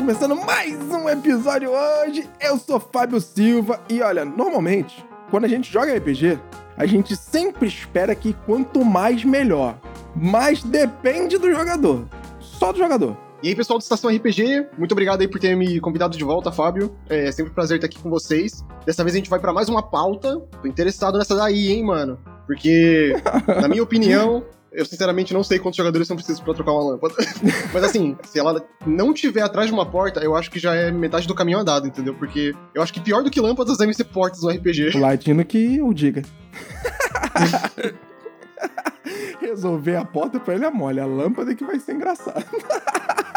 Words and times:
começando 0.00 0.34
mais 0.34 0.80
um 0.90 1.06
episódio 1.10 1.70
hoje. 1.70 2.26
Eu 2.40 2.56
sou 2.56 2.80
Fábio 2.80 3.20
Silva 3.20 3.82
e 3.86 4.00
olha, 4.00 4.24
normalmente, 4.24 5.04
quando 5.30 5.44
a 5.44 5.48
gente 5.48 5.70
joga 5.70 5.94
RPG, 5.94 6.38
a 6.74 6.86
gente 6.86 7.14
sempre 7.14 7.68
espera 7.68 8.14
que 8.14 8.32
quanto 8.46 8.82
mais 8.82 9.22
melhor. 9.24 9.78
Mas 10.16 10.62
depende 10.62 11.36
do 11.36 11.52
jogador. 11.52 12.08
Só 12.40 12.72
do 12.72 12.78
jogador. 12.78 13.14
E 13.42 13.48
aí, 13.48 13.54
pessoal 13.54 13.78
do 13.78 13.82
Estação 13.82 14.10
RPG, 14.10 14.68
muito 14.78 14.92
obrigado 14.92 15.20
aí 15.20 15.28
por 15.28 15.38
ter 15.38 15.54
me 15.54 15.78
convidado 15.80 16.16
de 16.16 16.24
volta, 16.24 16.50
Fábio. 16.50 16.96
É 17.06 17.30
sempre 17.30 17.52
um 17.52 17.54
prazer 17.54 17.76
estar 17.76 17.86
aqui 17.86 17.98
com 17.98 18.08
vocês. 18.08 18.64
Dessa 18.86 19.04
vez 19.04 19.14
a 19.14 19.18
gente 19.18 19.28
vai 19.28 19.38
para 19.38 19.52
mais 19.52 19.68
uma 19.68 19.82
pauta. 19.82 20.40
Tô 20.62 20.66
interessado 20.66 21.18
nessa 21.18 21.36
daí, 21.36 21.72
hein, 21.72 21.84
mano? 21.84 22.18
Porque, 22.46 23.14
na 23.60 23.68
minha 23.68 23.82
opinião, 23.84 24.46
eu 24.72 24.84
sinceramente 24.84 25.34
não 25.34 25.42
sei 25.42 25.58
quantos 25.58 25.76
jogadores 25.76 26.06
são 26.06 26.16
precisos 26.16 26.40
para 26.40 26.54
trocar 26.54 26.72
uma 26.72 26.92
lâmpada. 26.92 27.14
Mas 27.72 27.84
assim, 27.84 28.16
se 28.24 28.38
ela 28.38 28.64
não 28.86 29.12
tiver 29.12 29.42
atrás 29.42 29.66
de 29.68 29.72
uma 29.72 29.84
porta, 29.84 30.20
eu 30.20 30.36
acho 30.36 30.50
que 30.50 30.58
já 30.58 30.74
é 30.74 30.90
metade 30.90 31.26
do 31.26 31.34
caminho 31.34 31.58
andado, 31.58 31.86
entendeu? 31.86 32.14
Porque 32.14 32.54
eu 32.74 32.82
acho 32.82 32.92
que 32.92 33.00
pior 33.00 33.22
do 33.22 33.30
que 33.30 33.40
lâmpadas 33.40 33.78
devem 33.78 33.94
ser 33.94 34.04
portas 34.04 34.42
no 34.42 34.50
RPG. 34.50 34.98
Latino 34.98 35.44
que 35.44 35.80
o 35.82 35.92
diga. 35.92 36.22
Resolver 39.40 39.96
a 39.96 40.04
porta 40.04 40.38
pra 40.38 40.54
ele 40.54 40.64
é 40.64 40.70
mole, 40.70 41.00
a 41.00 41.06
lâmpada 41.06 41.52
é 41.52 41.54
que 41.54 41.64
vai 41.64 41.80
ser 41.80 41.94
engraçado. 41.94 42.44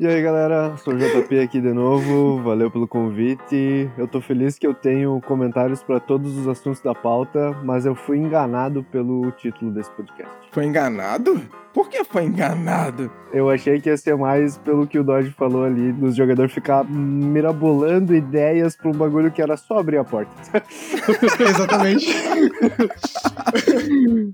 E 0.00 0.06
aí 0.06 0.22
galera, 0.22 0.76
sou 0.76 0.94
o 0.94 0.96
JP 0.96 1.40
aqui 1.40 1.60
de 1.60 1.72
novo, 1.72 2.40
valeu 2.40 2.70
pelo 2.70 2.86
convite. 2.86 3.90
Eu 3.98 4.06
tô 4.06 4.20
feliz 4.20 4.56
que 4.56 4.64
eu 4.64 4.72
tenho 4.72 5.20
comentários 5.26 5.82
para 5.82 5.98
todos 5.98 6.38
os 6.38 6.46
assuntos 6.46 6.80
da 6.80 6.94
pauta, 6.94 7.50
mas 7.64 7.84
eu 7.84 7.96
fui 7.96 8.16
enganado 8.16 8.84
pelo 8.84 9.28
título 9.32 9.72
desse 9.72 9.90
podcast. 9.90 10.32
Foi 10.52 10.66
enganado? 10.66 11.42
Por 11.72 11.88
que 11.88 12.02
foi 12.02 12.24
enganado? 12.24 13.10
Eu 13.32 13.50
achei 13.50 13.80
que 13.80 13.88
ia 13.88 13.96
ser 13.96 14.16
mais 14.16 14.56
pelo 14.58 14.86
que 14.86 14.98
o 14.98 15.04
Dodge 15.04 15.30
falou 15.30 15.64
ali, 15.64 15.92
dos 15.92 16.16
jogadores 16.16 16.52
ficar 16.52 16.82
mirabolando 16.84 18.14
ideias 18.14 18.74
pra 18.74 18.88
um 18.88 18.94
bagulho 18.94 19.30
que 19.30 19.42
era 19.42 19.56
só 19.56 19.78
abrir 19.78 19.98
a 19.98 20.04
porta. 20.04 20.32
Exatamente. 21.38 22.06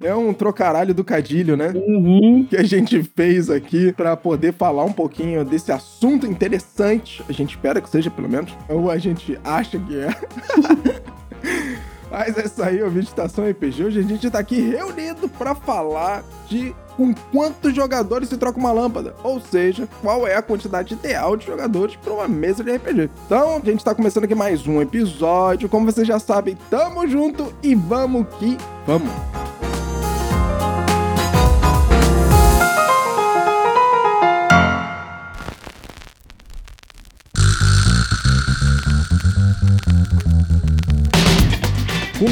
É 0.00 0.14
um 0.14 0.32
trocaralho 0.32 0.94
do 0.94 1.04
cadilho, 1.04 1.56
né? 1.56 1.72
Uhum. 1.74 2.46
Que 2.48 2.56
a 2.56 2.62
gente 2.62 3.02
fez 3.02 3.50
aqui 3.50 3.92
pra 3.92 4.16
poder 4.16 4.52
falar 4.52 4.84
um 4.84 4.92
pouquinho 4.92 5.44
desse 5.44 5.72
assunto 5.72 6.26
interessante. 6.26 7.22
A 7.28 7.32
gente 7.32 7.50
espera 7.50 7.80
que 7.80 7.90
seja, 7.90 8.10
pelo 8.10 8.28
menos. 8.28 8.56
Ou 8.68 8.90
a 8.90 8.96
gente 8.96 9.38
acha 9.44 9.78
que 9.78 9.98
é. 9.98 10.08
Mas 12.16 12.38
é 12.38 12.44
isso 12.44 12.62
aí, 12.62 12.80
o 12.80 12.98
Estação 13.00 13.44
RPG. 13.44 13.86
Hoje 13.86 13.98
a 13.98 14.02
gente 14.02 14.30
tá 14.30 14.38
aqui 14.38 14.60
reunido 14.60 15.28
pra 15.28 15.52
falar 15.52 16.22
de 16.48 16.72
com 16.96 17.12
quantos 17.32 17.74
jogadores 17.74 18.28
se 18.28 18.36
troca 18.36 18.56
uma 18.56 18.70
lâmpada, 18.70 19.16
ou 19.24 19.40
seja, 19.40 19.88
qual 20.00 20.24
é 20.24 20.36
a 20.36 20.42
quantidade 20.42 20.94
ideal 20.94 21.36
de 21.36 21.44
jogadores 21.44 21.96
para 21.96 22.12
uma 22.12 22.28
mesa 22.28 22.62
de 22.62 22.70
RPG. 22.70 23.10
Então, 23.26 23.56
a 23.56 23.58
gente 23.58 23.78
está 23.78 23.92
começando 23.92 24.24
aqui 24.24 24.34
mais 24.36 24.64
um 24.64 24.80
episódio, 24.80 25.68
como 25.68 25.90
vocês 25.90 26.06
já 26.06 26.20
sabem, 26.20 26.56
tamo 26.70 27.04
junto 27.08 27.52
e 27.60 27.74
vamos 27.74 28.28
que 28.38 28.56
vamos. 28.86 29.10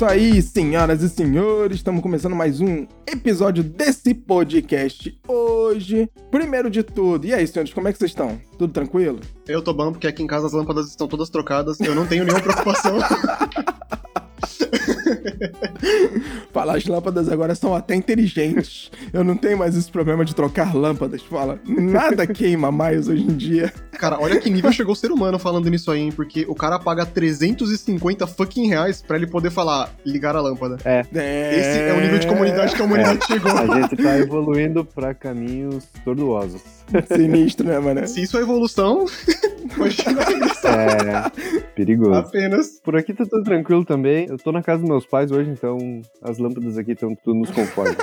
Isso 0.00 0.06
aí, 0.06 0.40
senhoras 0.40 1.02
e 1.02 1.10
senhores. 1.10 1.76
Estamos 1.76 2.00
começando 2.00 2.34
mais 2.34 2.58
um 2.58 2.86
episódio 3.06 3.62
desse 3.62 4.14
podcast 4.14 5.14
hoje. 5.28 6.08
Primeiro 6.30 6.70
de 6.70 6.82
tudo, 6.82 7.26
e 7.26 7.34
aí, 7.34 7.46
senhores, 7.46 7.74
como 7.74 7.86
é 7.86 7.92
que 7.92 7.98
vocês 7.98 8.10
estão? 8.10 8.40
Tudo 8.56 8.72
tranquilo? 8.72 9.20
Eu 9.46 9.60
tô 9.60 9.74
bom 9.74 9.92
porque 9.92 10.06
aqui 10.06 10.22
em 10.22 10.26
casa 10.26 10.46
as 10.46 10.54
lâmpadas 10.54 10.88
estão 10.88 11.06
todas 11.06 11.28
trocadas. 11.28 11.78
Eu 11.80 11.94
não 11.94 12.06
tenho 12.06 12.24
nenhuma 12.24 12.42
preocupação. 12.42 12.98
Fala, 16.52 16.76
as 16.76 16.84
lâmpadas 16.86 17.28
agora 17.28 17.54
são 17.54 17.74
até 17.74 17.94
inteligentes. 17.94 18.90
Eu 19.12 19.24
não 19.24 19.36
tenho 19.36 19.58
mais 19.58 19.76
esse 19.76 19.90
problema 19.90 20.24
de 20.24 20.34
trocar 20.34 20.74
lâmpadas. 20.74 21.22
Fala, 21.22 21.58
nada 21.66 22.26
queima 22.26 22.70
mais 22.70 23.08
hoje 23.08 23.22
em 23.22 23.36
dia. 23.36 23.72
Cara, 23.92 24.18
olha 24.20 24.40
que 24.40 24.48
nível 24.50 24.72
chegou 24.72 24.92
o 24.92 24.96
ser 24.96 25.12
humano 25.12 25.38
falando 25.38 25.68
nisso 25.68 25.90
aí, 25.90 26.00
hein? 26.00 26.12
Porque 26.12 26.44
o 26.48 26.54
cara 26.54 26.78
paga 26.78 27.04
350 27.04 28.26
fucking 28.26 28.68
reais 28.68 29.02
pra 29.02 29.16
ele 29.16 29.26
poder 29.26 29.50
falar, 29.50 29.90
ligar 30.04 30.34
a 30.34 30.40
lâmpada. 30.40 30.78
É, 30.84 31.00
Esse 31.00 31.78
é 31.80 31.94
o 31.96 32.00
nível 32.00 32.18
de 32.18 32.26
comunidade 32.26 32.74
que 32.74 32.80
a 32.80 32.84
humanidade 32.84 33.26
chegou. 33.26 33.52
a 33.52 33.80
gente 33.80 33.96
tá 33.96 34.18
evoluindo 34.18 34.84
pra 34.84 35.14
caminhos 35.14 35.84
tortuosos. 36.04 36.62
Sinistro, 37.14 37.66
né, 37.66 37.78
mano? 37.78 38.06
Se 38.06 38.22
isso 38.22 38.36
é 38.38 38.42
evolução, 38.42 39.06
imagina. 39.76 40.20
É, 40.64 41.64
perigoso. 41.74 42.14
Apenas. 42.14 42.80
Por 42.82 42.96
aqui 42.96 43.12
tá 43.12 43.24
tudo 43.24 43.42
tranquilo 43.44 43.84
também. 43.84 44.26
Eu 44.28 44.38
tô 44.38 44.52
na 44.52 44.62
casa 44.62 44.80
dos 44.80 44.88
meus 44.88 45.06
pais 45.06 45.30
hoje, 45.30 45.50
então 45.50 45.78
as 46.22 46.38
lâmpadas 46.38 46.76
aqui 46.78 46.92
estão 46.92 47.14
tudo 47.14 47.40
nos 47.40 47.50
conformes. 47.50 47.96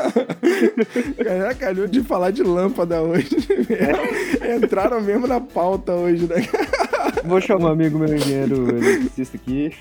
Caraca, 1.24 1.56
calhou 1.56 1.88
de 1.88 2.02
falar 2.02 2.32
de 2.32 2.44
lâmpada 2.44 3.02
hoje. 3.02 3.30
Entraram 4.56 5.02
mesmo 5.02 5.28
na 5.28 5.40
pauta 5.40 5.94
hoje, 5.94 6.28
né? 6.28 6.48
Vou 7.26 7.42
chamar 7.42 7.70
um 7.70 7.72
amigo 7.74 8.00
meu 8.00 8.16
engenheiro 8.16 8.70
eletricista 8.70 9.38
aqui. 9.38 9.72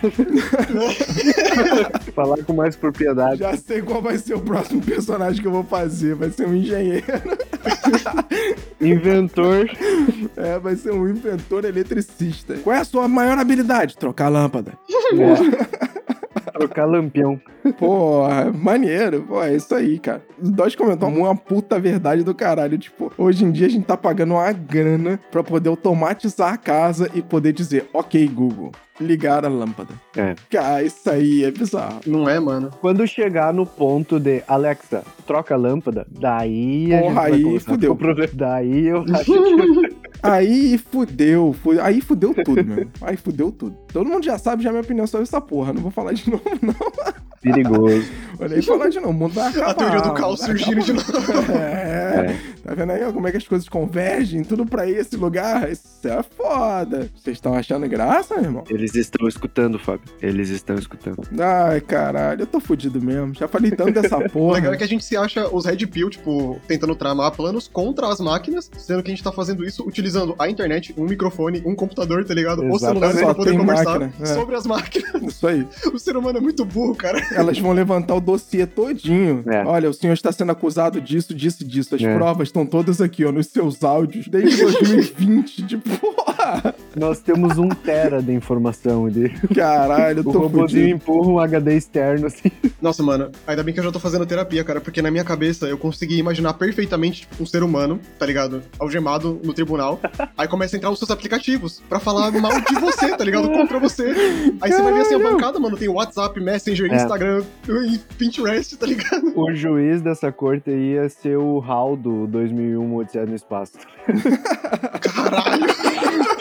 Falar 2.15 2.43
com 2.45 2.53
mais 2.53 2.75
propriedade. 2.75 3.39
Já 3.39 3.57
sei 3.57 3.83
qual 3.83 4.03
vai 4.03 4.19
ser 4.19 4.35
o 4.35 4.41
próximo 4.41 4.83
personagem 4.83 5.41
que 5.41 5.47
eu 5.47 5.53
vou 5.53 5.65
fazer. 5.65 6.15
Vai 6.15 6.31
ser 6.31 6.47
um 6.47 6.55
engenheiro. 6.55 7.05
Inventor. 8.81 9.69
É, 10.37 10.59
vai 10.59 10.77
ser 10.77 10.93
um 10.93 11.09
inventor 11.09 11.65
eletricista. 11.65 12.55
Qual 12.59 12.75
é 12.75 12.81
a 12.81 12.85
sua 12.85 13.09
maior 13.09 13.39
habilidade? 13.39 13.97
Trocar 13.97 14.29
lâmpada. 14.29 14.73
Trocar 16.53 16.87
lampião. 16.87 17.41
Pô, 17.73 18.23
maneiro. 18.55 19.23
Pô, 19.23 19.43
é 19.43 19.55
isso 19.57 19.75
aí, 19.75 19.99
cara. 19.99 20.23
Dodge 20.39 20.77
comentou 20.77 21.09
uma 21.09 21.35
puta 21.35 21.79
verdade 21.79 22.23
do 22.23 22.35
caralho. 22.35 22.77
Tipo, 22.79 23.13
hoje 23.17 23.45
em 23.45 23.51
dia 23.51 23.67
a 23.67 23.71
gente 23.71 23.85
tá 23.87 23.97
pagando 23.97 24.35
uma 24.35 24.53
grana 24.53 25.19
pra 25.31 25.43
poder 25.43 25.69
automatizar 25.69 26.53
a 26.53 26.57
casa 26.57 27.11
e 27.15 27.23
poder 27.23 27.53
dizer, 27.53 27.89
ok, 27.93 28.27
Google, 28.29 28.73
ligar 29.01 29.45
a 29.45 29.49
lâmpada. 29.49 29.95
É. 30.17 30.35
Cara, 30.51 30.83
isso 30.83 31.09
aí 31.11 31.45
é 31.45 31.51
bizarro. 31.51 32.01
Não 32.07 32.29
é, 32.29 32.39
mano? 32.41 32.71
Quando 32.81 33.07
chegar 33.07 33.53
no 33.53 33.65
ponto 33.67 34.19
de 34.21 34.43
Alexa, 34.49 35.03
troca 35.27 35.55
a 35.55 35.59
lâmpada, 35.59 36.07
daí 36.11 36.93
a 36.93 36.97
gente 36.97 37.03
Porra, 37.03 37.15
vai 37.15 37.33
aí 37.33 37.61
fudeu. 37.61 37.91
com 37.91 37.95
o 37.95 37.99
problema. 37.99 38.31
Daí 38.35 38.87
eu 38.87 39.05
acho 39.15 39.25
que 39.25 39.97
Aí 40.23 40.79
fudeu, 40.79 41.55
fu- 41.63 41.79
aí 41.81 42.01
fudeu 42.01 42.35
tudo, 42.43 42.65
meu. 42.65 42.89
Aí 43.03 43.17
fudeu 43.19 43.53
tudo. 43.53 43.77
Todo 43.93 44.09
mundo 44.09 44.25
já 44.25 44.39
sabe 44.39 44.63
já 44.63 44.71
a 44.71 44.73
minha 44.73 44.83
opinião 44.83 45.07
sobre 45.07 45.25
essa 45.25 45.41
porra. 45.43 45.75
Não 45.75 45.83
vou 45.83 45.91
falar 45.91 46.15
de 46.15 46.29
novo, 46.33 46.43
não. 46.63 46.75
É 47.61 47.63
perigoso. 47.63 48.11
Vou 48.39 48.49
nem 48.49 48.63
falar 48.63 48.89
de 48.89 49.01
novo. 49.01 49.11
O 49.11 49.15
mundo 49.15 49.35
vai 49.35 49.49
acabar. 49.49 49.71
A 49.71 49.75
teoria 49.75 50.01
do 50.03 50.13
caos 50.13 50.41
surgindo 50.41 50.81
de 50.83 50.93
novo. 50.93 51.53
É. 51.53 52.37
Tá 52.63 52.75
vendo 52.75 52.93
aí 52.93 53.05
ó, 53.05 53.13
como 53.13 53.29
é 53.29 53.31
que 53.31 53.37
as 53.37 53.47
coisas 53.47 53.69
convergem? 53.69 54.43
Tudo 54.43 54.67
pra 54.67 54.87
ir 54.87 54.97
esse 54.97 55.17
lugar? 55.17 55.71
Isso 55.71 55.87
é 56.05 56.23
foda. 56.23 57.09
Vocês 57.17 57.37
estão 57.37 57.55
achando 57.55 57.89
graça, 57.89 58.35
meu 58.35 58.45
irmão? 58.45 58.65
Eles 58.69 58.95
estão 58.95 59.29
escutando, 59.29 59.79
Fábio. 59.79 60.03
Eles 60.21 60.51
estão 60.51 60.77
escutando. 60.77 61.23
Ai, 61.39 61.81
caralho, 61.81 62.43
eu 62.43 62.47
tô 62.47 62.59
fudido 62.59 63.01
mesmo. 63.01 63.35
Já 63.35 63.47
falei 63.47 63.71
tanto 63.71 63.93
dessa 63.93 64.19
O 64.19 64.29
porra. 64.31 64.55
legal 64.57 64.75
é 64.75 64.77
que 64.77 64.85
a 64.85 64.89
gente 64.89 65.05
se 65.05 65.17
acha 65.17 65.49
os 65.49 65.65
Red 65.65 65.87
Pill, 65.87 66.11
tipo, 66.11 66.61
tentando 66.67 66.95
tramar 66.95 67.31
planos 67.33 67.69
contra 67.69 68.09
as 68.09 68.21
máquinas, 68.21 68.71
sendo 68.77 69.03
que 69.03 69.11
a 69.11 69.15
gente 69.15 69.23
tá 69.23 69.33
fazendo 69.33 69.65
isso 69.65 69.87
utilizando 69.87 70.35
a 70.39 70.49
internet, 70.49 70.95
um 70.99 71.05
microfone, 71.05 71.63
um 71.65 71.75
computador, 71.75 72.25
tá 72.25 72.35
ligado? 72.35 72.65
Ou 72.65 72.79
celular 72.79 73.15
pra 73.15 73.35
poder 73.35 73.57
conversar 73.57 74.01
máquina, 74.01 74.13
é. 74.21 74.27
sobre 74.27 74.57
as 74.57 74.67
máquinas. 74.67 75.23
Isso 75.23 75.47
aí. 75.47 75.67
O 75.97 75.99
ser 75.99 76.17
humano 76.17 76.39
é 76.39 76.41
muito 76.41 76.65
burro, 76.65 76.95
cara. 76.95 77.19
Elas 77.47 77.59
vão 77.59 77.73
levantar 77.73 78.15
o 78.15 78.21
dossiê 78.21 78.67
todinho. 78.67 79.43
É. 79.47 79.65
Olha, 79.65 79.89
o 79.89 79.95
senhor 79.95 80.13
está 80.13 80.33
sendo 80.33 80.53
acusado 80.53 81.01
disso, 81.01 81.35
disso 81.35 81.63
e 81.63 81.67
disso. 81.67 81.95
As 81.95 82.03
É. 82.03 82.15
provas 82.15 82.49
estão 82.49 82.67
todas 82.67 83.01
aqui, 83.01 83.25
ó, 83.25 83.31
nos 83.33 83.47
seus 83.47 83.83
áudios, 83.85 84.27
desde 84.29 84.61
2020. 84.63 85.63
de 85.63 85.77
porra! 85.79 86.26
Nós 86.97 87.21
temos 87.21 87.59
um 87.59 87.69
tera 87.69 88.23
de 88.23 88.33
informação 88.33 89.07
ali. 89.07 89.29
Caralho, 89.55 90.21
eu 90.21 90.29
O 90.29 90.33
tô 90.33 90.39
robôzinho 90.41 90.89
empurra 90.97 91.29
um 91.29 91.39
HD 91.39 91.77
externo, 91.77 92.27
assim. 92.27 92.51
Nossa, 92.81 93.03
mano, 93.03 93.31
ainda 93.47 93.63
bem 93.63 93.75
que 93.75 93.81
eu 93.81 93.85
já 93.85 93.93
tô 93.93 93.99
fazendo 94.01 94.25
terapia, 94.27 94.65
cara, 94.65 94.81
porque 94.81 95.03
na 95.03 95.11
minha 95.11 95.25
cabeça 95.25 95.67
eu 95.67 95.77
consegui 95.77 96.19
imaginar 96.19 96.55
perfeitamente 96.55 97.23
tipo, 97.23 97.43
um 97.43 97.47
ser 97.47 97.63
humano, 97.63 98.01
tá 98.19 98.25
ligado? 98.27 98.63
Algemado 98.79 99.41
no 99.45 99.53
tribunal. 99.53 100.01
Aí 100.37 100.49
começa 100.49 100.75
a 100.75 100.79
entrar 100.79 100.91
os 100.91 100.99
seus 100.99 101.11
aplicativos 101.11 101.83
pra 101.89 101.99
falar 102.01 102.31
mal 102.33 102.53
de 102.61 102.75
você, 102.81 103.17
tá 103.17 103.25
ligado? 103.25 103.49
Contra 103.51 103.79
você. 103.79 104.05
Aí 104.61 104.73
você 104.73 104.83
vai 104.83 104.93
ver 104.93 105.01
assim 105.01 105.15
a 105.15 105.19
bancada, 105.19 105.59
mano, 105.61 105.77
tem 105.77 105.89
WhatsApp, 105.89 106.41
Messenger, 106.41 106.91
É. 106.93 106.97
Instagram 106.97 107.45
e 107.69 107.99
Pinterest, 108.17 108.77
tá 108.77 108.87
ligado? 108.87 109.33
O 109.37 109.55
juiz 109.55 110.01
dessa 110.01 110.33
corte 110.33 110.71
aí 110.71 110.93
ia 110.95 111.09
ser 111.09 111.37
o 111.37 111.61
HAL 111.61 111.97
do 111.97 112.27
2001 112.27 112.95
Odisseia 112.97 113.27
no 113.27 113.35
Espaço. 113.35 113.73
Caralho, 115.03 115.67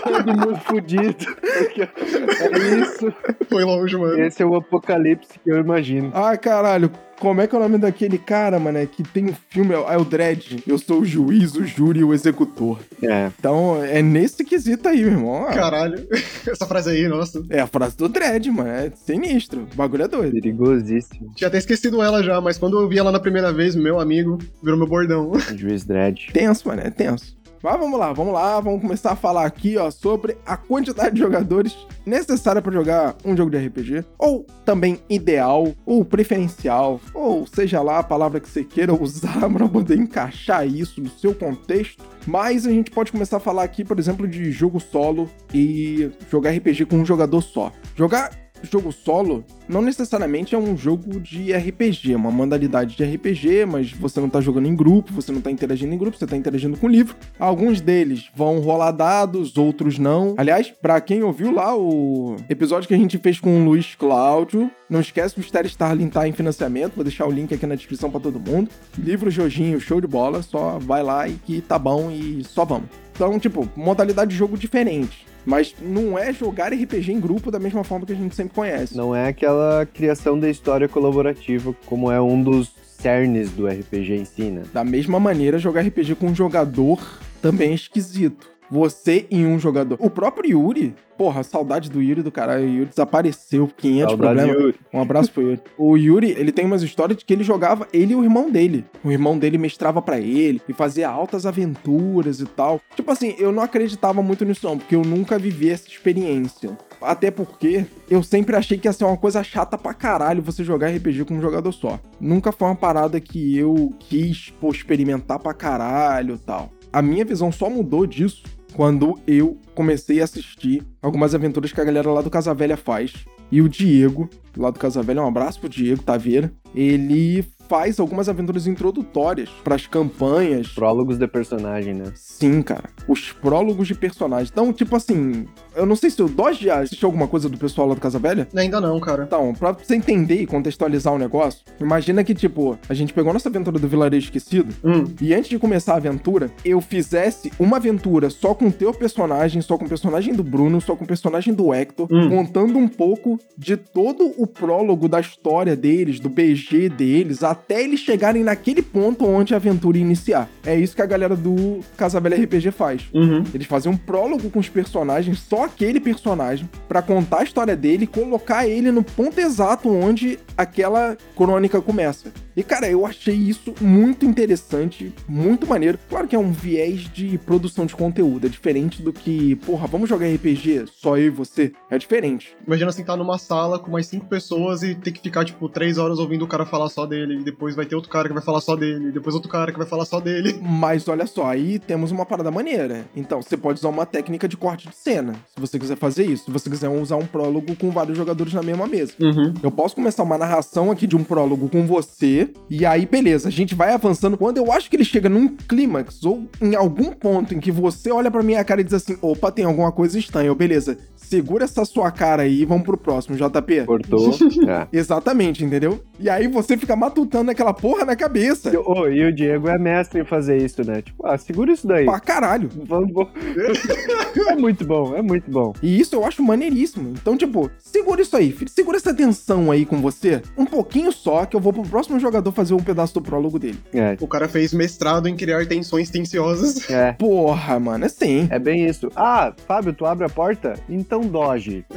Todo 0.06 0.38
mundo 0.38 0.56
fudido. 0.60 1.26
É 1.44 2.76
isso. 2.80 3.14
foi 3.50 3.64
longe, 3.64 3.98
mano. 3.98 4.22
Esse 4.22 4.44
é 4.44 4.46
o 4.46 4.56
apocalipse 4.56 5.40
que 5.44 5.52
eu 5.52 5.58
imagino. 5.58 6.12
Ah, 6.14 6.38
caralho. 6.38 6.92
Como 7.20 7.40
é 7.40 7.48
que 7.48 7.56
é 7.56 7.58
o 7.58 7.62
nome 7.62 7.78
daquele 7.78 8.18
cara, 8.18 8.60
mano? 8.60 8.78
É 8.78 8.86
que 8.86 9.02
tem 9.02 9.30
um 9.30 9.36
filme, 9.50 9.74
é 9.74 9.98
o 9.98 10.04
Dredd. 10.04 10.62
Eu 10.68 10.78
sou 10.78 11.00
o 11.00 11.06
juiz, 11.06 11.56
o 11.56 11.66
júri 11.66 12.02
e 12.02 12.04
o 12.04 12.14
executor. 12.14 12.80
É. 13.02 13.32
Então, 13.40 13.82
é 13.84 14.02
nesse 14.02 14.44
quesito 14.44 14.88
aí, 14.88 15.02
meu 15.02 15.14
irmão. 15.14 15.46
Caralho. 15.46 16.06
Essa 16.46 16.66
frase 16.68 16.92
aí, 16.92 17.08
nossa. 17.08 17.42
É 17.50 17.62
a 17.62 17.68
frase 17.68 17.96
do 17.96 18.10
Dredd, 18.10 18.48
mano. 18.52 18.70
É 18.70 18.92
sinistro. 18.94 19.66
O 19.74 19.76
bagulho 19.76 20.04
é 20.04 20.08
doido. 20.08 20.34
Perigosíssimo. 20.34 21.32
Tinha 21.36 21.48
até 21.48 21.58
esquecido 21.58 22.02
ela 22.02 22.22
já, 22.22 22.40
mas 22.42 22.58
quando 22.58 22.80
eu 22.80 22.88
vi 22.88 23.00
ela 23.00 23.12
na 23.12 23.20
primeira 23.20 23.52
vez, 23.54 23.76
meu 23.76 24.00
amigo, 24.00 24.38
virou 24.62 24.78
meu 24.78 24.88
bordão. 24.88 25.32
Juiz 25.56 25.86
Dredd. 25.86 26.32
Tenso, 26.34 26.68
mano. 26.68 26.82
É 26.82 26.90
tenso. 26.90 27.36
Mas 27.66 27.80
vamos 27.80 28.00
lá, 28.00 28.14
vamos 28.14 28.32
lá. 28.32 28.60
Vamos 28.60 28.80
começar 28.80 29.14
a 29.14 29.16
falar 29.16 29.44
aqui, 29.44 29.76
ó, 29.76 29.90
sobre 29.90 30.38
a 30.46 30.56
quantidade 30.56 31.16
de 31.16 31.22
jogadores 31.22 31.76
necessária 32.06 32.62
pra 32.62 32.72
jogar 32.72 33.16
um 33.26 33.36
jogo 33.36 33.50
de 33.50 33.58
RPG. 33.58 34.06
Ou 34.20 34.46
também 34.64 35.00
ideal, 35.10 35.74
ou 35.84 36.06
preferencial, 36.06 37.02
ou 37.12 37.48
seja 37.48 37.82
lá 37.82 37.98
a 37.98 38.04
palavra 38.04 38.40
que 38.40 38.48
você 38.48 38.64
queira 38.64 38.94
usar 38.94 39.40
pra 39.50 39.68
poder 39.68 39.98
encaixar 39.98 40.68
isso 40.68 41.02
no 41.02 41.10
seu 41.10 41.34
contexto. 41.34 42.04
Mas 42.28 42.68
a 42.68 42.70
gente 42.70 42.92
pode 42.92 43.12
começar 43.12 43.38
a 43.38 43.40
falar 43.40 43.64
aqui, 43.64 43.84
por 43.84 43.98
exemplo, 43.98 44.28
de 44.28 44.52
jogo 44.52 44.80
solo 44.80 45.28
e 45.52 46.12
jogar 46.30 46.52
RPG 46.52 46.86
com 46.86 46.98
um 46.98 47.06
jogador 47.06 47.42
só. 47.42 47.72
Jogar 47.96 48.45
jogo 48.64 48.92
solo 48.92 49.44
não 49.68 49.82
necessariamente 49.82 50.54
é 50.54 50.58
um 50.58 50.78
jogo 50.78 51.20
de 51.20 51.52
RPG, 51.52 52.14
é 52.14 52.16
uma 52.16 52.32
modalidade 52.32 52.96
de 52.96 53.04
RPG, 53.04 53.66
mas 53.66 53.92
você 53.92 54.20
não 54.20 54.30
tá 54.30 54.40
jogando 54.40 54.68
em 54.68 54.76
grupo, 54.76 55.12
você 55.14 55.32
não 55.32 55.42
tá 55.42 55.50
interagindo 55.50 55.94
em 55.94 55.98
grupo, 55.98 56.18
você 56.18 56.28
tá 56.28 56.38
interagindo 56.38 56.78
com 56.78 56.88
livro. 56.88 57.16
Alguns 57.40 57.82
deles 57.82 58.30
vão 58.36 58.60
rolar 58.60 58.92
dados, 58.92 59.58
outros 59.58 59.98
não. 59.98 60.36
Aliás, 60.38 60.72
pra 60.82 61.02
quem 61.02 61.24
ouviu 61.24 61.52
lá 61.52 61.76
o 61.76 62.36
episódio 62.50 62.88
que 62.88 62.94
a 62.94 62.98
gente 62.98 63.18
fez 63.18 63.40
com 63.40 63.62
o 63.62 63.66
Luiz 63.66 63.96
Cláudio, 63.96 64.70
não 64.90 65.00
esquece 65.00 65.34
que 65.34 65.42
o 65.42 65.44
Stereo 65.44 65.68
Starling 65.68 66.10
tá 66.10 66.28
em 66.28 66.32
financiamento, 66.32 66.96
vou 66.96 67.04
deixar 67.04 67.26
o 67.26 67.32
link 67.32 67.54
aqui 67.54 67.66
na 67.66 67.76
descrição 67.76 68.12
pra 68.12 68.20
todo 68.20 68.40
mundo. 68.40 68.70
Livro 68.98 69.32
Jojinho, 69.32 69.80
show 69.80 70.00
de 70.00 70.08
bola, 70.08 70.44
só 70.44 70.78
vai 70.80 71.02
lá 71.02 71.28
e 71.28 71.34
que 71.34 71.62
tá 71.62 71.80
bom 71.80 72.12
e 72.12 72.44
só 72.44 72.64
vamos. 72.66 72.90
Então, 73.14 73.40
tipo, 73.40 73.68
modalidade 73.76 74.32
de 74.32 74.38
jogo 74.38 74.58
diferente. 74.58 75.26
Mas 75.46 75.76
não 75.80 76.18
é 76.18 76.34
jogar 76.34 76.74
RPG 76.74 77.12
em 77.12 77.20
grupo 77.20 77.52
da 77.52 77.60
mesma 77.60 77.84
forma 77.84 78.06
que 78.06 78.14
a 78.14 78.16
gente 78.16 78.36
sempre 78.36 78.56
conhece. 78.56 78.98
Não 78.98 79.16
é 79.16 79.28
aquela 79.28 79.86
criação 79.86 80.40
da 80.40 80.50
história 80.50 80.88
colaborativa, 80.88 81.76
como 81.86 82.12
é 82.12 82.20
um 82.20 82.42
dos 82.42 82.72
cernes 82.98 83.52
do 83.52 83.68
RPG 83.68 84.14
em 84.14 84.26
si, 84.26 84.44
né? 84.44 84.64
Da 84.74 84.84
mesma 84.84 85.20
maneira, 85.20 85.60
jogar 85.60 85.82
RPG 85.82 86.16
com 86.16 86.28
um 86.28 86.36
jogador 86.36 87.00
também 87.42 87.72
é 87.72 87.76
esquisito. 87.76 88.55
Você 88.70 89.26
e 89.30 89.46
um 89.46 89.60
jogador. 89.60 89.98
O 90.00 90.10
próprio 90.10 90.50
Yuri, 90.50 90.96
porra, 91.18 91.44
saudade 91.44 91.90
do 91.90 92.02
Yuri 92.02 92.22
do 92.22 92.32
caralho. 92.32 92.66
O 92.66 92.70
Yuri 92.70 92.90
desapareceu, 92.90 93.68
500 93.68 94.12
Saudade, 94.12 94.36
problemas. 94.36 94.64
Yuri. 94.64 94.76
Um 94.94 95.02
abraço 95.02 95.32
pro 95.32 95.44
Yuri. 95.44 95.62
O 95.78 95.98
Yuri, 95.98 96.32
ele 96.32 96.52
tem 96.52 96.66
umas 96.66 96.82
histórias 96.82 97.18
de 97.18 97.26
que 97.26 97.34
ele 97.34 97.44
jogava 97.44 97.88
ele 97.94 98.14
e 98.14 98.16
o 98.16 98.24
irmão 98.24 98.50
dele. 98.50 98.86
O 99.04 99.12
irmão 99.12 99.38
dele 99.38 99.58
mestrava 99.58 100.02
pra 100.02 100.20
ele 100.20 100.62
e 100.68 100.74
fazia 100.74 101.10
altas 101.10 101.46
aventuras 101.46 102.40
e 102.40 102.46
tal. 102.46 102.82
Tipo 102.96 103.12
assim, 103.12 103.36
eu 103.38 103.52
não 103.52 103.64
acreditava 103.64 104.22
muito 104.22 104.46
nisso 104.46 104.66
não, 104.68 104.78
porque 104.78 104.96
eu 104.96 105.04
nunca 105.04 105.38
vivi 105.38 105.70
essa 105.70 105.88
experiência. 105.88 106.78
Até 107.02 107.30
porque 107.30 107.86
eu 108.10 108.24
sempre 108.24 108.56
achei 108.56 108.78
que 108.78 108.88
ia 108.88 108.94
ser 108.94 109.06
uma 109.06 109.18
coisa 109.18 109.44
chata 109.44 109.78
pra 109.78 109.94
caralho 109.94 110.42
você 110.42 110.64
jogar 110.64 110.90
RPG 110.90 111.26
com 111.26 111.36
um 111.36 111.42
jogador 111.42 111.72
só. 111.72 112.00
Nunca 112.20 112.52
foi 112.52 112.68
uma 112.68 112.76
parada 112.76 113.20
que 113.20 113.58
eu 113.58 113.94
quis, 114.00 114.54
pô, 114.60 114.72
experimentar 114.72 115.40
pra 115.40 115.54
caralho 115.54 116.36
e 116.36 116.40
tal. 116.40 116.72
A 116.96 117.02
minha 117.02 117.26
visão 117.26 117.52
só 117.52 117.70
mudou 117.70 118.08
disso 118.08 118.42
quando 118.74 119.20
eu 119.28 119.58
comecei 119.76 120.22
a 120.22 120.24
assistir 120.24 120.82
algumas 121.02 121.36
aventuras 121.36 121.72
que 121.72 121.80
a 121.80 121.84
galera 121.84 122.10
lá 122.10 122.22
do 122.22 122.30
Casa 122.30 122.54
Velha 122.54 122.78
faz. 122.78 123.14
E 123.52 123.62
o 123.62 123.70
Diego, 123.70 124.28
lá 124.58 124.72
do 124.72 124.80
Casa 124.80 125.04
Velha, 125.04 125.22
um 125.22 125.28
abraço 125.28 125.60
pro 125.60 125.70
Diego 125.70 126.02
Taveira, 126.02 126.52
ele 126.74 127.46
faz 127.68 128.00
algumas 128.00 128.30
aventuras 128.30 128.68
introdutórias 128.68 129.50
pras 129.64 129.88
campanhas. 129.88 130.68
Prólogos 130.68 131.18
de 131.18 131.28
personagem, 131.28 131.94
né? 131.94 132.12
Sim, 132.16 132.62
cara. 132.62 132.90
Os 133.08 133.32
prólogos 133.32 133.88
de 133.88 133.96
personagens. 133.96 134.50
Então, 134.52 134.72
tipo 134.72 134.96
assim, 134.96 135.48
eu 135.76 135.86
não 135.86 135.96
sei 135.96 136.10
se 136.10 136.22
o 136.22 136.30
Dodge 136.30 136.66
já 136.66 136.82
assistiu 136.82 137.08
alguma 137.08 137.28
coisa 137.28 137.50
do 137.50 137.58
pessoal 137.58 137.88
lá 137.88 137.96
do 137.96 138.02
Casa 138.02 138.20
Velha. 138.20 138.48
Ainda 138.56 138.80
não, 138.80 139.00
cara. 139.00 139.24
Então, 139.24 139.54
pra 139.54 139.72
você 139.72 139.96
entender 139.96 140.42
e 140.42 140.46
contextualizar 140.46 141.14
o 141.14 141.18
negócio, 141.18 141.62
imagina 141.80 142.24
que, 142.24 142.34
tipo, 142.36 142.78
a 142.88 142.94
gente 142.94 143.14
pegou 143.14 143.34
nossa 143.34 143.50
aventura 143.50 143.80
do 143.80 143.88
Vilarejo 143.88 144.26
Esquecido 144.26 144.74
Hum, 144.84 145.06
e 145.22 145.34
antes 145.34 145.50
de 145.50 145.58
começar 145.60 145.94
a 145.94 145.98
aventura, 145.98 146.52
eu 146.64 146.80
fizesse 146.80 147.52
uma 147.60 147.78
aventura 147.78 148.30
só 148.30 148.54
com 148.54 148.68
o 148.68 148.72
teu 148.72 148.94
personagem, 148.94 149.62
só 149.66 149.78
com 149.78 149.86
o 149.86 149.90
personagem 149.90 150.34
do 150.34 150.44
Bruno, 150.44 150.80
só 150.80 150.96
com 150.96 151.04
o 151.04 151.08
personagem 151.08 151.54
do 151.54 151.74
Hector, 151.74 152.08
Hum. 152.12 152.30
contando 152.30 152.78
um 152.78 152.88
pouco 152.88 153.40
de 153.58 153.76
todo 153.76 154.34
o 154.38 154.46
prólogo 154.48 155.08
da 155.08 155.20
história 155.20 155.76
deles, 155.76 156.20
do 156.20 156.30
BG 156.30 156.90
deles, 156.90 157.44
até 157.44 157.84
eles 157.84 158.00
chegarem 158.00 158.44
naquele 158.44 158.82
ponto 158.82 159.26
onde 159.26 159.54
a 159.54 159.58
aventura 159.58 159.98
ia 159.98 160.04
iniciar. 160.04 160.50
É 160.66 160.76
isso 160.76 160.96
que 160.96 161.02
a 161.02 161.06
galera 161.06 161.36
do 161.36 161.80
Casa 161.98 162.20
Velha 162.20 162.38
RPG 162.38 162.72
faz. 162.72 163.04
uhum. 163.14 163.44
Eles 163.54 163.68
fazem 163.68 163.92
um 163.92 163.98
prólogo 163.98 164.50
com 164.50 164.60
os 164.60 164.70
personagens, 164.70 165.40
só 165.40 165.66
aquele 165.66 166.00
personagem, 166.00 166.70
pra 166.88 167.02
contar 167.02 167.40
a 167.40 167.44
história 167.44 167.76
dele 167.76 168.04
e 168.04 168.08
colocar 168.08 168.68
ele 168.68 168.92
no 168.92 169.04
ponto 169.04 169.40
exato 169.40 169.90
onde 169.90 170.38
aquela 170.58 171.18
crônica 171.36 171.82
começa. 171.82 172.32
E 172.56 172.64
cara, 172.64 172.90
eu 172.90 173.06
achei 173.06 173.36
isso 173.36 173.74
muito 173.82 174.26
interessante, 174.26 175.14
muito 175.28 175.68
maneiro. 175.68 176.00
Claro 176.10 176.28
que 176.28 176.36
é 176.36 176.40
um 176.40 176.52
viés 176.52 177.02
de 177.14 177.38
produção 177.40 177.86
de 177.86 177.96
conteúdo, 177.96 178.48
é 178.48 178.50
diferente 178.50 179.02
do 179.02 179.12
que, 179.12 179.56
porra, 179.58 179.88
vamos 179.88 180.08
jogar 180.08 180.28
RPG 180.28 180.86
só 180.88 181.18
eu 181.18 181.26
e 181.26 181.30
você. 181.30 181.74
É 181.90 181.98
diferente. 181.98 182.56
Imagina 182.66 182.90
assim, 182.90 183.04
tá 183.04 183.16
numa 183.16 183.38
sala 183.38 183.78
com 183.80 183.92
mais 183.92 184.08
cinco 184.08 184.26
pessoas 184.26 184.84
e 184.84 184.96
ter 184.96 185.12
que 185.12 185.22
ficar, 185.22 185.44
tipo, 185.46 185.68
três 185.68 185.98
horas 185.98 186.20
ouvindo 186.20 186.46
o 186.46 186.48
cara 186.48 186.66
falar 186.66 186.90
só 186.90 187.06
dele. 187.06 187.40
E 187.40 187.44
depois 187.44 187.76
vai 187.76 187.86
ter 187.86 187.96
outro 187.96 188.10
cara 188.10 188.28
que 188.28 188.34
vai 188.34 188.44
falar 188.44 188.62
só 188.62 188.76
dele. 188.76 189.10
E 189.10 189.12
depois 189.12 189.36
outro 189.36 189.50
cara 189.50 189.72
que 189.72 189.78
vai 189.78 189.88
falar 189.88 190.06
só 190.06 190.20
dele. 190.20 190.60
Mas 190.62 191.08
olha 191.08 191.28
só, 191.28 191.48
aí 191.48 191.80
temos 191.80 192.12
uma 192.12 192.26
parada 192.26 192.50
maneira. 192.52 193.06
Então, 193.16 193.42
você 193.42 193.58
pode 193.58 193.80
usar 193.80 193.90
uma 193.90 194.06
técnica 194.06 194.48
de 194.48 194.58
corte 194.58 194.88
de 194.88 194.96
cena, 194.96 195.34
se 195.54 195.60
você 195.60 195.78
quiser 195.78 195.98
fazer 195.98 196.26
isso. 196.26 196.46
Se 196.46 196.52
você 196.52 196.70
quiser 196.70 196.90
usar 196.90 197.18
um 197.18 197.26
prólogo 197.26 197.76
com 197.76 197.92
vários 197.92 198.18
jogadores 198.18 198.54
na 198.54 198.64
mesma 198.64 198.88
mesa. 198.88 199.14
Uhum. 199.20 199.54
Eu 199.62 199.72
posso 199.72 199.96
começar 199.96 200.24
uma 200.24 200.38
narração 200.38 200.92
aqui 200.92 201.06
de 201.06 201.16
um 201.16 201.24
prólogo 201.24 201.70
com 201.70 201.86
você, 201.86 202.45
e 202.70 202.86
aí, 202.86 203.06
beleza, 203.06 203.48
a 203.48 203.52
gente 203.52 203.76
vai 203.76 203.94
avançando. 203.94 204.38
Quando 204.38 204.58
eu 204.58 204.72
acho 204.72 204.90
que 204.90 204.96
ele 204.96 205.06
chega 205.06 205.30
num 205.30 205.48
clímax, 205.48 206.24
ou 206.24 206.48
em 206.62 206.76
algum 206.76 207.12
ponto 207.12 207.54
em 207.54 207.60
que 207.60 207.72
você 207.72 208.12
olha 208.12 208.32
pra 208.32 208.44
minha 208.44 208.64
cara 208.64 208.82
e 208.82 208.84
diz 208.84 208.94
assim: 208.94 209.18
opa, 209.22 209.52
tem 209.52 209.66
alguma 209.66 209.92
coisa 209.92 210.18
estranha. 210.18 210.48
Eu, 210.48 210.56
beleza, 210.56 210.98
segura 211.16 211.66
essa 211.66 211.84
sua 211.86 212.12
cara 212.12 212.44
aí 212.44 212.62
e 212.62 212.66
vamos 212.66 212.84
pro 212.84 212.98
próximo, 212.98 213.36
JP. 213.36 213.86
Cortou. 213.86 214.32
é. 214.68 214.88
Exatamente, 214.92 215.64
entendeu? 215.64 216.02
E 216.20 216.30
aí 216.30 216.48
você 216.48 216.78
fica 216.78 216.96
matutando 216.96 217.52
aquela 217.52 217.74
porra 217.74 218.06
na 218.06 218.16
cabeça. 218.16 218.70
E, 218.74 218.78
ô, 218.78 219.08
e 219.08 219.26
o 219.26 219.34
Diego 219.34 219.68
é 219.68 219.78
mestre 219.78 220.22
em 220.22 220.26
fazer 220.26 220.58
isso, 220.58 220.84
né? 220.86 221.02
Tipo, 221.02 221.26
ah, 221.26 221.38
segura 221.38 221.72
isso 221.72 221.88
daí. 221.88 222.06
Pra 222.06 222.20
caralho. 222.20 222.70
Vamos, 222.86 223.12
é 224.48 224.56
muito 224.56 224.86
bom, 224.86 225.16
é 225.16 225.22
muito 225.22 225.50
bom. 225.50 225.74
E 225.82 226.00
isso 226.00 226.16
eu 226.16 226.26
acho 226.26 226.44
maneiríssimo. 226.44 227.10
Então, 227.10 227.36
tipo, 227.38 227.70
segura 227.80 228.22
isso 228.22 228.36
aí, 228.36 228.52
filho. 228.52 228.70
Segura 228.70 228.98
essa 228.98 229.14
tensão 229.14 229.72
aí 229.72 229.86
com 229.86 230.02
você. 230.02 230.42
Um 230.58 230.66
pouquinho 230.66 231.12
só, 231.12 231.46
que 231.46 231.56
eu 231.56 231.60
vou 231.60 231.74
pro 231.74 231.84
próximo 231.84 232.20
jogador 232.36 232.52
fazer 232.52 232.74
um 232.74 232.80
pedaço 232.84 233.14
do 233.14 233.22
prólogo 233.22 233.58
dele. 233.58 233.80
É, 233.94 234.18
O 234.20 234.28
cara 234.28 234.48
fez 234.48 234.74
mestrado 234.74 235.28
em 235.28 235.36
criar 235.36 235.66
tensões 235.68 236.10
tensiosas. 236.10 236.90
é. 236.90 237.14
Porra, 237.14 237.80
mano, 237.80 238.06
é 238.06 238.10
sim. 238.10 238.48
É 238.52 238.60
bem 238.60 238.86
isso. 238.86 239.10
Ah, 239.16 239.54
Fábio, 239.68 239.94
tu 239.94 240.06
abre 240.06 240.26
a 240.26 240.30
porta? 240.30 240.74
Então 240.90 241.22
doge. 241.22 241.86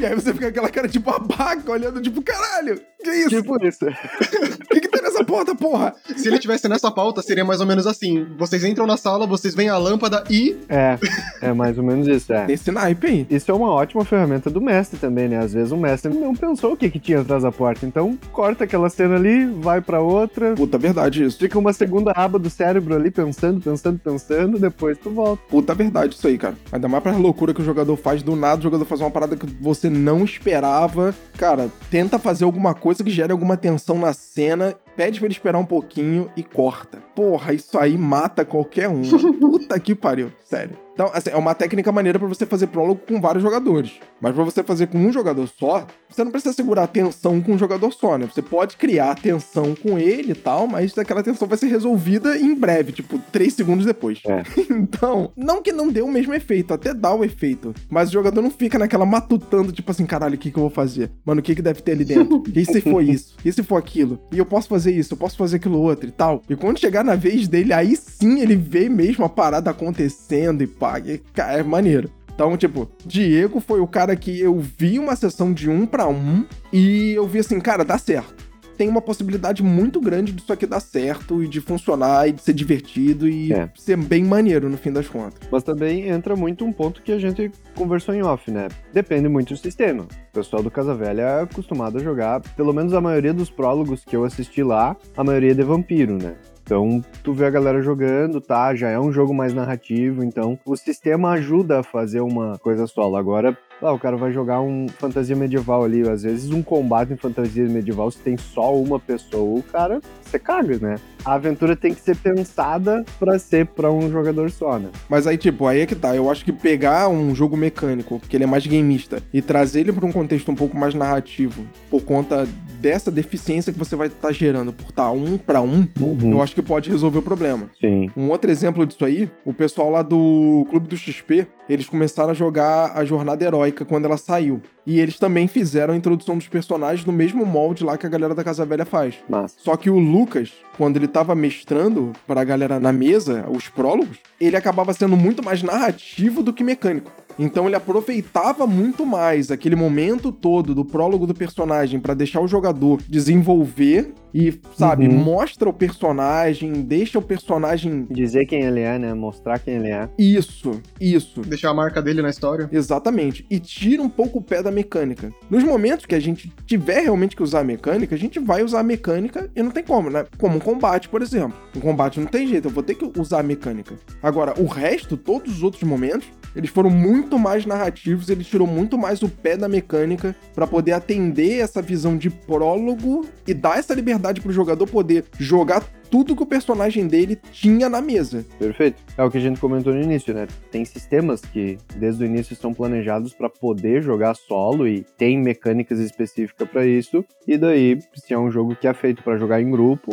E 0.00 0.06
aí 0.06 0.14
você 0.14 0.32
fica 0.32 0.46
com 0.46 0.50
aquela 0.50 0.68
cara 0.70 0.88
tipo 0.88 1.10
abaca, 1.10 1.70
olhando 1.70 2.00
tipo, 2.00 2.22
caralho, 2.22 2.80
que 3.02 3.10
isso? 3.10 3.28
Tipo 3.28 3.66
isso. 3.66 3.86
O 3.86 4.68
que, 4.68 4.80
que 4.80 4.88
tem 4.88 5.02
nessa 5.02 5.20
essa 5.20 5.24
porta, 5.24 5.54
porra! 5.54 5.94
Se 6.16 6.28
ele 6.28 6.38
tivesse 6.38 6.68
nessa 6.68 6.90
pauta, 6.90 7.20
seria 7.22 7.44
mais 7.44 7.60
ou 7.60 7.66
menos 7.66 7.86
assim. 7.86 8.26
Vocês 8.38 8.64
entram 8.64 8.86
na 8.86 8.96
sala, 8.96 9.26
vocês 9.26 9.54
veem 9.54 9.68
a 9.68 9.76
lâmpada 9.76 10.24
e. 10.30 10.56
É, 10.68 10.98
é 11.42 11.52
mais 11.52 11.76
ou 11.76 11.84
menos 11.84 12.08
isso, 12.08 12.32
é. 12.32 12.46
Esse 12.50 12.70
naipe 12.70 13.06
aí. 13.06 13.26
Isso 13.30 13.50
é 13.50 13.54
uma 13.54 13.70
ótima 13.70 14.04
ferramenta 14.04 14.48
do 14.48 14.60
mestre 14.60 14.98
também, 14.98 15.28
né? 15.28 15.38
Às 15.38 15.52
vezes 15.52 15.72
o 15.72 15.76
mestre 15.76 16.12
não 16.12 16.34
pensou 16.34 16.72
o 16.72 16.76
que, 16.76 16.90
que 16.90 16.98
tinha 16.98 17.20
atrás 17.20 17.42
da 17.42 17.52
porta. 17.52 17.84
Então, 17.84 18.18
corta 18.32 18.64
aquela 18.64 18.88
cena 18.88 19.16
ali, 19.16 19.46
vai 19.46 19.80
pra 19.80 20.00
outra. 20.00 20.54
Puta, 20.54 20.78
verdade 20.78 21.24
isso. 21.24 21.38
Fica 21.38 21.58
uma 21.58 21.72
segunda 21.72 22.12
aba 22.12 22.38
do 22.38 22.48
cérebro 22.48 22.94
ali 22.94 23.10
pensando, 23.10 23.60
pensando, 23.60 23.98
pensando, 23.98 24.58
depois 24.58 24.96
tu 24.96 25.10
volta. 25.10 25.42
Puta, 25.48 25.74
verdade 25.74 26.14
isso 26.14 26.26
aí, 26.26 26.38
cara. 26.38 26.56
Ainda 26.72 26.88
mais 26.88 27.02
pra 27.02 27.12
loucura 27.12 27.52
que 27.52 27.60
o 27.60 27.64
jogador 27.64 27.96
faz, 27.96 28.22
do 28.22 28.34
nada 28.34 28.60
o 28.60 28.62
jogador 28.62 28.84
faz 28.84 29.00
uma 29.00 29.10
parada 29.10 29.36
que 29.36 29.46
você 29.60 29.90
não 29.90 30.24
esperava. 30.24 31.14
Cara, 31.36 31.68
tenta 31.90 32.18
fazer 32.18 32.44
alguma 32.44 32.74
coisa 32.74 32.89
que 32.98 33.10
gere 33.10 33.32
alguma 33.32 33.56
tensão 33.56 33.98
na 33.98 34.12
cena 34.12 34.74
pede 34.96 35.18
pra 35.18 35.26
ele 35.26 35.34
esperar 35.34 35.58
um 35.58 35.64
pouquinho 35.64 36.30
e 36.36 36.42
corta. 36.42 36.98
Porra, 37.14 37.52
isso 37.52 37.78
aí 37.78 37.96
mata 37.96 38.44
qualquer 38.44 38.88
um. 38.88 39.02
Puta 39.40 39.78
que 39.78 39.94
pariu, 39.94 40.32
sério. 40.44 40.76
Então, 41.00 41.10
assim, 41.14 41.30
é 41.30 41.36
uma 41.36 41.54
técnica 41.54 41.90
maneira 41.90 42.18
para 42.18 42.28
você 42.28 42.44
fazer 42.44 42.66
prólogo 42.66 43.00
com 43.08 43.18
vários 43.20 43.42
jogadores. 43.42 43.92
Mas 44.20 44.34
para 44.34 44.44
você 44.44 44.62
fazer 44.62 44.86
com 44.88 44.98
um 44.98 45.10
jogador 45.10 45.48
só, 45.48 45.86
você 46.08 46.22
não 46.22 46.30
precisa 46.30 46.52
segurar 46.52 46.82
a 46.82 46.86
tensão 46.86 47.40
com 47.40 47.52
um 47.52 47.58
jogador 47.58 47.90
só, 47.90 48.18
né? 48.18 48.28
Você 48.30 48.42
pode 48.42 48.76
criar 48.76 49.14
tensão 49.14 49.74
com 49.74 49.98
ele 49.98 50.32
e 50.32 50.34
tal, 50.34 50.66
mas 50.66 50.96
aquela 50.98 51.22
tensão 51.22 51.48
vai 51.48 51.56
ser 51.56 51.68
resolvida 51.68 52.36
em 52.36 52.54
breve, 52.54 52.92
tipo, 52.92 53.18
três 53.32 53.54
segundos 53.54 53.86
depois. 53.86 54.20
É. 54.26 54.42
então, 54.70 55.32
não 55.34 55.62
que 55.62 55.72
não 55.72 55.88
dê 55.88 56.02
o 56.02 56.08
mesmo 56.08 56.34
efeito, 56.34 56.74
até 56.74 56.92
dá 56.92 57.14
o 57.14 57.24
efeito. 57.24 57.74
Mas 57.88 58.10
o 58.10 58.12
jogador 58.12 58.42
não 58.42 58.50
fica 58.50 58.78
naquela 58.78 59.06
matutando, 59.06 59.72
tipo 59.72 59.90
assim, 59.90 60.04
caralho, 60.04 60.34
o 60.34 60.38
que, 60.38 60.50
que 60.50 60.58
eu 60.58 60.64
vou 60.64 60.70
fazer? 60.70 61.10
Mano, 61.24 61.40
o 61.40 61.42
que, 61.42 61.54
que 61.54 61.62
deve 61.62 61.80
ter 61.80 61.92
ali 61.92 62.04
dentro? 62.04 62.42
E 62.60 62.64
se 62.66 62.80
for 62.82 63.02
isso? 63.02 63.36
E 63.42 63.50
se 63.50 63.62
for 63.62 63.76
aquilo? 63.76 64.18
E 64.30 64.36
eu 64.36 64.44
posso 64.44 64.68
fazer 64.68 64.79
isso, 64.86 65.14
eu 65.14 65.18
posso 65.18 65.36
fazer 65.36 65.56
aquilo 65.56 65.80
outro 65.80 66.08
e 66.08 66.12
tal. 66.12 66.42
E 66.48 66.54
quando 66.54 66.78
chegar 66.78 67.04
na 67.04 67.16
vez 67.16 67.48
dele, 67.48 67.72
aí 67.72 67.96
sim 67.96 68.40
ele 68.40 68.54
vê 68.54 68.88
mesmo 68.88 69.24
a 69.24 69.28
parada 69.28 69.70
acontecendo 69.70 70.62
e 70.62 70.66
pá, 70.66 71.00
e, 71.00 71.20
é 71.36 71.62
maneiro. 71.62 72.10
Então, 72.32 72.56
tipo, 72.56 72.88
Diego 73.04 73.60
foi 73.60 73.80
o 73.80 73.86
cara 73.86 74.16
que 74.16 74.40
eu 74.40 74.58
vi 74.58 74.98
uma 74.98 75.16
sessão 75.16 75.52
de 75.52 75.68
um 75.68 75.84
para 75.84 76.08
um 76.08 76.46
e 76.72 77.10
eu 77.10 77.26
vi 77.26 77.40
assim, 77.40 77.60
cara, 77.60 77.84
dá 77.84 77.98
certo 77.98 78.49
tem 78.80 78.88
uma 78.88 79.02
possibilidade 79.02 79.62
muito 79.62 80.00
grande 80.00 80.32
disso 80.32 80.50
aqui 80.50 80.64
dar 80.64 80.80
certo 80.80 81.42
e 81.42 81.46
de 81.46 81.60
funcionar 81.60 82.26
e 82.26 82.32
de 82.32 82.40
ser 82.40 82.54
divertido 82.54 83.28
e 83.28 83.52
é. 83.52 83.68
ser 83.76 83.98
bem 83.98 84.24
maneiro 84.24 84.70
no 84.70 84.78
fim 84.78 84.90
das 84.90 85.06
contas. 85.06 85.46
Mas 85.52 85.62
também 85.62 86.08
entra 86.08 86.34
muito 86.34 86.64
um 86.64 86.72
ponto 86.72 87.02
que 87.02 87.12
a 87.12 87.18
gente 87.18 87.52
conversou 87.74 88.14
em 88.14 88.22
off, 88.22 88.50
né? 88.50 88.68
Depende 88.90 89.28
muito 89.28 89.52
do 89.52 89.58
sistema. 89.58 90.04
O 90.04 90.32
pessoal 90.32 90.62
do 90.62 90.70
Casa 90.70 90.94
Velha 90.94 91.20
é 91.20 91.42
acostumado 91.42 91.98
a 91.98 92.00
jogar, 92.00 92.40
pelo 92.56 92.72
menos 92.72 92.94
a 92.94 93.02
maioria 93.02 93.34
dos 93.34 93.50
prólogos 93.50 94.02
que 94.02 94.16
eu 94.16 94.24
assisti 94.24 94.62
lá, 94.62 94.96
a 95.14 95.22
maioria 95.22 95.50
é 95.50 95.54
de 95.54 95.62
vampiro, 95.62 96.16
né? 96.16 96.36
Então, 96.62 97.04
tu 97.22 97.34
vê 97.34 97.44
a 97.44 97.50
galera 97.50 97.82
jogando, 97.82 98.40
tá? 98.40 98.74
Já 98.74 98.88
é 98.88 98.98
um 98.98 99.12
jogo 99.12 99.34
mais 99.34 99.52
narrativo, 99.52 100.24
então 100.24 100.58
o 100.64 100.74
sistema 100.74 101.32
ajuda 101.32 101.80
a 101.80 101.82
fazer 101.82 102.20
uma 102.20 102.56
coisa 102.58 102.86
solo. 102.86 103.16
Agora, 103.16 103.58
lá, 103.82 103.92
o 103.92 103.98
cara 103.98 104.16
vai 104.16 104.32
jogar 104.32 104.60
um 104.60 104.86
fantasia 104.88 105.36
medieval 105.36 105.84
ali, 105.84 106.08
às 106.08 106.22
vezes 106.22 106.50
um 106.50 106.62
combate 106.62 107.12
em 107.12 107.16
fantasia 107.16 107.64
medieval, 107.68 108.10
se 108.10 108.18
tem 108.18 108.36
só 108.36 108.74
uma 108.74 108.98
pessoa, 108.98 109.58
o 109.58 109.62
cara, 109.62 110.00
você 110.22 110.38
caga, 110.38 110.78
né? 110.78 110.96
A 111.24 111.34
aventura 111.34 111.76
tem 111.76 111.92
que 111.92 112.00
ser 112.00 112.16
pensada 112.16 113.04
para 113.18 113.38
ser 113.38 113.66
para 113.66 113.90
um 113.90 114.10
jogador 114.10 114.50
só, 114.50 114.78
né? 114.78 114.88
Mas 115.08 115.26
aí, 115.26 115.36
tipo, 115.36 115.66
aí 115.66 115.80
é 115.80 115.86
que 115.86 115.94
tá. 115.94 116.16
Eu 116.16 116.30
acho 116.30 116.44
que 116.44 116.52
pegar 116.52 117.08
um 117.08 117.34
jogo 117.34 117.56
mecânico, 117.56 118.20
que 118.20 118.36
ele 118.36 118.44
é 118.44 118.46
mais 118.46 118.66
gameista, 118.66 119.22
e 119.32 119.42
trazer 119.42 119.80
ele 119.80 119.92
para 119.92 120.06
um 120.06 120.12
contexto 120.12 120.50
um 120.50 120.54
pouco 120.54 120.76
mais 120.76 120.94
narrativo, 120.94 121.64
por 121.90 122.02
conta 122.02 122.48
dessa 122.80 123.10
deficiência 123.10 123.72
que 123.72 123.78
você 123.78 123.94
vai 123.94 124.06
estar 124.06 124.28
tá 124.28 124.32
gerando 124.32 124.72
por 124.72 124.88
estar 124.88 125.04
tá 125.04 125.10
um 125.10 125.36
para 125.36 125.60
um, 125.60 125.86
uhum. 126.00 126.32
eu 126.32 126.42
acho 126.42 126.54
que 126.54 126.62
pode 126.62 126.90
resolver 126.90 127.18
o 127.18 127.22
problema. 127.22 127.68
Sim. 127.80 128.10
Um 128.16 128.30
outro 128.30 128.50
exemplo 128.50 128.86
disso 128.86 129.04
aí, 129.04 129.28
o 129.44 129.52
pessoal 129.52 129.90
lá 129.90 130.02
do 130.02 130.66
Clube 130.70 130.88
do 130.88 130.96
XP, 130.96 131.46
eles 131.68 131.86
começaram 131.88 132.30
a 132.30 132.34
jogar 132.34 132.92
a 132.96 133.04
Jornada 133.04 133.44
Quando 133.72 134.04
ela 134.04 134.16
saiu. 134.16 134.62
E 134.90 134.98
eles 134.98 135.20
também 135.20 135.46
fizeram 135.46 135.94
a 135.94 135.96
introdução 135.96 136.36
dos 136.36 136.48
personagens 136.48 137.06
no 137.06 137.12
mesmo 137.12 137.46
molde 137.46 137.84
lá 137.84 137.96
que 137.96 138.06
a 138.06 138.08
galera 138.08 138.34
da 138.34 138.42
Casa 138.42 138.66
Velha 138.66 138.84
faz. 138.84 139.14
Massa. 139.28 139.54
Só 139.56 139.76
que 139.76 139.88
o 139.88 140.00
Lucas, 140.00 140.50
quando 140.76 140.96
ele 140.96 141.06
tava 141.06 141.32
mestrando 141.32 142.12
pra 142.26 142.42
galera 142.42 142.80
na 142.80 142.92
mesa, 142.92 143.46
os 143.48 143.68
prólogos, 143.68 144.18
ele 144.40 144.56
acabava 144.56 144.92
sendo 144.92 145.16
muito 145.16 145.44
mais 145.44 145.62
narrativo 145.62 146.42
do 146.42 146.52
que 146.52 146.64
mecânico. 146.64 147.12
Então 147.38 147.66
ele 147.66 147.76
aproveitava 147.76 148.66
muito 148.66 149.06
mais 149.06 149.52
aquele 149.52 149.76
momento 149.76 150.32
todo 150.32 150.74
do 150.74 150.84
prólogo 150.84 151.24
do 151.26 151.34
personagem 151.34 152.00
para 152.00 152.12
deixar 152.12 152.40
o 152.40 152.48
jogador 152.48 153.00
desenvolver 153.08 154.12
e, 154.32 154.60
sabe, 154.76 155.08
uhum. 155.08 155.14
mostra 155.14 155.68
o 155.68 155.72
personagem, 155.72 156.82
deixa 156.82 157.18
o 157.18 157.22
personagem. 157.22 158.06
Dizer 158.10 158.46
quem 158.46 158.62
ele 158.62 158.80
é, 158.80 158.98
né? 158.98 159.12
Mostrar 159.12 159.58
quem 159.58 159.74
ele 159.74 159.90
é. 159.90 160.08
Isso, 160.18 160.80
isso. 161.00 161.40
Deixar 161.40 161.70
a 161.70 161.74
marca 161.74 162.00
dele 162.00 162.22
na 162.22 162.30
história. 162.30 162.68
Exatamente. 162.70 163.44
E 163.50 163.58
tira 163.58 164.02
um 164.02 164.08
pouco 164.08 164.38
o 164.38 164.42
pé 164.42 164.62
da 164.62 164.70
mecânica. 164.80 165.32
Nos 165.50 165.62
momentos 165.62 166.06
que 166.06 166.14
a 166.14 166.20
gente 166.20 166.52
tiver 166.66 167.00
realmente 167.00 167.36
que 167.36 167.42
usar 167.42 167.60
a 167.60 167.64
mecânica, 167.64 168.14
a 168.14 168.18
gente 168.18 168.38
vai 168.38 168.62
usar 168.62 168.80
a 168.80 168.82
mecânica 168.82 169.50
e 169.54 169.62
não 169.62 169.70
tem 169.70 169.84
como, 169.84 170.08
né? 170.08 170.26
Como 170.38 170.56
um 170.56 170.60
combate, 170.60 171.08
por 171.08 171.20
exemplo. 171.20 171.56
Um 171.76 171.80
combate 171.80 172.18
não 172.18 172.26
tem 172.26 172.46
jeito, 172.46 172.68
eu 172.68 172.72
vou 172.72 172.82
ter 172.82 172.94
que 172.94 173.10
usar 173.20 173.40
a 173.40 173.42
mecânica. 173.42 173.94
Agora, 174.22 174.54
o 174.58 174.66
resto, 174.66 175.16
todos 175.16 175.56
os 175.56 175.62
outros 175.62 175.82
momentos, 175.82 176.26
eles 176.56 176.70
foram 176.70 176.90
muito 176.90 177.38
mais 177.38 177.66
narrativos, 177.66 178.28
ele 178.28 178.42
tirou 178.42 178.66
muito 178.66 178.96
mais 178.96 179.22
o 179.22 179.28
pé 179.28 179.56
da 179.56 179.68
mecânica 179.68 180.34
para 180.54 180.66
poder 180.66 180.92
atender 180.92 181.60
essa 181.60 181.82
visão 181.82 182.16
de 182.16 182.30
prólogo 182.30 183.26
e 183.46 183.52
dar 183.52 183.78
essa 183.78 183.94
liberdade 183.94 184.40
pro 184.40 184.52
jogador 184.52 184.86
poder 184.86 185.24
jogar 185.38 185.84
tudo 186.10 186.34
que 186.34 186.42
o 186.42 186.46
personagem 186.46 187.06
dele 187.06 187.38
tinha 187.52 187.88
na 187.88 188.00
mesa. 188.00 188.44
Perfeito. 188.58 189.02
É 189.16 189.22
o 189.22 189.30
que 189.30 189.38
a 189.38 189.40
gente 189.40 189.60
comentou 189.60 189.94
no 189.94 190.02
início, 190.02 190.34
né? 190.34 190.46
Tem 190.70 190.84
sistemas 190.84 191.40
que 191.40 191.78
desde 191.96 192.24
o 192.24 192.26
início 192.26 192.52
estão 192.52 192.74
planejados 192.74 193.32
para 193.32 193.48
poder 193.48 194.02
jogar 194.02 194.34
solo 194.34 194.88
e 194.88 195.06
tem 195.16 195.38
mecânicas 195.38 195.98
específicas 195.98 196.68
para 196.68 196.84
isso. 196.84 197.24
E 197.46 197.56
daí, 197.56 197.98
se 198.14 198.34
é 198.34 198.38
um 198.38 198.50
jogo 198.50 198.74
que 198.74 198.88
é 198.88 198.92
feito 198.92 199.22
para 199.22 199.38
jogar 199.38 199.62
em 199.62 199.70
grupo, 199.70 200.10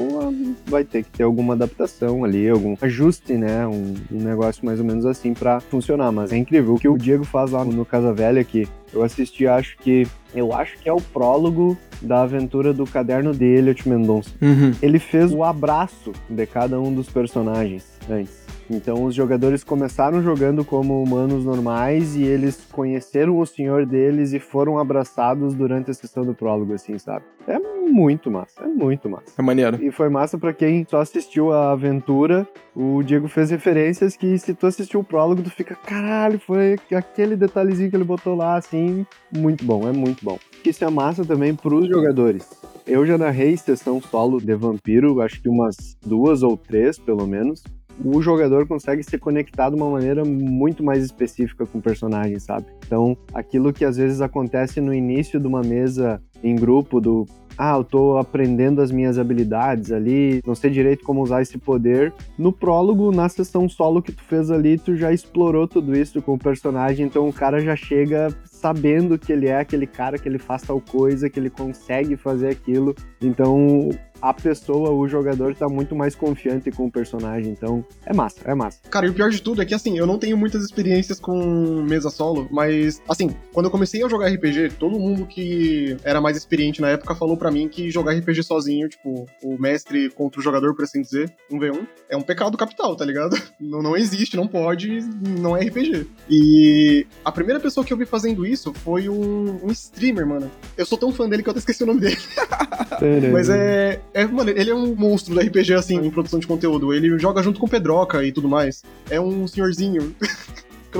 vai 0.67 0.83
ter 0.83 1.03
que 1.03 1.09
ter 1.09 1.23
alguma 1.23 1.53
adaptação 1.53 2.23
ali, 2.23 2.47
algum 2.47 2.75
ajuste, 2.81 3.33
né? 3.33 3.65
Um, 3.67 3.95
um 4.11 4.21
negócio 4.23 4.65
mais 4.65 4.79
ou 4.79 4.85
menos 4.85 5.05
assim 5.05 5.33
para 5.33 5.59
funcionar. 5.59 6.11
Mas 6.11 6.31
é 6.31 6.37
incrível 6.37 6.75
o 6.75 6.79
que 6.79 6.87
o 6.87 6.97
Diego 6.97 7.23
faz 7.23 7.51
lá 7.51 7.65
no 7.65 7.85
Casa 7.85 8.13
Velha 8.13 8.43
que 8.43 8.67
eu 8.97 9.03
assisti, 9.03 9.47
acho 9.47 9.77
que 9.77 10.07
eu 10.33 10.53
acho 10.53 10.77
que 10.79 10.89
é 10.89 10.93
o 10.93 11.01
prólogo 11.01 11.77
da 12.01 12.21
aventura 12.21 12.73
do 12.73 12.85
caderno 12.85 13.33
de 13.33 13.45
Elliot 13.45 13.87
Mendonça. 13.87 14.31
Uhum. 14.41 14.73
Ele 14.81 14.99
fez 14.99 15.33
o 15.33 15.43
abraço 15.43 16.11
de 16.29 16.45
cada 16.45 16.79
um 16.79 16.93
dos 16.93 17.09
personagens 17.09 17.85
antes. 18.09 18.46
Então 18.69 19.05
os 19.05 19.15
jogadores 19.15 19.63
começaram 19.63 20.21
jogando 20.21 20.63
como 20.63 21.01
humanos 21.01 21.45
normais 21.45 22.15
e 22.15 22.23
eles 22.23 22.67
conheceram 22.71 23.39
o 23.39 23.45
senhor 23.45 23.85
deles 23.85 24.33
e 24.33 24.39
foram 24.39 24.77
abraçados 24.77 25.53
durante 25.53 25.89
a 25.89 25.93
sessão 25.93 26.25
do 26.25 26.33
prólogo, 26.33 26.73
assim, 26.73 26.97
sabe? 26.97 27.23
É 27.47 27.57
muito 27.59 28.29
massa, 28.29 28.63
é 28.63 28.67
muito 28.67 29.09
massa. 29.09 29.33
É 29.37 29.41
maneiro. 29.41 29.81
E 29.81 29.91
foi 29.91 30.09
massa 30.09 30.37
para 30.37 30.53
quem 30.53 30.85
só 30.89 30.99
assistiu 30.99 31.53
a 31.53 31.71
aventura. 31.71 32.47
O 32.75 33.01
Diego 33.01 33.27
fez 33.27 33.49
referências 33.49 34.17
que 34.17 34.37
se 34.37 34.53
tu 34.53 34.67
assistiu 34.67 34.99
o 34.99 35.03
prólogo, 35.03 35.41
tu 35.41 35.49
fica, 35.49 35.73
caralho, 35.73 36.39
foi 36.39 36.75
aquele 36.93 37.35
detalhezinho 37.35 37.89
que 37.89 37.95
ele 37.95 38.03
botou 38.03 38.35
lá, 38.35 38.57
assim, 38.57 39.05
muito 39.35 39.63
bom, 39.63 39.87
é 39.87 39.93
muito 39.93 40.23
bom. 40.23 40.37
Isso 40.65 40.83
é 40.83 40.89
massa 40.89 41.23
também 41.23 41.55
pros 41.55 41.87
jogadores. 41.87 42.47
Eu 42.85 43.05
já 43.05 43.17
narrei 43.17 43.55
sessão 43.57 44.01
solo 44.01 44.39
de 44.39 44.53
vampiro, 44.55 45.21
acho 45.21 45.41
que 45.41 45.49
umas 45.49 45.97
duas 46.05 46.43
ou 46.43 46.55
três, 46.55 46.99
pelo 46.99 47.25
menos 47.25 47.63
o 48.03 48.21
jogador 48.21 48.67
consegue 48.67 49.03
se 49.03 49.17
conectar 49.17 49.69
de 49.69 49.75
uma 49.75 49.89
maneira 49.89 50.23
muito 50.23 50.83
mais 50.83 51.03
específica 51.03 51.65
com 51.65 51.79
o 51.79 51.81
personagem, 51.81 52.39
sabe? 52.39 52.65
Então, 52.85 53.17
aquilo 53.33 53.73
que 53.73 53.85
às 53.85 53.97
vezes 53.97 54.21
acontece 54.21 54.79
no 54.79 54.93
início 54.93 55.39
de 55.39 55.47
uma 55.47 55.61
mesa 55.61 56.21
em 56.43 56.55
grupo 56.55 57.01
do 57.01 57.25
ah, 57.57 57.75
eu 57.75 57.83
tô 57.83 58.17
aprendendo 58.17 58.81
as 58.81 58.91
minhas 58.91 59.17
habilidades 59.17 59.91
ali, 59.91 60.41
não 60.45 60.53
sei 60.53 60.69
direito 60.69 61.03
como 61.03 61.23
usar 61.23 61.41
esse 61.41 61.57
poder. 61.57 62.13
No 62.37 62.53
prólogo, 62.53 63.11
na 63.11 63.27
sessão 63.27 63.67
solo 63.67 64.01
que 64.01 64.11
tu 64.11 64.21
fez 64.21 64.51
ali, 64.51 64.77
tu 64.77 64.95
já 64.95 65.11
explorou 65.11 65.67
tudo 65.67 65.97
isso 65.97 66.21
com 66.21 66.35
o 66.35 66.37
personagem, 66.37 67.07
então 67.07 67.27
o 67.27 67.33
cara 67.33 67.59
já 67.59 67.75
chega 67.75 68.27
sabendo 68.45 69.17
que 69.17 69.33
ele 69.33 69.47
é 69.47 69.59
aquele 69.59 69.87
cara 69.87 70.19
que 70.19 70.29
ele 70.29 70.37
faz 70.37 70.61
tal 70.61 70.79
coisa, 70.79 71.29
que 71.29 71.39
ele 71.39 71.49
consegue 71.49 72.15
fazer 72.15 72.49
aquilo. 72.49 72.93
Então, 73.19 73.89
a 74.21 74.33
pessoa, 74.33 74.91
o 74.91 75.07
jogador, 75.07 75.55
tá 75.55 75.67
muito 75.67 75.95
mais 75.95 76.15
confiante 76.15 76.71
com 76.71 76.85
o 76.85 76.91
personagem. 76.91 77.51
Então, 77.51 77.83
é 78.05 78.13
massa, 78.13 78.39
é 78.45 78.53
massa. 78.53 78.79
Cara, 78.89 79.05
e 79.05 79.09
o 79.09 79.13
pior 79.13 79.29
de 79.29 79.41
tudo 79.41 79.61
é 79.61 79.65
que, 79.65 79.73
assim, 79.73 79.97
eu 79.97 80.05
não 80.05 80.17
tenho 80.17 80.37
muitas 80.37 80.63
experiências 80.63 81.19
com 81.19 81.81
mesa 81.81 82.09
solo, 82.09 82.47
mas, 82.51 83.01
assim, 83.07 83.35
quando 83.53 83.67
eu 83.67 83.71
comecei 83.71 84.03
a 84.03 84.09
jogar 84.09 84.29
RPG, 84.29 84.73
todo 84.79 84.99
mundo 84.99 85.25
que 85.25 85.97
era 86.03 86.21
mais 86.21 86.37
experiente 86.37 86.81
na 86.81 86.89
época 86.89 87.15
falou 87.15 87.37
para 87.37 87.51
mim 87.51 87.67
que 87.67 87.89
jogar 87.89 88.13
RPG 88.13 88.43
sozinho, 88.43 88.89
tipo, 88.89 89.25
o 89.43 89.57
mestre 89.59 90.09
contra 90.09 90.39
o 90.39 90.43
jogador, 90.43 90.75
por 90.75 90.83
assim 90.83 91.01
dizer, 91.01 91.33
um 91.51 91.59
v 91.59 91.71
1 91.71 91.87
é 92.09 92.17
um 92.17 92.21
pecado 92.21 92.57
capital, 92.57 92.95
tá 92.95 93.05
ligado? 93.05 93.37
Não, 93.59 93.81
não 93.81 93.97
existe, 93.97 94.37
não 94.37 94.47
pode, 94.47 95.01
não 95.39 95.57
é 95.57 95.65
RPG. 95.65 96.07
E 96.29 97.07
a 97.25 97.31
primeira 97.31 97.59
pessoa 97.59 97.83
que 97.83 97.91
eu 97.91 97.97
vi 97.97 98.05
fazendo 98.05 98.45
isso 98.45 98.71
foi 98.73 99.09
um, 99.09 99.59
um 99.63 99.71
streamer, 99.71 100.25
mano. 100.25 100.49
Eu 100.77 100.85
sou 100.85 100.97
tão 100.97 101.11
fã 101.11 101.27
dele 101.27 101.41
que 101.41 101.49
eu 101.49 101.51
até 101.51 101.59
esqueci 101.59 101.83
o 101.83 101.87
nome 101.87 102.01
dele. 102.01 102.17
Mas 103.33 103.49
é, 103.49 103.99
é. 104.21 104.25
Mano, 104.25 104.49
ele 104.49 104.69
é 104.69 104.75
um 104.75 104.95
monstro 104.95 105.33
do 105.33 105.39
RPG, 105.39 105.73
assim, 105.73 105.95
em 105.97 106.09
produção 106.09 106.39
de 106.39 106.47
conteúdo. 106.47 106.93
Ele 106.93 107.17
joga 107.19 107.43
junto 107.43 107.59
com 107.59 107.67
Pedroca 107.67 108.23
e 108.23 108.31
tudo 108.31 108.47
mais. 108.47 108.83
É 109.09 109.19
um 109.19 109.47
senhorzinho. 109.47 110.15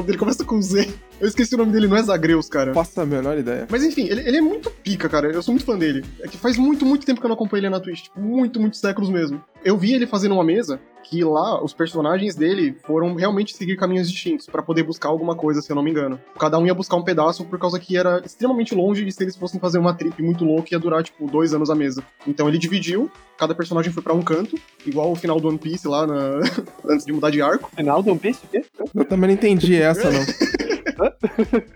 dele 0.04 0.18
começa 0.18 0.44
com 0.44 0.62
Z. 0.62 0.88
Eu 1.20 1.28
esqueci 1.28 1.56
o 1.56 1.58
nome 1.58 1.72
dele, 1.72 1.88
não 1.88 1.98
é 1.98 2.04
Zagreus, 2.04 2.48
cara. 2.48 2.74
Faço 2.76 3.02
a 3.02 3.06
menor 3.06 3.38
ideia. 3.40 3.68
Mas 3.70 3.84
enfim, 3.84 4.06
ele, 4.08 4.22
ele, 4.22 4.38
é 4.38 4.42
muito 4.42 4.70
pica, 4.70 5.10
cara. 5.10 5.32
Eu 5.32 5.42
sou 5.42 5.52
muito 5.52 5.66
fã 5.66 5.76
dele. 5.76 6.06
É 6.22 6.28
que 6.28 6.38
faz 6.38 6.58
muito, 6.58 6.86
muito 6.86 7.08
tempo 7.08 7.20
que 7.20 7.26
eu 7.26 7.30
não 7.30 7.36
acompanho 7.36 7.62
ele 7.62 7.70
na 7.70 7.80
Twitch. 7.80 8.04
Tipo, 8.04 8.20
muito, 8.20 8.60
muitos 8.60 8.80
séculos 8.80 9.10
mesmo. 9.10 9.44
Eu 9.66 9.76
vi 9.78 9.94
ele 9.94 10.06
fazendo 10.06 10.34
uma 10.34 10.44
mesa 10.44 10.80
que 11.10 11.24
lá 11.24 11.64
os 11.64 11.74
personagens 11.74 12.36
dele 12.36 12.78
foram 12.86 13.16
realmente 13.16 13.56
seguir 13.56 13.78
caminhos 13.78 14.12
distintos 14.12 14.46
para 14.46 14.62
poder 14.62 14.84
buscar 14.84 15.10
alguma 15.10 15.36
coisa, 15.36 15.62
se 15.62 15.72
eu 15.72 15.76
não 15.76 15.82
me 15.82 15.90
engano. 15.90 16.20
Cada 16.38 16.60
um 16.60 16.68
ia 16.68 16.74
buscar 16.74 16.98
um 16.98 17.04
pedaço 17.04 17.46
por 17.46 17.58
causa 17.58 17.80
que 17.80 17.98
era 17.98 18.22
extremamente 18.24 18.76
longe 18.76 19.08
e 19.08 19.12
se 19.12 19.24
eles 19.24 19.36
fossem 19.36 19.60
fazer 19.60 19.80
uma 19.80 19.94
trip 19.94 20.22
muito 20.22 20.44
louca 20.44 20.68
ia 20.72 20.80
durar, 20.80 21.02
tipo, 21.04 21.26
dois 21.32 21.54
anos 21.54 21.70
a 21.70 21.76
mesa. 21.76 22.04
Então 22.28 22.48
ele 22.48 22.58
dividiu, 22.58 23.10
cada 23.38 23.56
personagem 23.56 23.92
foi 23.92 24.04
para 24.04 24.14
um 24.14 24.22
canto, 24.22 24.56
igual 24.86 25.12
o 25.12 25.16
final 25.16 25.40
do 25.40 25.48
One 25.48 25.58
Piece 25.58 25.88
lá 25.88 26.06
na... 26.06 26.42
antes 26.86 27.06
de 27.06 27.14
mudar 27.14 27.32
de 27.32 27.42
arco. 27.42 27.72
Final 27.76 28.04
do 28.04 28.12
One 28.12 28.20
Piece? 28.20 28.46
O 28.46 28.50
quê? 28.50 28.66
Eu 28.94 29.06
também 29.06 29.30
não 29.30 29.36
entendi 29.36 29.76
essa, 29.76 30.12
não. 30.12 30.22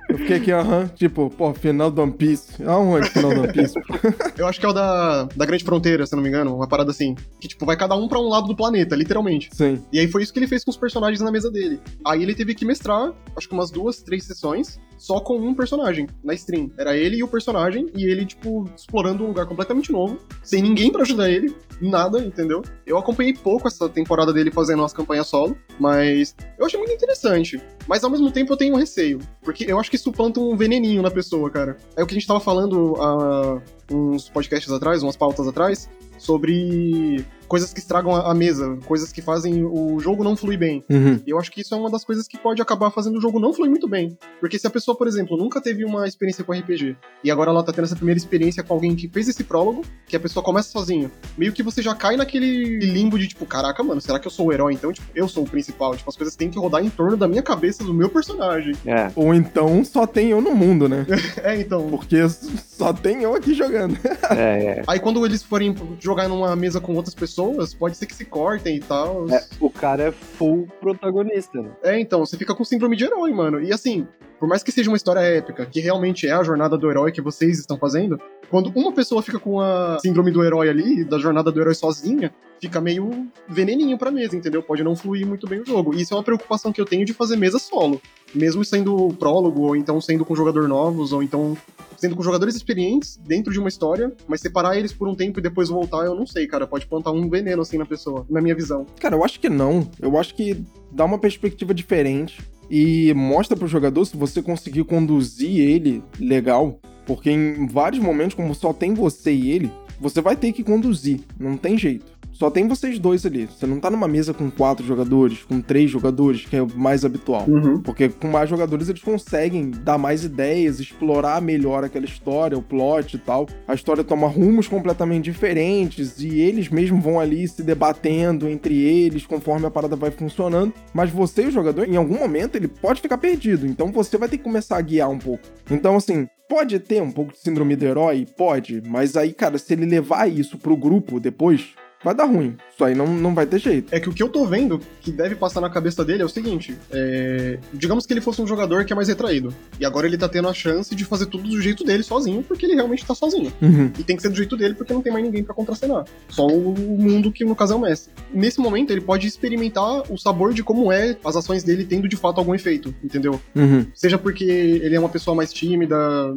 Eu 0.10 0.18
fiquei 0.18 0.38
aqui, 0.38 0.52
aham, 0.52 0.88
tipo, 0.96 1.30
pô, 1.30 1.54
final 1.54 1.92
do 1.92 2.02
One 2.02 2.12
Piece. 2.14 2.64
Aonde 2.64 3.10
final 3.10 3.34
do 3.34 3.42
One 3.42 3.54
Piece? 3.54 3.74
Eu 4.38 4.48
acho 4.48 4.60
que 4.60 4.66
é 4.66 4.70
o 4.70 4.74
da, 4.74 5.24
da 5.24 5.46
Grande 5.46 5.64
Fronteira, 5.64 6.06
se 6.06 6.16
não 6.16 6.24
me 6.24 6.30
engano, 6.30 6.56
uma 6.56 6.68
parada 6.68 6.92
assim. 6.92 7.16
Que, 7.40 7.48
tipo, 7.48 7.66
vai 7.66 7.78
cada 7.78 7.96
um 7.96 8.08
pra 8.08 8.20
um 8.20 8.28
lado 8.28 8.48
do 8.48 8.56
planeta, 8.56 8.96
literalmente. 8.96 9.50
Sim. 9.54 9.84
E 9.92 10.00
aí 10.00 10.08
foi 10.08 10.24
isso 10.24 10.34
que 10.34 10.40
ele 10.40 10.48
fez 10.48 10.64
com 10.64 10.72
os 10.72 10.78
personagens 10.78 11.22
na 11.22 11.32
mesa 11.32 11.52
dele. 11.52 11.80
Aí 12.06 12.24
ele 12.24 12.36
teve 12.36 12.56
que 12.56 12.66
mestrar, 12.66 13.14
acho 13.36 13.48
que 13.48 13.54
umas 13.54 13.72
duas, 13.72 14.02
três 14.02 14.24
sessões, 14.24 14.80
só 15.02 15.20
com 15.20 15.36
um 15.36 15.56
personagem 15.56 16.06
na 16.24 16.36
stream. 16.36 16.70
Era 16.78 16.96
ele 16.96 17.18
e 17.18 17.24
o 17.24 17.28
personagem, 17.28 17.90
e 17.96 18.06
ele, 18.06 18.24
tipo, 18.24 18.70
explorando 18.78 19.24
um 19.24 19.30
lugar 19.30 19.48
completamente 19.48 19.92
novo, 19.92 20.20
sem 20.44 20.62
ninguém 20.62 20.92
para 20.92 21.02
ajudar 21.02 21.28
ele, 21.28 21.56
nada, 21.82 22.20
entendeu? 22.20 22.62
Eu 22.86 23.00
acompanhei 23.00 23.34
pouco 23.34 23.68
essa 23.68 23.90
temporada 23.90 24.32
dele 24.32 24.52
fazendo 24.52 24.84
as 24.84 24.94
campanhas 24.94 25.26
solo, 25.26 25.58
mas 25.80 26.36
eu 26.56 26.68
achei 26.68 26.78
muito 26.78 26.94
interessante. 26.94 27.60
Mas 27.88 28.04
ao 28.04 28.12
mesmo 28.12 28.30
tempo 28.32 28.54
eu 28.54 28.58
tenho 28.58 28.76
um 28.76 28.78
receio, 28.78 29.18
porque 29.42 29.66
eu 29.68 29.80
acho 29.80 29.90
que 29.90 29.96
isso 29.96 30.12
planta 30.12 30.40
um 30.40 30.56
veneninho 30.56 31.02
na 31.02 31.10
pessoa, 31.10 31.50
cara. 31.50 31.78
É 31.96 32.04
o 32.04 32.06
que 32.06 32.14
a 32.14 32.20
gente 32.20 32.28
tava 32.28 32.40
falando 32.40 32.96
há 33.00 33.60
uns 33.92 34.30
podcasts 34.30 34.72
atrás, 34.72 35.02
umas 35.02 35.18
pautas 35.18 35.48
atrás, 35.48 35.90
sobre 36.20 37.26
coisas 37.52 37.74
que 37.74 37.80
estragam 37.80 38.16
a, 38.16 38.34
mesa, 38.34 38.78
coisas 38.86 39.12
que 39.12 39.22
fazem 39.22 39.66
o 39.66 40.00
jogo 40.00 40.24
não 40.24 40.38
fluir 40.38 40.58
bem. 40.58 40.86
Uhum. 40.90 41.20
E 41.28 41.32
eu 41.32 41.38
acho 41.38 41.52
que 41.52 41.60
isso 41.60 41.76
é 41.76 41.78
uma 41.78 41.90
das 41.90 42.06
coisas 42.06 42.26
que 42.26 42.38
pode 42.38 42.62
acabar 42.62 42.90
fazendo 42.92 43.18
o 43.18 43.22
jogo 43.22 43.42
não 43.42 43.54
fluir 43.54 43.70
muito 43.70 43.90
bem. 43.90 44.18
Porque 44.40 44.58
se 44.58 44.66
a 44.66 44.70
pessoa, 44.70 44.98
por 44.98 45.06
exemplo, 45.06 45.36
nunca 45.36 45.60
teve 45.60 45.84
uma 45.84 46.08
experiência 46.08 46.46
com 46.46 46.54
RPG, 46.54 46.96
e 47.22 47.30
agora 47.30 47.50
ela 47.50 47.62
tá 47.62 47.74
tendo 47.74 47.84
essa 47.84 47.96
primeira 47.98 48.18
experiência 48.18 48.64
com 48.64 48.74
alguém 48.74 48.96
que 48.96 49.10
fez 49.10 49.28
esse 49.28 49.44
prólogo, 49.44 49.84
que 50.08 50.16
a 50.16 50.20
pessoa 50.22 50.42
começa 50.42 50.70
sozinho, 50.70 51.12
meio 51.38 51.52
que 51.52 51.62
você 51.62 51.82
já 51.82 51.94
cai 51.94 52.16
naquele 52.16 52.80
limbo 52.80 53.20
de 53.20 53.28
tipo, 53.28 53.46
caraca, 53.46 53.84
mano, 53.84 54.00
será 54.00 54.18
que 54.18 54.28
eu 54.28 54.32
sou 54.32 54.48
o 54.48 54.54
herói 54.54 54.72
então? 54.72 54.94
Tipo, 54.94 55.08
eu 55.14 55.28
sou 55.28 55.44
o 55.44 55.50
principal. 55.50 55.94
Tipo, 55.98 56.10
as 56.10 56.16
coisas 56.16 56.38
têm 56.38 56.50
que 56.50 56.58
rodar 56.58 56.82
em 56.82 56.90
torno 56.90 57.18
da 57.18 57.28
minha 57.28 57.44
cabeça, 57.44 57.84
do 57.84 57.94
meu 57.94 58.08
personagem. 58.08 58.78
É. 58.86 59.12
Ou 59.14 59.34
então 59.34 59.84
só 59.84 60.08
tem 60.08 60.30
eu 60.30 60.40
no 60.40 60.56
mundo, 60.56 60.88
né? 60.88 61.06
é, 61.44 61.60
então. 61.60 61.90
Porque 61.90 62.18
só 62.30 62.94
tem 62.94 63.24
eu 63.24 63.36
aqui 63.36 63.54
jogando. 63.54 63.98
é, 64.30 64.64
é. 64.64 64.84
Aí 64.88 65.02
quando 65.02 65.26
eles 65.26 65.44
forem 65.44 65.76
jogar 66.00 66.30
numa 66.30 66.56
mesa 66.56 66.80
com 66.80 66.96
outras 66.96 67.14
pessoas, 67.14 67.41
pode 67.78 67.98
ser 67.98 68.06
que 68.06 68.16
se 68.16 68.26
cortem 68.26 68.78
e 68.78 68.80
tal. 68.80 69.30
É, 69.30 69.44
o 69.60 69.70
cara 69.70 70.04
é 70.04 70.12
full 70.12 70.68
protagonista, 70.80 71.62
né? 71.62 71.72
É, 71.84 72.00
então, 72.00 72.20
você 72.20 72.38
fica 72.38 72.56
com 72.56 72.64
síndrome 72.64 72.96
de 72.96 73.06
herói, 73.06 73.32
mano. 73.34 73.62
E 73.62 73.74
assim, 73.74 74.08
por 74.40 74.48
mais 74.48 74.64
que 74.64 74.72
seja 74.72 74.90
uma 74.90 74.98
história 74.98 75.20
épica, 75.20 75.66
que 75.66 75.80
realmente 75.80 76.28
é 76.28 76.32
a 76.32 76.44
jornada 76.44 76.78
do 76.78 76.90
herói 76.90 77.12
que 77.12 77.22
vocês 77.22 77.60
estão 77.60 77.78
fazendo, 77.78 78.20
quando 78.52 78.70
uma 78.76 78.92
pessoa 78.92 79.22
fica 79.22 79.40
com 79.40 79.62
a 79.62 79.98
síndrome 80.02 80.30
do 80.30 80.44
herói 80.44 80.68
ali, 80.68 81.06
da 81.06 81.18
jornada 81.18 81.50
do 81.50 81.62
herói 81.62 81.74
sozinha, 81.74 82.34
fica 82.60 82.82
meio 82.82 83.28
veneninho 83.48 83.98
pra 83.98 84.12
mesa, 84.12 84.36
entendeu? 84.36 84.62
Pode 84.62 84.84
não 84.84 84.94
fluir 84.94 85.26
muito 85.26 85.48
bem 85.48 85.62
o 85.62 85.66
jogo. 85.66 85.96
E 85.96 86.02
isso 86.02 86.14
é 86.14 86.18
uma 86.18 86.24
preocupação 86.24 86.74
que 86.74 86.82
eu 86.82 86.86
tenho 86.86 87.06
de 87.06 87.14
fazer 87.14 87.38
mesa 87.38 87.58
solo. 87.58 88.02
Mesmo 88.36 88.66
sendo 88.66 89.16
prólogo, 89.18 89.62
ou 89.62 89.76
então 89.76 90.02
sendo 90.02 90.26
com 90.26 90.36
jogador 90.36 90.68
novos, 90.68 91.14
ou 91.14 91.24
então 91.24 91.58
sendo 91.98 92.14
com 92.14 92.22
jogadores 92.22 92.54
experientes 92.54 93.18
dentro 93.26 93.54
de 93.54 93.60
uma 93.60 93.70
história, 93.70 94.12
mas 94.28 94.42
separar 94.42 94.78
eles 94.78 94.92
por 94.92 95.08
um 95.08 95.16
tempo 95.16 95.40
e 95.40 95.42
depois 95.42 95.70
voltar, 95.70 96.06
eu 96.06 96.14
não 96.14 96.26
sei, 96.26 96.46
cara. 96.46 96.68
Pode 96.68 96.86
plantar 96.88 97.12
um 97.12 97.30
veneno 97.30 97.62
assim 97.62 97.78
na 97.78 97.86
pessoa, 97.86 98.26
na 98.30 98.42
minha 98.42 98.54
visão. 98.54 98.86
Cara, 99.00 99.16
eu 99.16 99.24
acho 99.24 99.40
que 99.40 99.48
não. 99.48 99.90
Eu 99.98 100.20
acho 100.20 100.36
que 100.36 100.62
dá 100.92 101.06
uma 101.06 101.18
perspectiva 101.18 101.74
diferente 101.74 102.42
e 102.70 103.14
mostra 103.14 103.56
pro 103.56 103.68
jogador 103.68 104.04
se 104.04 104.18
você 104.18 104.42
conseguir 104.42 104.84
conduzir 104.84 105.58
ele 105.58 106.04
legal. 106.20 106.80
Porque 107.14 107.30
em 107.30 107.68
vários 107.68 108.02
momentos, 108.02 108.36
como 108.36 108.56
só 108.56 108.72
tem 108.72 108.94
você 108.94 109.34
e 109.34 109.52
ele, 109.52 109.70
você 110.00 110.22
vai 110.22 110.34
ter 110.38 110.54
que 110.54 110.64
conduzir, 110.64 111.20
não 111.38 111.58
tem 111.58 111.78
jeito 111.78 112.06
só 112.42 112.50
tem 112.50 112.68
vocês 112.68 112.98
dois 112.98 113.24
ali. 113.24 113.46
Você 113.46 113.68
não 113.68 113.80
tá 113.80 113.92
numa 113.92 114.08
mesa 114.08 114.34
com 114.34 114.50
quatro 114.50 114.84
jogadores, 114.84 115.44
com 115.44 115.62
três 115.62 115.92
jogadores, 115.92 116.44
que 116.44 116.56
é 116.56 116.62
o 116.64 116.68
mais 116.76 117.06
habitual. 117.06 117.46
Uhum. 117.48 117.80
Porque 117.80 118.10
com 118.10 118.30
mais 118.30 118.50
jogadores 118.50 118.90
eles 118.90 119.04
conseguem 119.04 119.70
dar 119.70 120.00
mais 120.00 120.24
ideias, 120.24 120.80
explorar 120.80 121.40
melhor 121.40 121.84
aquela 121.84 122.04
história, 122.04 122.58
o 122.58 122.64
plot 122.64 123.16
e 123.16 123.20
tal. 123.20 123.48
A 123.68 123.76
história 123.76 124.04
toma 124.04 124.28
rumos 124.28 124.68
completamente 124.68 125.26
diferentes 125.26 126.20
e 126.20 126.40
eles 126.40 126.68
mesmos 126.70 127.04
vão 127.04 127.20
ali 127.20 127.48
se 127.48 127.62
debatendo 127.62 128.50
entre 128.50 128.76
eles 128.76 129.24
conforme 129.24 129.68
a 129.68 129.72
parada 129.72 129.96
vai 129.96 130.10
funcionando. 130.10 130.74
Mas 130.96 131.12
você, 131.12 131.46
o 131.46 131.52
jogador, 131.52 131.88
em 131.88 131.96
algum 131.96 132.18
momento 132.18 132.56
ele 132.56 132.68
pode 132.68 133.02
ficar 133.02 133.20
perdido. 133.20 133.68
Então 133.68 133.92
você 133.92 134.18
vai 134.18 134.28
ter 134.28 134.40
que 134.40 134.44
começar 134.44 134.78
a 134.78 134.82
guiar 134.82 135.12
um 135.12 135.20
pouco. 135.20 135.44
Então, 135.70 135.96
assim, 135.96 136.28
Pode 136.52 136.80
ter 136.80 137.02
um 137.02 137.10
pouco 137.10 137.32
de 137.32 137.40
síndrome 137.40 137.78
do 137.78 137.86
herói? 137.86 138.28
Pode, 138.36 138.82
mas 138.86 139.16
aí, 139.16 139.32
cara, 139.32 139.58
se 139.58 139.72
ele 139.72 139.86
levar 139.86 140.30
isso 140.30 140.58
pro 140.58 140.76
grupo 140.76 141.18
depois, 141.18 141.70
vai 142.04 142.16
dar 142.16 142.26
ruim. 142.26 142.56
Isso 142.74 142.84
aí 142.84 142.96
não, 142.96 143.08
não 143.08 143.34
vai 143.34 143.46
ter 143.46 143.60
jeito. 143.60 143.94
É 143.94 144.00
que 144.00 144.10
o 144.10 144.14
que 144.14 144.24
eu 144.24 144.30
tô 144.30 144.46
vendo 144.46 144.80
que 145.02 145.12
deve 145.12 145.36
passar 145.36 145.62
na 145.62 145.70
cabeça 145.70 146.04
dele 146.04 146.22
é 146.22 146.26
o 146.26 146.30
seguinte: 146.30 146.76
é... 146.92 147.60
digamos 147.74 148.06
que 148.06 148.14
ele 148.14 148.22
fosse 148.22 148.42
um 148.42 148.48
jogador 148.48 148.86
que 148.86 148.94
é 148.94 148.96
mais 148.96 149.08
retraído. 149.08 149.54
E 149.80 149.86
agora 149.86 150.08
ele 150.08 150.18
tá 150.18 150.28
tendo 150.28 150.48
a 150.48 150.54
chance 150.54 150.96
de 150.96 151.06
fazer 151.06 151.28
tudo 151.28 151.50
do 151.50 151.62
jeito 151.62 151.84
dele 151.84 152.04
sozinho, 152.04 152.44
porque 152.44 152.66
ele 152.66 152.76
realmente 152.76 153.06
tá 153.06 153.14
sozinho. 153.14 153.52
Uhum. 153.62 153.92
E 154.00 154.04
tem 154.04 154.16
que 154.16 154.22
ser 154.22 154.30
do 154.30 154.36
jeito 154.36 154.58
dele 154.58 154.74
porque 154.74 154.94
não 154.94 155.02
tem 155.02 155.12
mais 155.12 155.24
ninguém 155.24 155.44
para 155.44 155.54
contracenar. 155.54 156.06
Só 156.30 156.48
o 156.48 156.74
mundo 156.78 157.32
que 157.32 157.46
no 157.46 157.56
caso 157.56 157.74
é 157.74 157.76
o 157.76 157.80
mestre. 157.80 158.14
Nesse 158.34 158.60
momento 158.60 158.92
ele 158.92 159.02
pode 159.02 159.28
experimentar 159.28 160.12
o 160.12 160.18
sabor 160.18 160.54
de 160.54 160.64
como 160.64 160.92
é 160.92 161.18
as 161.24 161.36
ações 161.36 161.64
dele 161.64 161.86
tendo 161.86 162.08
de 162.08 162.16
fato 162.16 162.40
algum 162.40 162.56
efeito, 162.56 162.94
entendeu? 163.04 163.40
Uhum. 163.56 163.86
Seja 163.94 164.18
porque 164.18 164.44
ele 164.44 164.96
é 164.96 165.00
uma 165.00 165.10
pessoa 165.10 165.36
mais 165.36 165.54
tímida. 165.54 165.96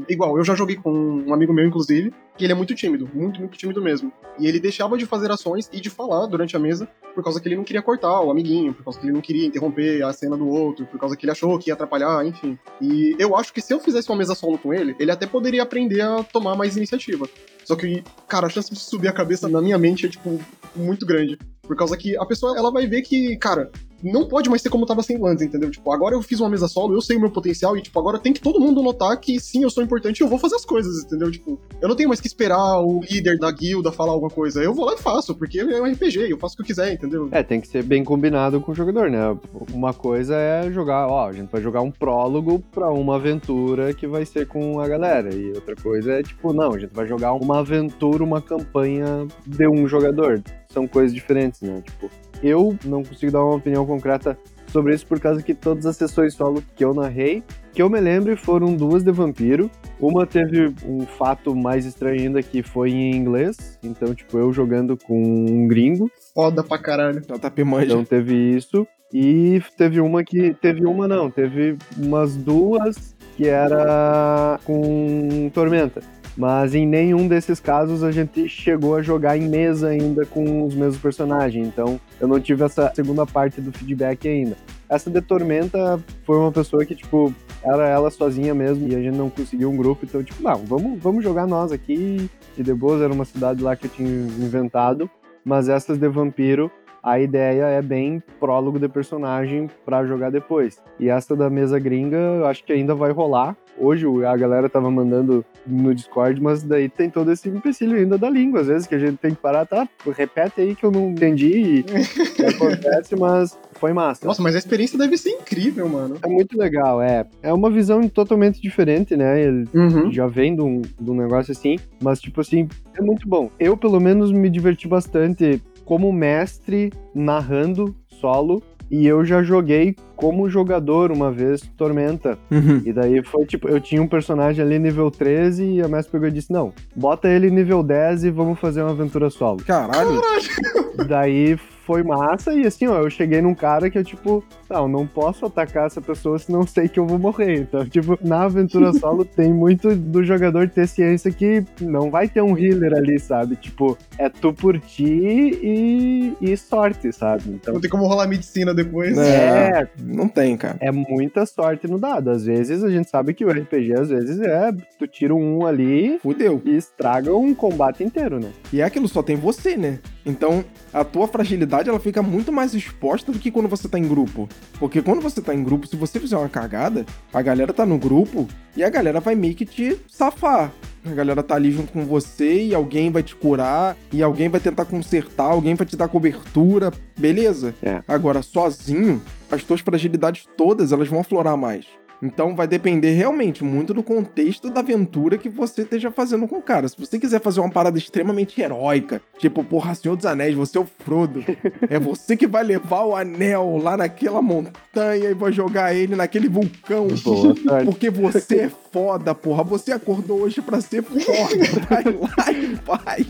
Igual, 0.09 0.37
eu 0.37 0.45
já 0.45 0.55
joguei 0.55 0.77
com 0.77 0.93
um 0.93 1.33
amigo 1.33 1.53
meu, 1.53 1.67
inclusive, 1.67 2.13
que 2.37 2.45
ele 2.45 2.53
é 2.53 2.57
muito 2.57 2.75
tímido, 2.75 3.09
muito, 3.13 3.41
muito 3.41 3.57
tímido 3.57 3.81
mesmo. 3.81 4.13
E 4.39 4.47
ele 4.47 4.59
deixava 4.59 4.99
de 4.99 5.07
fazer 5.07 5.31
ações 5.31 5.69
e 5.73 5.81
de 5.81 5.89
falar 5.89 6.27
durante 6.27 6.57
a 6.57 6.59
mesa 6.59 6.89
por 7.15 7.23
causa 7.23 7.41
que 7.41 7.47
ele 7.47 7.57
não 7.57 7.63
queria 7.63 7.81
cortar 7.81 8.21
o 8.21 8.31
amiguinho, 8.31 8.75
por 8.75 8.83
causa 8.83 8.99
que 8.99 9.07
ele 9.07 9.13
não 9.13 9.21
queria 9.21 9.47
interromper 9.47 10.03
a 10.03 10.13
cena 10.13 10.37
do 10.37 10.49
outro, 10.49 10.85
por 10.87 10.99
causa 10.99 11.17
que 11.17 11.25
ele 11.25 11.31
achou 11.31 11.57
que 11.59 11.71
ia 11.71 11.75
atrapalhar, 11.75 12.27
enfim. 12.27 12.59
E 12.81 13.15
eu 13.19 13.37
acho 13.37 13.53
que 13.53 13.61
se 13.61 13.73
eu 13.73 13.79
fizesse 13.79 14.09
uma 14.09 14.19
mesa 14.19 14.35
solo 14.35 14.59
com 14.59 14.75
ele, 14.75 14.97
ele 14.99 15.13
até 15.13 15.27
poderia 15.27 15.63
aprender 15.63 16.01
a 16.01 16.25
tomar 16.25 16.57
mais 16.57 16.77
iniciativa. 16.77 17.29
Só 17.65 17.77
que, 17.77 18.03
cara, 18.29 18.47
a 18.47 18.51
chance 18.51 18.73
de 18.73 18.79
subir 18.79 19.09
a 19.09 19.13
cabeça 19.13 19.49
na 19.49 19.61
minha 19.61 19.79
mente 19.79 20.07
é, 20.07 20.09
tipo, 20.09 20.41
muito 20.75 21.07
grande. 21.07 21.39
Por 21.63 21.77
causa 21.77 21.97
que 21.97 22.17
a 22.17 22.27
pessoa, 22.27 22.57
ela 22.59 22.71
vai 22.71 22.87
ver 22.87 23.03
que, 23.03 23.37
cara, 23.37 23.71
não 24.03 24.27
pode 24.29 24.51
mais 24.51 24.61
ser 24.61 24.69
como 24.69 24.85
tava 24.85 25.03
sendo 25.03 25.27
antes, 25.27 25.43
entendeu? 25.45 25.71
Tipo, 25.71 25.91
agora 25.93 26.15
eu 26.15 26.23
fiz 26.23 26.41
uma 26.41 26.51
mesa 26.51 26.69
solo, 26.69 26.95
eu 26.95 27.01
sei 27.01 27.17
o 27.17 27.21
meu 27.21 27.31
potencial 27.31 27.77
e, 27.77 27.83
tipo, 27.83 27.99
agora 27.99 28.19
tem 28.19 28.33
que 28.33 28.41
todo 28.41 28.61
mundo 28.61 28.83
notar 28.83 29.19
que 29.19 29.41
sim, 29.41 29.63
eu 29.63 29.71
sou 29.71 29.83
importante 29.83 30.19
e 30.19 30.23
eu 30.23 30.29
vou 30.29 30.39
fazer 30.39 30.57
as 30.57 30.65
coisas, 30.65 31.05
entendeu? 31.05 31.31
Tipo, 31.31 31.59
eu 31.81 31.89
não 31.89 31.97
tenho 31.97 32.09
mais 32.09 32.21
que 32.21 32.27
esperar 32.27 32.81
o 32.81 33.01
líder 33.01 33.39
da 33.39 33.51
guilda 33.51 33.91
falar 33.91 34.13
alguma 34.13 34.31
coisa. 34.31 34.63
Eu 34.63 34.75
vou 34.75 34.85
lá 34.85 34.95
e 34.95 34.99
faço, 34.99 35.35
porque 35.35 35.61
é 35.61 35.81
um 35.81 35.91
RPG, 35.91 36.31
eu 36.31 36.39
faço 36.39 36.55
o 36.55 36.57
que 36.57 36.63
eu 36.63 36.67
quiser, 36.67 36.93
entendeu? 36.93 37.29
É, 37.33 37.43
tem 37.43 37.61
que 37.61 37.69
ser 37.69 37.83
bem 37.83 38.05
combinado 38.05 38.61
com 38.61 38.73
o 38.73 38.75
jogador, 38.75 39.11
né? 39.11 39.37
Uma 39.73 39.95
coisa 39.95 40.35
é 40.37 40.71
jogar, 40.71 41.07
ó, 41.09 41.29
a 41.29 41.33
gente 41.33 41.51
vai 41.51 41.63
jogar 41.63 41.81
um 41.81 41.91
prólogo 41.91 42.63
pra 42.73 42.91
uma 42.91 43.17
aventura 43.17 43.95
que 43.95 44.07
vai 44.07 44.27
ser 44.27 44.47
com 44.47 44.81
a 44.81 44.89
galera. 44.89 45.35
E 45.35 45.53
outra 45.53 45.75
coisa 45.77 46.13
é, 46.13 46.23
tipo, 46.23 46.53
não, 46.53 46.75
a 46.75 46.79
gente 46.79 46.93
vai 46.93 47.07
jogar 47.07 47.33
uma 47.33 47.54
aventura, 47.59 48.23
uma 48.23 48.41
campanha 48.41 49.27
de 49.47 49.69
um 49.69 49.87
jogador. 49.87 50.43
São 50.69 50.87
coisas 50.87 51.15
diferentes, 51.15 51.61
né? 51.61 51.83
Tipo, 51.85 52.11
eu 52.43 52.77
não 52.85 53.03
consigo 53.03 53.33
dar 53.33 53.45
uma 53.45 53.57
opinião 53.57 53.87
concreta 53.87 54.37
sobre 54.69 54.93
isso 54.93 55.07
por 55.07 55.21
causa 55.21 55.43
que 55.43 55.55
todas 55.55 55.87
as 55.87 55.97
sessões 55.97 56.35
solo 56.35 56.63
que 56.75 56.85
eu 56.85 56.93
narrei, 56.93 57.45
que 57.73 57.81
eu 57.81 57.89
me 57.89 58.01
lembro, 58.01 58.37
foram 58.37 58.75
duas 58.75 59.05
de 59.05 59.13
vampiro. 59.13 59.71
Uma 60.01 60.27
teve 60.27 60.75
um 60.85 61.07
fato 61.07 61.55
mais 61.55 61.87
estranho 61.87 62.21
ainda 62.21 62.43
que 62.43 62.63
foi 62.63 62.91
em 62.91 63.15
inglês, 63.15 63.79
então, 63.83 64.15
tipo, 64.15 64.37
eu 64.37 64.53
jogando 64.53 64.97
com 64.97 65.21
um 65.23 65.69
gringo. 65.69 66.11
Foda 66.35 66.65
pra 66.65 66.79
caralho. 66.79 67.21
JP 67.21 67.65
manja. 67.65 67.87
Então 67.87 68.05
teve 68.05 68.35
isso. 68.35 68.87
E 69.13 69.63
teve 69.77 70.01
uma 70.01 70.25
que. 70.25 70.55
Teve 70.55 70.85
uma 70.85 71.07
não, 71.07 71.31
teve 71.31 71.77
umas 71.97 72.35
duas 72.37 73.15
que 73.37 73.47
era 73.47 74.59
com 74.65 75.51
Tormenta. 75.55 76.03
Mas 76.37 76.75
em 76.75 76.87
nenhum 76.87 77.29
desses 77.29 77.61
casos 77.61 78.03
a 78.03 78.11
gente 78.11 78.49
chegou 78.49 78.97
a 78.97 79.03
jogar 79.03 79.37
em 79.37 79.49
mesa 79.49 79.89
ainda 79.89 80.27
com 80.27 80.67
os 80.67 80.75
mesmos 80.75 80.99
personagens. 80.99 81.67
Então 81.67 82.01
eu 82.21 82.27
não 82.27 82.41
tive 82.41 82.65
essa 82.65 82.93
segunda 82.95 83.25
parte 83.25 83.61
do 83.61 83.73
feedback 83.73 84.27
ainda. 84.29 84.57
Essa 84.89 85.11
de 85.11 85.21
Tormenta 85.21 86.01
foi 86.25 86.37
uma 86.37 86.53
pessoa 86.53 86.85
que, 86.85 86.95
tipo, 86.95 87.33
era 87.63 87.89
ela 87.89 88.11
sozinha 88.11 88.55
mesmo 88.55 88.87
e 88.89 88.95
a 88.95 89.01
gente 89.01 89.17
não 89.17 89.31
conseguiu 89.31 89.71
um 89.71 89.77
grupo, 89.77 90.05
então, 90.05 90.23
tipo, 90.23 90.43
não, 90.43 90.57
vamos, 90.57 91.01
vamos 91.01 91.25
jogar 91.25 91.47
nós 91.47 91.73
aqui. 91.73 92.29
E 92.57 92.63
de 92.63 92.75
boas 92.75 93.01
era 93.01 93.13
uma 93.13 93.25
cidade 93.25 93.63
lá 93.63 93.75
que 93.75 93.87
eu 93.87 93.91
tinha 93.91 94.09
inventado, 94.09 95.11
mas 95.45 95.69
essas 95.69 95.99
de 95.99 96.09
vampiro 96.09 96.71
a 97.05 97.21
ideia 97.21 97.65
é 97.65 97.83
bem 97.83 98.23
prólogo 98.41 98.79
de 98.79 98.89
personagem 98.89 99.69
para 99.85 100.07
jogar 100.07 100.31
depois. 100.31 100.83
E 100.99 101.11
essa 101.11 101.37
da 101.37 101.51
mesa 101.51 101.79
gringa, 101.79 102.17
eu 102.17 102.47
acho 102.47 102.65
que 102.65 102.73
ainda 102.73 102.95
vai 102.95 103.13
rolar. 103.13 103.55
Hoje 103.79 104.07
a 104.25 104.37
galera 104.37 104.69
tava 104.69 104.91
mandando 104.91 105.45
no 105.67 105.95
Discord, 105.95 106.41
mas 106.41 106.63
daí 106.63 106.89
tem 106.89 107.11
todo 107.11 107.33
esse 107.33 107.49
empecilho 107.49 107.97
ainda 107.97 108.17
da 108.17 108.31
língua, 108.31 108.61
às 108.61 108.67
vezes 108.67 108.87
que 108.87 108.95
a 108.95 108.99
gente 108.99 109.17
tem 109.17 109.33
que 109.33 109.41
parar, 109.41 109.67
tá? 109.67 109.89
Repete 110.17 110.61
aí 110.61 110.75
que 110.75 110.85
eu 110.85 110.91
não 110.91 111.11
entendi 111.11 111.81
e 111.81 111.85
acontece, 112.47 113.17
mas 113.17 113.59
foi 113.73 113.93
massa. 113.93 114.27
Nossa, 114.27 114.43
mas 114.43 114.55
a 114.55 114.59
experiência 114.59 114.99
deve 114.99 115.17
ser 115.17 115.31
incrível, 115.31 115.89
mano. 115.89 116.17
É 116.23 116.29
muito 116.29 116.59
legal, 116.59 117.03
é. 117.03 117.27
É 117.43 117.53
uma 117.53 117.71
visão 117.71 118.09
totalmente 118.09 118.61
diferente, 118.61 119.17
né? 119.17 119.43
Ele 119.43 119.69
uhum. 119.75 120.13
já 120.13 120.27
vem 120.27 120.55
de 120.55 120.63
um, 120.63 120.81
de 120.81 121.11
um 121.11 121.15
negócio 121.15 121.53
assim, 121.53 121.77
mas 122.03 122.21
tipo 122.21 122.41
assim, 122.41 122.69
é 122.97 123.03
muito 123.03 123.29
bom. 123.29 123.51
Eu, 123.59 123.77
pelo 123.77 124.01
menos, 124.01 124.31
me 124.31 124.49
diverti 124.49 124.87
bastante 124.87 125.63
como 125.85 126.13
mestre 126.13 126.93
narrando 127.15 127.95
solo 128.09 128.63
e 128.91 129.07
eu 129.07 129.25
já 129.25 129.43
joguei 129.43 129.97
como 130.17 130.49
jogador 130.49 131.11
uma 131.11 131.31
vez 131.31 131.63
Tormenta. 131.77 132.39
Uhum. 132.51 132.83
E 132.85 132.93
daí 132.93 133.23
foi 133.25 133.45
tipo, 133.45 133.69
eu 133.69 133.81
tinha 133.81 134.03
um 134.03 134.07
personagem 134.07 134.65
ali 134.65 134.79
nível 134.79 135.11
13 135.11 135.65
e 135.65 135.83
a 135.83 135.89
mestre 135.89 136.13
pegou 136.13 136.29
e 136.29 136.33
disse: 136.33 136.53
Não, 136.53 136.73
bota 136.95 137.29
ele 137.29 137.51
nível 137.51 137.83
10 137.83 138.25
e 138.25 138.31
vamos 138.31 138.59
fazer 138.59 138.83
uma 138.83 138.93
aventura 138.93 139.31
solo. 139.31 139.59
Caralho! 139.65 140.21
Caralho. 140.21 141.09
Daí 141.09 141.57
foi 141.85 142.03
massa 142.03 142.53
e 142.55 142.67
assim, 142.67 142.87
ó, 142.87 142.99
eu 142.99 143.11
cheguei 143.11 143.43
num 143.43 143.55
cara 143.55 143.91
que 143.91 143.99
eu, 143.99 144.05
tipo, 144.05 144.43
não, 144.75 144.89
não 144.89 145.07
posso 145.07 145.47
atacar 145.47 145.87
essa 145.87 146.01
pessoa 146.01 146.39
se 146.39 146.51
não 146.51 146.67
sei 146.67 146.89
que 146.89 146.99
eu 146.99 147.07
vou 147.07 147.19
morrer. 147.19 147.61
Então, 147.61 147.87
tipo, 147.87 148.19
na 148.21 148.43
aventura 148.43 148.93
solo 148.99 149.25
tem 149.25 149.53
muito 149.53 149.95
do 149.95 150.25
jogador 150.25 150.69
ter 150.69 150.89
ciência 150.89 151.31
que 151.31 151.65
não 151.81 152.11
vai 152.11 152.29
ter 152.29 152.43
um 152.43 152.59
healer 152.59 152.93
ali, 152.95 153.19
sabe? 153.21 153.57
Tipo, 153.57 153.97
é 154.19 154.29
tu 154.29 154.53
por 154.53 154.79
ti 154.81 155.05
e, 155.05 156.37
e 156.41 156.57
sorte, 156.57 157.13
sabe? 157.13 157.45
Então, 157.49 157.75
não 157.75 157.81
tem 157.81 157.91
como 157.91 158.07
rolar 158.07 158.27
medicina 158.27 158.75
depois. 158.75 159.17
É, 159.17 159.83
é, 159.83 159.89
não 160.03 160.29
tem, 160.29 160.57
cara. 160.57 160.77
É 160.81 160.91
muita 160.91 161.47
sorte 161.47 161.87
no 161.87 161.99
dado. 161.99 162.31
Às 162.31 162.45
vezes 162.45 162.83
a 162.83 162.91
gente 162.91 163.09
sabe 163.09 163.33
que 163.33 163.45
o 163.45 163.51
RPG, 163.51 163.93
às 163.95 164.09
vezes, 164.09 164.41
é 164.41 164.73
tu 164.99 165.07
tira 165.07 165.35
um 165.35 165.65
ali 165.65 166.19
Fudeu. 166.19 166.61
e 166.65 166.77
estraga 166.77 167.35
um 167.35 167.55
combate 167.55 168.03
inteiro, 168.03 168.41
né? 168.41 168.51
E 168.73 168.81
é 168.81 168.85
aquilo, 168.85 169.07
só 169.07 169.23
tem 169.23 169.37
você, 169.37 169.77
né? 169.77 170.01
Então, 170.27 170.65
a 170.93 171.05
tua 171.05 171.29
fragilidade 171.29 171.89
ela 171.89 172.01
fica 172.01 172.23
muito 172.23 172.51
mais 172.51 172.75
exposta 172.75 173.31
do 173.31 173.39
que 173.39 173.51
quando 173.51 173.69
você 173.69 173.89
tá 173.89 173.99
em 173.99 174.09
grupo. 174.09 174.49
Porque 174.79 175.03
quando 175.03 175.21
você 175.21 175.41
tá 175.41 175.55
em 175.55 175.63
grupo, 175.63 175.87
se 175.87 175.97
você 175.97 176.19
fizer 176.19 176.37
uma 176.37 176.49
cagada, 176.49 177.05
a 177.33 177.43
galera 177.43 177.73
tá 177.73 177.87
no 177.87 177.99
grupo 177.99 178.49
e 178.77 178.83
a 178.83 178.91
galera 178.91 179.21
vai 179.21 179.35
meio 179.35 179.55
que 179.55 179.65
te 179.65 179.99
safar. 180.09 180.73
A 181.05 181.11
galera 181.11 181.43
tá 181.43 181.55
ali 181.55 181.71
junto 181.71 181.93
com 181.93 182.05
você 182.07 182.65
e 182.65 182.75
alguém 182.75 183.11
vai 183.11 183.23
te 183.23 183.37
curar, 183.37 183.95
e 184.11 184.23
alguém 184.23 184.49
vai 184.49 184.59
tentar 184.59 184.87
consertar, 184.87 185.45
alguém 185.45 185.75
vai 185.75 185.87
te 185.87 185.97
dar 185.97 186.09
cobertura, 186.09 186.91
beleza? 187.19 187.75
É. 187.83 188.03
Agora, 188.09 188.43
sozinho, 188.43 189.21
as 189.51 189.63
tuas 189.63 189.81
fragilidades 189.81 190.47
todas, 190.57 190.93
elas 190.93 191.09
vão 191.09 191.21
aflorar 191.21 191.59
mais. 191.59 191.85
Então 192.23 192.55
vai 192.55 192.67
depender 192.67 193.13
realmente 193.13 193.63
muito 193.63 193.93
do 193.93 194.03
contexto 194.03 194.71
da 194.71 194.81
aventura 194.81 195.39
que 195.39 195.49
você 195.49 195.83
esteja 195.83 196.11
fazendo 196.11 196.49
com 196.49 196.57
o 196.57 196.63
cara. 196.63 196.89
Se 196.89 196.99
você 196.99 197.19
quiser 197.19 197.41
fazer 197.41 197.61
uma 197.61 197.71
parada 197.71 197.99
extremamente 197.99 198.61
heróica, 198.61 199.21
tipo, 199.39 199.63
porra, 199.65 199.95
Senhor 199.95 200.17
dos 200.17 200.27
Anéis, 200.27 200.55
você 200.55 200.79
é 200.79 200.81
o 200.81 200.87
Frodo. 201.05 201.45
é 201.89 201.99
você 201.99 202.37
que 202.37 202.47
vai 202.47 202.63
levar 202.63 203.05
o 203.05 203.17
anel 203.17 203.79
lá 203.83 203.97
naquela 203.97 204.41
montanha 204.41 205.31
e 205.31 205.35
vai 205.35 205.53
jogar 205.53 205.95
ele 205.95 206.17
naquele 206.17 206.49
vulcão. 206.49 207.09
Boa, 207.09 207.55
porque 207.85 208.11
você 208.11 208.61
é 208.63 208.71
foda, 208.93 209.35
porra. 209.35 209.63
Você 209.65 209.93
acordou 209.93 210.43
hoje 210.43 210.63
para 210.63 210.81
ser 210.81 211.03
foda. 211.03 211.25
Vai 211.89 212.05
lá 212.05 212.53
em 212.53 212.77
paz. 212.77 213.27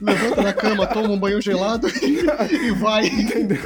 Levanta 0.00 0.42
da 0.42 0.52
cama, 0.52 0.86
toma 0.86 1.08
um 1.08 1.18
banho 1.18 1.40
gelado 1.40 1.88
e 2.02 2.70
vai. 2.72 3.06
Entendeu? 3.06 3.60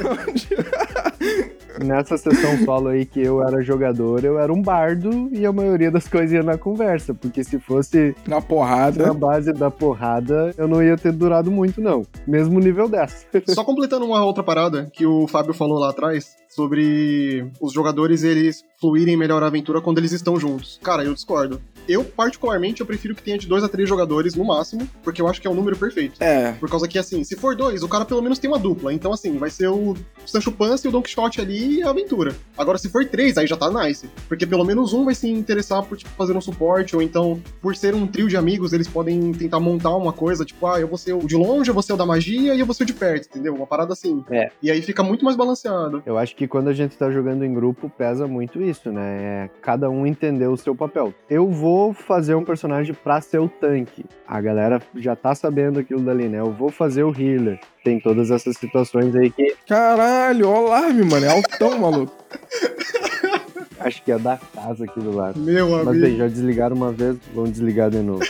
Nessa 1.83 2.17
sessão 2.17 2.57
solo 2.65 2.89
aí 2.89 3.05
que 3.05 3.21
eu 3.21 3.41
era 3.41 3.61
jogador, 3.61 4.23
eu 4.23 4.39
era 4.39 4.51
um 4.51 4.61
bardo 4.61 5.29
e 5.31 5.45
a 5.45 5.51
maioria 5.51 5.89
das 5.89 6.07
coisas 6.07 6.31
ia 6.31 6.43
na 6.43 6.57
conversa, 6.57 7.13
porque 7.13 7.43
se 7.43 7.59
fosse 7.59 8.15
na 8.27 8.41
porrada, 8.41 9.07
na 9.07 9.13
base 9.13 9.53
da 9.53 9.71
porrada, 9.71 10.53
eu 10.57 10.67
não 10.67 10.83
ia 10.83 10.97
ter 10.97 11.11
durado 11.11 11.49
muito 11.49 11.81
não, 11.81 12.05
mesmo 12.27 12.59
nível 12.59 12.87
10. 12.87 13.27
Só 13.49 13.63
completando 13.63 14.05
uma 14.05 14.23
outra 14.23 14.43
parada 14.43 14.89
que 14.93 15.05
o 15.05 15.27
Fábio 15.27 15.53
falou 15.53 15.79
lá 15.79 15.89
atrás, 15.89 16.35
sobre 16.49 17.49
os 17.61 17.71
jogadores 17.71 18.23
eles 18.23 18.63
fluírem 18.79 19.15
melhor 19.15 19.41
a 19.43 19.47
aventura 19.47 19.81
quando 19.81 19.99
eles 19.99 20.11
estão 20.11 20.39
juntos. 20.39 20.79
Cara, 20.83 21.03
eu 21.03 21.13
discordo. 21.13 21.61
Eu, 21.89 22.03
particularmente, 22.03 22.81
eu 22.81 22.85
prefiro 22.85 23.15
que 23.15 23.23
tenha 23.23 23.35
de 23.35 23.47
dois 23.47 23.63
a 23.63 23.67
três 23.67 23.89
jogadores 23.89 24.35
no 24.35 24.45
máximo, 24.45 24.87
porque 25.03 25.19
eu 25.19 25.27
acho 25.27 25.41
que 25.41 25.47
é 25.47 25.49
o 25.49 25.55
número 25.55 25.75
perfeito. 25.75 26.21
É. 26.23 26.51
Por 26.51 26.69
causa 26.69 26.87
que, 26.87 26.99
assim, 26.99 27.23
se 27.23 27.35
for 27.35 27.55
dois, 27.55 27.81
o 27.81 27.87
cara 27.87 28.05
pelo 28.05 28.21
menos 28.21 28.37
tem 28.37 28.47
uma 28.47 28.59
dupla. 28.59 28.93
Então, 28.93 29.11
assim, 29.11 29.39
vai 29.39 29.49
ser 29.49 29.69
o 29.69 29.95
Sancho 30.23 30.51
Panza 30.51 30.85
e 30.85 30.87
o 30.87 30.91
Don 30.91 31.01
Quixote 31.01 31.41
ali 31.41 31.79
e 31.79 31.83
a 31.83 31.89
aventura. 31.89 32.35
Agora, 32.55 32.77
se 32.77 32.89
for 32.89 33.03
três, 33.05 33.39
aí 33.39 33.47
já 33.47 33.57
tá 33.57 33.71
nice. 33.71 34.07
Porque 34.27 34.45
pelo 34.45 34.63
menos 34.63 34.93
um 34.93 35.03
vai 35.03 35.15
se 35.15 35.27
interessar 35.27 35.81
por, 35.81 35.97
tipo, 35.97 36.11
fazer 36.11 36.37
um 36.37 36.41
suporte, 36.41 36.95
ou 36.95 37.01
então, 37.01 37.41
por 37.59 37.75
ser 37.75 37.95
um 37.95 38.05
trio 38.05 38.27
de 38.27 38.37
amigos, 38.37 38.71
eles 38.71 38.87
podem 38.87 39.31
tentar 39.31 39.59
montar 39.59 39.95
uma 39.95 40.13
coisa, 40.13 40.45
tipo, 40.45 40.67
ah, 40.67 40.79
eu 40.79 40.87
vou 40.87 40.97
ser 40.97 41.13
o 41.13 41.25
de 41.25 41.35
longe, 41.35 41.71
eu 41.71 41.73
vou 41.73 41.81
ser 41.81 41.93
o 41.93 41.97
da 41.97 42.05
magia 42.05 42.53
e 42.53 42.59
eu 42.59 42.67
vou 42.67 42.75
ser 42.75 42.83
o 42.83 42.85
de 42.85 42.93
perto, 42.93 43.29
entendeu? 43.29 43.55
Uma 43.55 43.65
parada 43.65 43.93
assim. 43.93 44.23
É. 44.29 44.51
E 44.61 44.69
aí 44.69 44.79
fica 44.83 45.01
muito 45.01 45.25
mais 45.25 45.35
balanceado. 45.35 46.03
Eu 46.05 46.19
acho 46.19 46.35
que 46.35 46.47
quando 46.47 46.67
a 46.67 46.73
gente 46.73 46.95
tá 46.95 47.09
jogando 47.09 47.43
em 47.43 47.51
grupo, 47.51 47.89
pesa 47.89 48.27
muito 48.27 48.61
isso, 48.61 48.91
né? 48.91 49.17
É 49.19 49.49
cada 49.59 49.89
um 49.89 50.05
entender 50.05 50.47
o 50.47 50.55
seu 50.55 50.75
papel. 50.75 51.13
Eu 51.27 51.49
vou 51.49 51.78
fazer 51.93 52.35
um 52.35 52.43
personagem 52.43 52.93
pra 52.93 53.21
ser 53.21 53.39
o 53.39 53.47
tanque. 53.47 54.05
A 54.27 54.39
galera 54.39 54.81
já 54.95 55.15
tá 55.15 55.33
sabendo 55.33 55.79
aquilo 55.79 56.01
dali, 56.01 56.27
né? 56.27 56.39
Eu 56.39 56.51
vou 56.51 56.69
fazer 56.69 57.03
o 57.03 57.13
healer. 57.17 57.59
Tem 57.83 57.99
todas 57.99 58.31
essas 58.31 58.57
situações 58.57 59.15
aí 59.15 59.29
que. 59.29 59.55
Caralho, 59.67 60.49
o 60.49 60.55
alarme, 60.55 61.03
mano. 61.03 61.25
É 61.25 61.29
altão, 61.29 61.79
maluco. 61.79 62.15
Acho 63.79 64.03
que 64.03 64.11
é 64.11 64.19
da 64.19 64.37
casa 64.53 64.83
aqui 64.83 64.99
do 64.99 65.15
lado. 65.15 65.39
Meu 65.39 65.73
amigo. 65.75 65.99
Mas 65.99 66.17
já 66.17 66.27
desligaram 66.27 66.75
uma 66.75 66.91
vez, 66.91 67.17
vão 67.33 67.45
desligar 67.45 67.89
de 67.89 67.99
novo. 67.99 68.21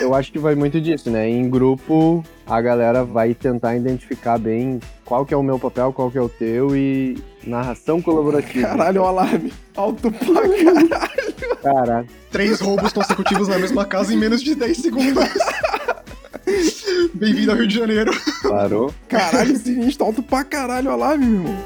Eu 0.00 0.14
acho 0.14 0.30
que 0.30 0.38
vai 0.38 0.54
muito 0.54 0.80
disso, 0.80 1.10
né? 1.10 1.28
Em 1.28 1.48
grupo, 1.48 2.22
a 2.46 2.60
galera 2.60 3.04
vai 3.04 3.32
tentar 3.32 3.76
identificar 3.76 4.36
bem 4.36 4.80
qual 5.04 5.24
que 5.24 5.32
é 5.32 5.36
o 5.36 5.42
meu 5.42 5.58
papel, 5.58 5.92
qual 5.92 6.10
que 6.10 6.18
é 6.18 6.20
o 6.20 6.28
teu 6.28 6.76
e 6.76 7.16
narração 7.46 8.02
colaborativa. 8.02 8.68
Caralho, 8.68 9.02
o 9.02 9.06
alarme. 9.06 9.52
Alto 9.76 10.10
pra 10.10 10.42
caralho. 10.42 11.25
Caralho. 11.62 12.08
Três 12.30 12.60
roubos 12.60 12.92
consecutivos 12.92 13.48
na 13.48 13.58
mesma 13.58 13.84
casa 13.84 14.12
em 14.12 14.16
menos 14.16 14.42
de 14.42 14.54
10 14.54 14.76
segundos. 14.76 15.24
Bem-vindo 17.14 17.50
ao 17.50 17.56
Rio 17.56 17.66
de 17.66 17.74
Janeiro. 17.74 18.12
Parou. 18.42 18.94
Caralho, 19.08 19.56
sinistro, 19.58 20.06
alto 20.06 20.22
pra 20.22 20.44
caralho 20.44 20.90
o 20.90 20.92
alarme, 20.92 21.26
meu 21.26 21.40
irmão. 21.40 21.64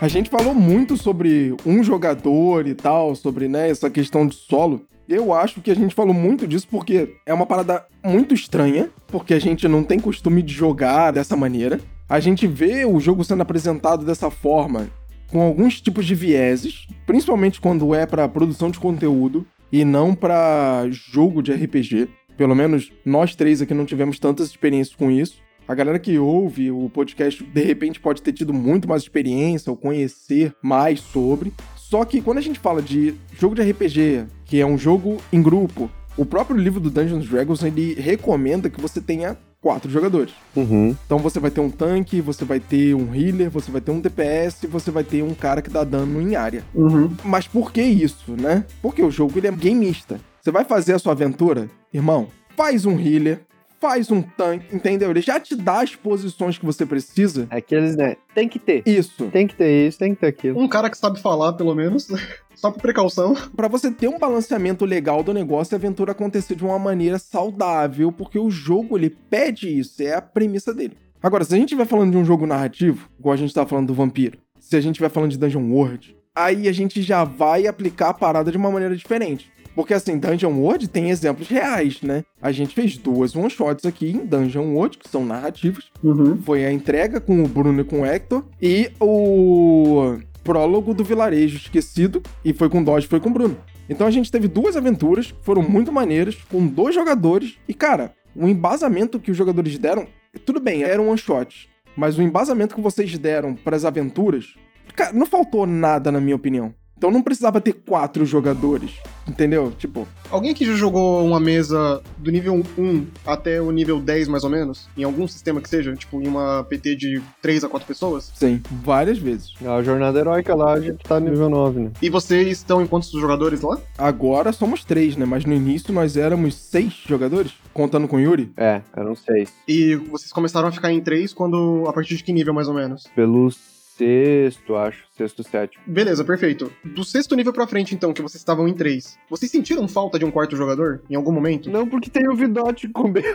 A 0.00 0.06
gente 0.06 0.30
falou 0.30 0.54
muito 0.54 0.96
sobre 0.96 1.56
um 1.66 1.82
jogador 1.82 2.68
e 2.68 2.74
tal, 2.74 3.16
sobre 3.16 3.48
né, 3.48 3.68
essa 3.68 3.90
questão 3.90 4.28
de 4.28 4.36
solo. 4.36 4.86
Eu 5.08 5.32
acho 5.32 5.60
que 5.60 5.72
a 5.72 5.74
gente 5.74 5.92
falou 5.92 6.14
muito 6.14 6.46
disso 6.46 6.68
porque 6.70 7.16
é 7.26 7.34
uma 7.34 7.44
parada 7.44 7.84
muito 8.04 8.32
estranha, 8.32 8.90
porque 9.08 9.34
a 9.34 9.40
gente 9.40 9.66
não 9.66 9.82
tem 9.82 9.98
costume 9.98 10.40
de 10.40 10.54
jogar 10.54 11.10
dessa 11.10 11.36
maneira. 11.36 11.80
A 12.08 12.20
gente 12.20 12.46
vê 12.46 12.84
o 12.84 13.00
jogo 13.00 13.24
sendo 13.24 13.42
apresentado 13.42 14.04
dessa 14.04 14.30
forma, 14.30 14.88
com 15.32 15.42
alguns 15.42 15.80
tipos 15.80 16.06
de 16.06 16.14
vieses, 16.14 16.86
principalmente 17.04 17.60
quando 17.60 17.92
é 17.92 18.06
para 18.06 18.28
produção 18.28 18.70
de 18.70 18.78
conteúdo 18.78 19.44
e 19.72 19.84
não 19.84 20.14
para 20.14 20.86
jogo 20.90 21.42
de 21.42 21.52
RPG. 21.52 22.08
Pelo 22.36 22.54
menos 22.54 22.92
nós 23.04 23.34
três 23.34 23.60
aqui 23.60 23.74
não 23.74 23.84
tivemos 23.84 24.20
tantas 24.20 24.46
experiências 24.46 24.94
com 24.94 25.10
isso. 25.10 25.42
A 25.68 25.74
galera 25.74 25.98
que 25.98 26.18
ouve 26.18 26.70
o 26.70 26.88
podcast, 26.88 27.44
de 27.44 27.62
repente, 27.62 28.00
pode 28.00 28.22
ter 28.22 28.32
tido 28.32 28.54
muito 28.54 28.88
mais 28.88 29.02
experiência 29.02 29.70
ou 29.70 29.76
conhecer 29.76 30.54
mais 30.62 30.98
sobre. 30.98 31.52
Só 31.76 32.06
que 32.06 32.22
quando 32.22 32.38
a 32.38 32.40
gente 32.40 32.58
fala 32.58 32.80
de 32.80 33.14
jogo 33.38 33.54
de 33.54 33.60
RPG, 33.60 34.24
que 34.46 34.58
é 34.62 34.64
um 34.64 34.78
jogo 34.78 35.18
em 35.30 35.42
grupo, 35.42 35.90
o 36.16 36.24
próprio 36.24 36.56
livro 36.56 36.80
do 36.80 36.88
Dungeons 36.90 37.28
Dragons 37.28 37.62
ele 37.62 37.92
recomenda 37.92 38.70
que 38.70 38.80
você 38.80 38.98
tenha 38.98 39.36
quatro 39.60 39.90
jogadores. 39.90 40.32
Uhum. 40.56 40.96
Então 41.04 41.18
você 41.18 41.38
vai 41.38 41.50
ter 41.50 41.60
um 41.60 41.68
tanque, 41.68 42.22
você 42.22 42.46
vai 42.46 42.60
ter 42.60 42.94
um 42.94 43.14
healer, 43.14 43.50
você 43.50 43.70
vai 43.70 43.82
ter 43.82 43.90
um 43.90 44.00
DPS, 44.00 44.66
você 44.70 44.90
vai 44.90 45.04
ter 45.04 45.22
um 45.22 45.34
cara 45.34 45.60
que 45.60 45.68
dá 45.68 45.84
dano 45.84 46.18
em 46.22 46.34
área. 46.34 46.64
Uhum. 46.74 47.14
Mas 47.22 47.46
por 47.46 47.72
que 47.72 47.82
isso, 47.82 48.32
né? 48.40 48.64
Porque 48.80 49.02
o 49.02 49.10
jogo 49.10 49.38
ele 49.38 49.48
é 49.48 49.52
gameista. 49.52 50.18
Você 50.40 50.50
vai 50.50 50.64
fazer 50.64 50.94
a 50.94 50.98
sua 50.98 51.12
aventura, 51.12 51.68
irmão, 51.92 52.28
faz 52.56 52.86
um 52.86 52.98
healer, 52.98 53.42
faz 53.80 54.10
um 54.10 54.22
tanque, 54.22 54.74
entendeu? 54.74 55.10
Ele 55.10 55.20
já 55.20 55.38
te 55.38 55.54
dá 55.56 55.82
as 55.82 55.94
posições 55.94 56.58
que 56.58 56.66
você 56.66 56.84
precisa. 56.84 57.46
Aqueles, 57.50 57.96
né? 57.96 58.16
Tem 58.34 58.48
que 58.48 58.58
ter. 58.58 58.82
Isso. 58.86 59.26
Tem 59.26 59.46
que 59.46 59.54
ter 59.54 59.88
isso, 59.88 59.98
tem 59.98 60.14
que 60.14 60.20
ter 60.20 60.26
aquilo. 60.26 60.60
Um 60.60 60.68
cara 60.68 60.90
que 60.90 60.98
sabe 60.98 61.20
falar, 61.20 61.52
pelo 61.54 61.74
menos. 61.74 62.08
Só 62.54 62.72
por 62.72 62.82
precaução. 62.82 63.36
Pra 63.54 63.68
você 63.68 63.90
ter 63.90 64.08
um 64.08 64.18
balanceamento 64.18 64.84
legal 64.84 65.22
do 65.22 65.32
negócio, 65.32 65.74
a 65.74 65.78
aventura 65.78 66.10
acontecer 66.10 66.56
de 66.56 66.64
uma 66.64 66.78
maneira 66.78 67.16
saudável, 67.18 68.10
porque 68.10 68.38
o 68.38 68.50
jogo 68.50 68.98
ele 68.98 69.10
pede 69.10 69.68
isso, 69.68 70.02
é 70.02 70.14
a 70.14 70.20
premissa 70.20 70.74
dele. 70.74 70.96
Agora, 71.22 71.44
se 71.44 71.54
a 71.54 71.56
gente 71.56 71.68
estiver 71.68 71.86
falando 71.86 72.12
de 72.12 72.16
um 72.16 72.24
jogo 72.24 72.46
narrativo, 72.46 73.08
igual 73.18 73.32
a 73.32 73.36
gente 73.36 73.54
tá 73.54 73.64
falando 73.64 73.88
do 73.88 73.94
Vampiro, 73.94 74.38
se 74.58 74.76
a 74.76 74.80
gente 74.80 74.94
estiver 74.94 75.08
falando 75.08 75.30
de 75.30 75.38
Dungeon 75.38 75.70
World, 75.70 76.16
aí 76.34 76.68
a 76.68 76.72
gente 76.72 77.02
já 77.02 77.24
vai 77.24 77.66
aplicar 77.66 78.10
a 78.10 78.14
parada 78.14 78.50
de 78.50 78.56
uma 78.56 78.70
maneira 78.70 78.96
diferente. 78.96 79.52
Porque 79.78 79.94
assim, 79.94 80.18
Dungeon 80.18 80.58
World 80.58 80.88
tem 80.88 81.08
exemplos 81.08 81.46
reais, 81.46 82.02
né? 82.02 82.24
A 82.42 82.50
gente 82.50 82.74
fez 82.74 82.98
duas 82.98 83.36
one-shots 83.36 83.86
aqui 83.86 84.10
em 84.10 84.26
Dungeon 84.26 84.74
World, 84.74 84.98
que 84.98 85.08
são 85.08 85.24
narrativos. 85.24 85.92
Uhum. 86.02 86.36
Foi 86.42 86.66
a 86.66 86.72
entrega 86.72 87.20
com 87.20 87.44
o 87.44 87.46
Bruno 87.46 87.82
e 87.82 87.84
com 87.84 88.00
o 88.00 88.04
Hector, 88.04 88.44
e 88.60 88.90
o 88.98 90.16
prólogo 90.42 90.92
do 90.92 91.04
Vilarejo 91.04 91.58
Esquecido, 91.58 92.20
e 92.44 92.52
foi 92.52 92.68
com 92.68 92.80
o 92.80 92.84
Dodge, 92.84 93.06
foi 93.06 93.20
com 93.20 93.28
o 93.28 93.32
Bruno. 93.32 93.56
Então 93.88 94.04
a 94.04 94.10
gente 94.10 94.32
teve 94.32 94.48
duas 94.48 94.76
aventuras, 94.76 95.32
foram 95.42 95.62
muito 95.62 95.92
maneiras, 95.92 96.34
com 96.50 96.66
dois 96.66 96.92
jogadores, 96.92 97.56
e 97.68 97.72
cara, 97.72 98.12
o 98.34 98.48
embasamento 98.48 99.20
que 99.20 99.30
os 99.30 99.36
jogadores 99.36 99.78
deram, 99.78 100.08
tudo 100.44 100.58
bem, 100.58 100.82
era 100.82 101.00
um 101.00 101.08
one-shot, 101.08 101.70
mas 101.96 102.18
o 102.18 102.22
embasamento 102.22 102.74
que 102.74 102.80
vocês 102.80 103.16
deram 103.16 103.54
para 103.54 103.76
as 103.76 103.84
aventuras, 103.84 104.56
cara, 104.96 105.12
não 105.12 105.24
faltou 105.24 105.68
nada 105.68 106.10
na 106.10 106.20
minha 106.20 106.34
opinião. 106.34 106.74
Então 106.98 107.12
não 107.12 107.22
precisava 107.22 107.60
ter 107.60 107.74
quatro 107.74 108.26
jogadores, 108.26 108.90
entendeu? 109.26 109.72
Tipo, 109.78 110.06
Alguém 110.30 110.50
aqui 110.50 110.66
já 110.66 110.74
jogou 110.74 111.24
uma 111.24 111.38
mesa 111.38 112.02
do 112.18 112.30
nível 112.30 112.60
1 112.76 113.06
até 113.24 113.62
o 113.62 113.70
nível 113.70 114.00
10, 114.00 114.26
mais 114.26 114.42
ou 114.42 114.50
menos? 114.50 114.88
Em 114.96 115.04
algum 115.04 115.26
sistema 115.28 115.60
que 115.60 115.68
seja? 115.68 115.94
Tipo, 115.94 116.20
em 116.20 116.26
uma 116.26 116.64
PT 116.68 116.96
de 116.96 117.22
3 117.40 117.62
a 117.64 117.68
4 117.68 117.86
pessoas? 117.86 118.32
sim, 118.34 118.60
várias 118.82 119.16
vezes. 119.16 119.54
A 119.64 119.80
jornada 119.82 120.18
heróica 120.18 120.54
lá, 120.56 120.72
a 120.74 120.80
gente 120.80 120.98
tá 121.04 121.20
no 121.20 121.30
nível 121.30 121.48
9, 121.48 121.80
né? 121.80 121.90
E 122.02 122.10
vocês 122.10 122.48
estão 122.58 122.82
em 122.82 122.86
quantos 122.86 123.10
jogadores 123.12 123.60
lá? 123.62 123.78
Agora 123.96 124.52
somos 124.52 124.84
três, 124.84 125.16
né? 125.16 125.24
Mas 125.24 125.44
no 125.44 125.54
início 125.54 125.94
nós 125.94 126.16
éramos 126.16 126.56
seis 126.56 126.92
jogadores, 127.06 127.52
contando 127.72 128.08
com 128.08 128.16
o 128.16 128.20
Yuri. 128.20 128.52
É, 128.56 128.82
eram 128.96 129.14
seis. 129.14 129.52
E 129.68 129.94
vocês 129.94 130.32
começaram 130.32 130.66
a 130.68 130.72
ficar 130.72 130.92
em 130.92 131.00
3 131.00 131.32
quando. 131.32 131.84
a 131.86 131.92
partir 131.92 132.16
de 132.16 132.24
que 132.24 132.32
nível, 132.32 132.52
mais 132.52 132.66
ou 132.66 132.74
menos? 132.74 133.04
Pelo 133.14 133.48
sexto, 133.96 134.76
acho. 134.76 135.04
Sexto, 135.18 135.42
sétimo. 135.42 135.82
Beleza, 135.84 136.24
perfeito. 136.24 136.70
Do 136.84 137.02
sexto 137.02 137.34
nível 137.34 137.52
pra 137.52 137.66
frente, 137.66 137.92
então, 137.92 138.12
que 138.12 138.22
vocês 138.22 138.40
estavam 138.40 138.68
em 138.68 138.72
3, 138.72 139.18
vocês 139.28 139.50
sentiram 139.50 139.88
falta 139.88 140.16
de 140.16 140.24
um 140.24 140.30
quarto 140.30 140.54
jogador? 140.54 141.02
Em 141.10 141.16
algum 141.16 141.32
momento? 141.32 141.68
Não, 141.68 141.88
porque 141.88 142.08
tem 142.08 142.28
o 142.28 142.36
Vidote 142.36 142.86
comer. 142.88 143.34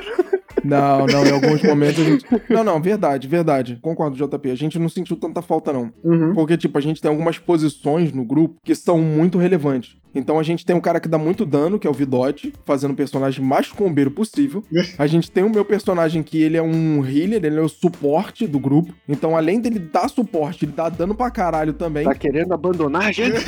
Não, 0.63 1.05
não, 1.05 1.25
em 1.25 1.31
alguns 1.33 1.61
momentos 1.61 1.99
a 1.99 2.05
gente. 2.05 2.25
Não, 2.49 2.63
não, 2.63 2.81
verdade, 2.81 3.27
verdade. 3.27 3.77
Concordo, 3.81 4.15
JP. 4.15 4.49
A 4.49 4.55
gente 4.55 4.79
não 4.79 4.87
sentiu 4.87 5.17
tanta 5.17 5.41
falta, 5.41 5.73
não. 5.73 5.91
Uhum. 6.01 6.33
Porque, 6.33 6.55
tipo, 6.55 6.77
a 6.77 6.81
gente 6.81 7.01
tem 7.01 7.11
algumas 7.11 7.37
posições 7.37 8.13
no 8.13 8.23
grupo 8.23 8.55
que 8.63 8.73
são 8.73 8.99
muito 8.99 9.37
relevantes. 9.37 9.97
Então 10.15 10.39
a 10.39 10.43
gente 10.43 10.65
tem 10.65 10.75
um 10.75 10.81
cara 10.81 10.99
que 10.99 11.09
dá 11.09 11.17
muito 11.17 11.45
dano, 11.45 11.79
que 11.79 11.87
é 11.87 11.89
o 11.89 11.93
Vidote, 11.93 12.53
fazendo 12.65 12.91
o 12.91 12.95
personagem 12.95 13.43
mais 13.43 13.71
combeiro 13.71 14.11
possível. 14.11 14.63
A 14.97 15.07
gente 15.07 15.31
tem 15.31 15.43
o 15.43 15.49
meu 15.49 15.65
personagem 15.65 16.21
que 16.21 16.41
ele 16.41 16.55
é 16.55 16.61
um 16.61 17.03
healer, 17.03 17.43
ele 17.43 17.57
é 17.57 17.61
o 17.61 17.67
suporte 17.67 18.45
do 18.45 18.59
grupo. 18.59 18.93
Então, 19.09 19.35
além 19.35 19.59
dele 19.59 19.79
dar 19.79 20.07
suporte, 20.07 20.65
ele 20.65 20.71
dá 20.71 20.87
dano 20.87 21.15
pra 21.15 21.31
caralho 21.31 21.72
também. 21.73 22.03
Tá 22.05 22.15
querendo 22.15 22.53
abandonar 22.53 23.05
a 23.07 23.11
gente? 23.11 23.43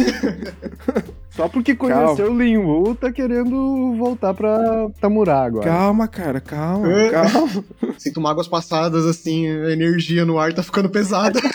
Só 1.31 1.49
porque 1.49 1.75
conheceu 1.75 2.31
o 2.31 2.37
Lin 2.37 2.57
Wu, 2.57 2.95
tá 2.95 3.11
querendo 3.11 3.93
voltar 3.97 4.33
pra 4.33 4.87
Tamurá 5.01 5.43
agora. 5.43 5.65
Calma, 5.65 6.07
cara, 6.07 6.39
calma, 6.39 6.91
É. 6.91 7.09
calma. 7.09 7.63
Sinto 7.99 8.21
mágoas 8.21 8.47
passadas, 8.47 9.05
assim, 9.05 9.47
a 9.49 9.71
energia 9.71 10.23
no 10.25 10.39
ar 10.39 10.53
tá 10.53 10.63
ficando 10.63 10.89
pesada. 10.89 11.39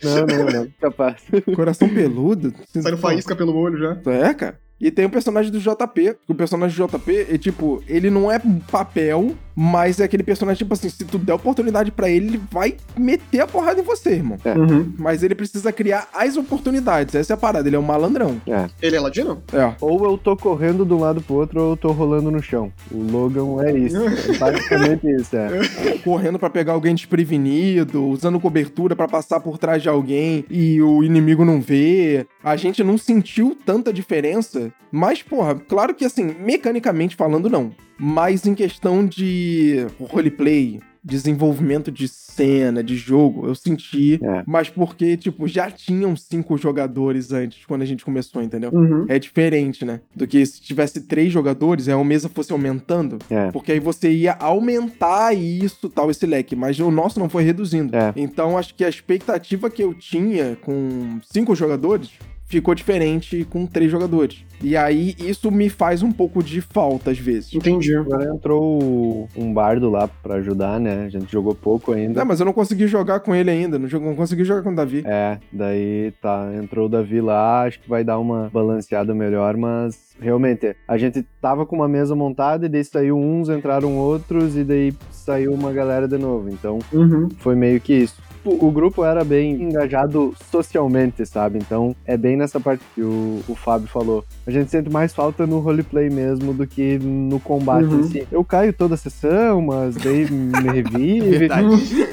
Não, 0.00 0.26
não, 0.26 0.46
não. 0.46 0.68
Capaz. 0.80 1.16
Coração 1.56 1.88
peludo. 1.88 2.54
Saindo 2.72 2.96
faísca 2.98 3.34
pelo 3.34 3.52
olho 3.56 3.76
já. 3.78 4.00
É, 4.12 4.32
cara. 4.32 4.60
E 4.80 4.92
tem 4.92 5.04
o 5.06 5.10
personagem 5.10 5.50
do 5.50 5.58
JP. 5.58 6.16
O 6.28 6.34
personagem 6.36 6.76
do 6.78 6.86
JP, 6.86 7.26
é 7.34 7.36
tipo, 7.36 7.82
ele 7.88 8.08
não 8.08 8.30
é 8.30 8.40
um 8.44 8.60
papel, 8.60 9.34
mas 9.60 9.98
é 9.98 10.04
aquele 10.04 10.22
personagem, 10.22 10.58
tipo 10.58 10.72
assim, 10.72 10.88
se 10.88 11.04
tu 11.04 11.18
der 11.18 11.34
oportunidade 11.34 11.90
pra 11.90 12.08
ele, 12.08 12.28
ele 12.28 12.40
vai 12.48 12.76
meter 12.96 13.40
a 13.40 13.46
porrada 13.46 13.80
em 13.80 13.82
você, 13.82 14.10
irmão. 14.10 14.38
Uhum. 14.44 14.92
Mas 14.96 15.24
ele 15.24 15.34
precisa 15.34 15.72
criar 15.72 16.08
as 16.14 16.36
oportunidades. 16.36 17.16
Essa 17.16 17.32
é 17.32 17.34
a 17.34 17.36
parada, 17.36 17.68
ele 17.68 17.74
é 17.74 17.78
um 17.78 17.82
malandrão. 17.82 18.40
É. 18.46 18.68
Ele 18.80 18.94
é 18.94 19.00
ladino? 19.00 19.42
É. 19.52 19.74
Ou 19.80 20.04
eu 20.04 20.16
tô 20.16 20.36
correndo 20.36 20.86
de 20.86 20.94
um 20.94 21.00
lado 21.00 21.20
pro 21.20 21.34
outro, 21.34 21.60
ou 21.60 21.70
eu 21.72 21.76
tô 21.76 21.90
rolando 21.90 22.30
no 22.30 22.40
chão. 22.40 22.72
O 22.88 23.02
Logan 23.02 23.60
é 23.64 23.76
isso. 23.76 23.96
É 23.96 24.38
basicamente 24.38 25.10
isso, 25.10 25.36
é. 25.36 25.48
Correndo 26.04 26.38
pra 26.38 26.48
pegar 26.48 26.74
alguém 26.74 26.94
desprevenido, 26.94 28.04
usando 28.04 28.38
cobertura 28.38 28.94
pra 28.94 29.08
passar 29.08 29.40
por 29.40 29.58
trás 29.58 29.82
de 29.82 29.88
alguém 29.88 30.44
e 30.48 30.80
o 30.80 31.02
inimigo 31.02 31.44
não 31.44 31.60
vê. 31.60 32.28
A 32.44 32.54
gente 32.54 32.84
não 32.84 32.96
sentiu 32.96 33.58
tanta 33.66 33.92
diferença, 33.92 34.72
mas, 34.92 35.20
porra, 35.20 35.56
claro 35.56 35.96
que 35.96 36.04
assim, 36.04 36.32
mecanicamente 36.38 37.16
falando, 37.16 37.50
não. 37.50 37.72
Mas 37.98 38.46
em 38.46 38.54
questão 38.54 39.04
de 39.04 39.86
roleplay, 39.98 40.80
desenvolvimento 41.02 41.90
de 41.90 42.06
cena, 42.06 42.82
de 42.82 42.96
jogo, 42.96 43.46
eu 43.46 43.54
senti. 43.54 44.20
É. 44.22 44.42
Mas 44.46 44.68
porque, 44.68 45.16
tipo, 45.16 45.48
já 45.48 45.70
tinham 45.70 46.14
cinco 46.14 46.56
jogadores 46.56 47.32
antes, 47.32 47.64
quando 47.66 47.82
a 47.82 47.86
gente 47.86 48.04
começou, 48.04 48.42
entendeu? 48.42 48.70
Uhum. 48.72 49.06
É 49.08 49.18
diferente, 49.18 49.84
né? 49.84 50.00
Do 50.14 50.26
que 50.26 50.44
se 50.44 50.60
tivesse 50.60 51.00
três 51.00 51.32
jogadores, 51.32 51.88
a 51.88 52.04
mesa 52.04 52.28
fosse 52.28 52.52
aumentando. 52.52 53.18
É. 53.30 53.50
Porque 53.50 53.72
aí 53.72 53.80
você 53.80 54.10
ia 54.10 54.34
aumentar 54.34 55.34
isso, 55.34 55.88
tal, 55.88 56.10
esse 56.10 56.26
leque. 56.26 56.54
Mas 56.54 56.78
o 56.78 56.90
nosso 56.90 57.18
não 57.18 57.28
foi 57.28 57.42
reduzindo. 57.42 57.96
É. 57.96 58.12
Então 58.14 58.56
acho 58.56 58.74
que 58.74 58.84
a 58.84 58.88
expectativa 58.88 59.70
que 59.70 59.82
eu 59.82 59.94
tinha 59.94 60.56
com 60.62 61.18
cinco 61.22 61.54
jogadores 61.54 62.10
ficou 62.48 62.74
diferente 62.74 63.46
com 63.50 63.66
três 63.66 63.90
jogadores. 63.90 64.42
E 64.60 64.76
aí 64.76 65.14
isso 65.18 65.50
me 65.52 65.68
faz 65.68 66.02
um 66.02 66.10
pouco 66.10 66.42
de 66.42 66.60
falta 66.60 67.10
às 67.12 67.18
vezes. 67.18 67.54
Entendi. 67.54 67.94
Agora 67.94 68.24
entrou 68.34 69.28
um 69.36 69.52
bardo 69.52 69.88
lá 69.88 70.08
pra 70.08 70.36
ajudar, 70.36 70.80
né? 70.80 71.04
A 71.04 71.08
gente 71.08 71.30
jogou 71.30 71.54
pouco 71.54 71.92
ainda. 71.92 72.18
Não, 72.20 72.26
mas 72.26 72.40
eu 72.40 72.46
não 72.46 72.52
consegui 72.52 72.88
jogar 72.88 73.20
com 73.20 73.34
ele 73.34 73.50
ainda. 73.50 73.78
Não, 73.78 73.88
não 74.00 74.16
consegui 74.16 74.44
jogar 74.44 74.62
com 74.62 74.72
o 74.72 74.74
Davi. 74.74 75.02
É, 75.06 75.38
daí 75.52 76.12
tá, 76.20 76.50
entrou 76.60 76.86
o 76.86 76.88
Davi 76.88 77.20
lá, 77.20 77.62
acho 77.64 77.78
que 77.80 77.88
vai 77.88 78.02
dar 78.02 78.18
uma 78.18 78.50
balanceada 78.52 79.14
melhor, 79.14 79.56
mas 79.56 80.08
realmente, 80.20 80.74
a 80.88 80.98
gente 80.98 81.24
tava 81.40 81.64
com 81.64 81.76
uma 81.76 81.86
mesa 81.86 82.16
montada 82.16 82.66
e 82.66 82.68
daí 82.68 82.82
saiu 82.84 83.16
uns, 83.16 83.48
entraram 83.48 83.96
outros 83.96 84.56
e 84.56 84.64
daí 84.64 84.92
saiu 85.12 85.52
uma 85.52 85.72
galera 85.72 86.08
de 86.08 86.18
novo. 86.18 86.48
Então 86.50 86.78
Uhum. 86.92 87.28
foi 87.38 87.54
meio 87.54 87.80
que 87.80 87.94
isso. 87.94 88.20
O, 88.48 88.66
o 88.68 88.70
grupo 88.70 89.04
era 89.04 89.24
bem 89.24 89.52
engajado 89.62 90.34
socialmente, 90.50 91.24
sabe? 91.26 91.58
Então 91.58 91.94
é 92.04 92.16
bem 92.16 92.36
nessa 92.36 92.58
parte 92.60 92.82
que 92.94 93.02
o, 93.02 93.40
o 93.48 93.54
Fábio 93.54 93.88
falou. 93.88 94.24
A 94.46 94.50
gente 94.50 94.70
sente 94.70 94.90
mais 94.90 95.12
falta 95.14 95.46
no 95.46 95.58
roleplay 95.58 96.08
mesmo 96.10 96.52
do 96.54 96.66
que 96.66 96.98
no 96.98 97.38
combate 97.40 97.78
Uhum. 97.88 98.02
si. 98.04 98.26
Eu 98.30 98.44
caio 98.44 98.72
toda 98.72 98.94
a 98.94 98.98
sessão, 98.98 99.60
mas 99.62 99.96
daí 99.96 100.30
me 100.30 100.70
revive. 100.70 101.48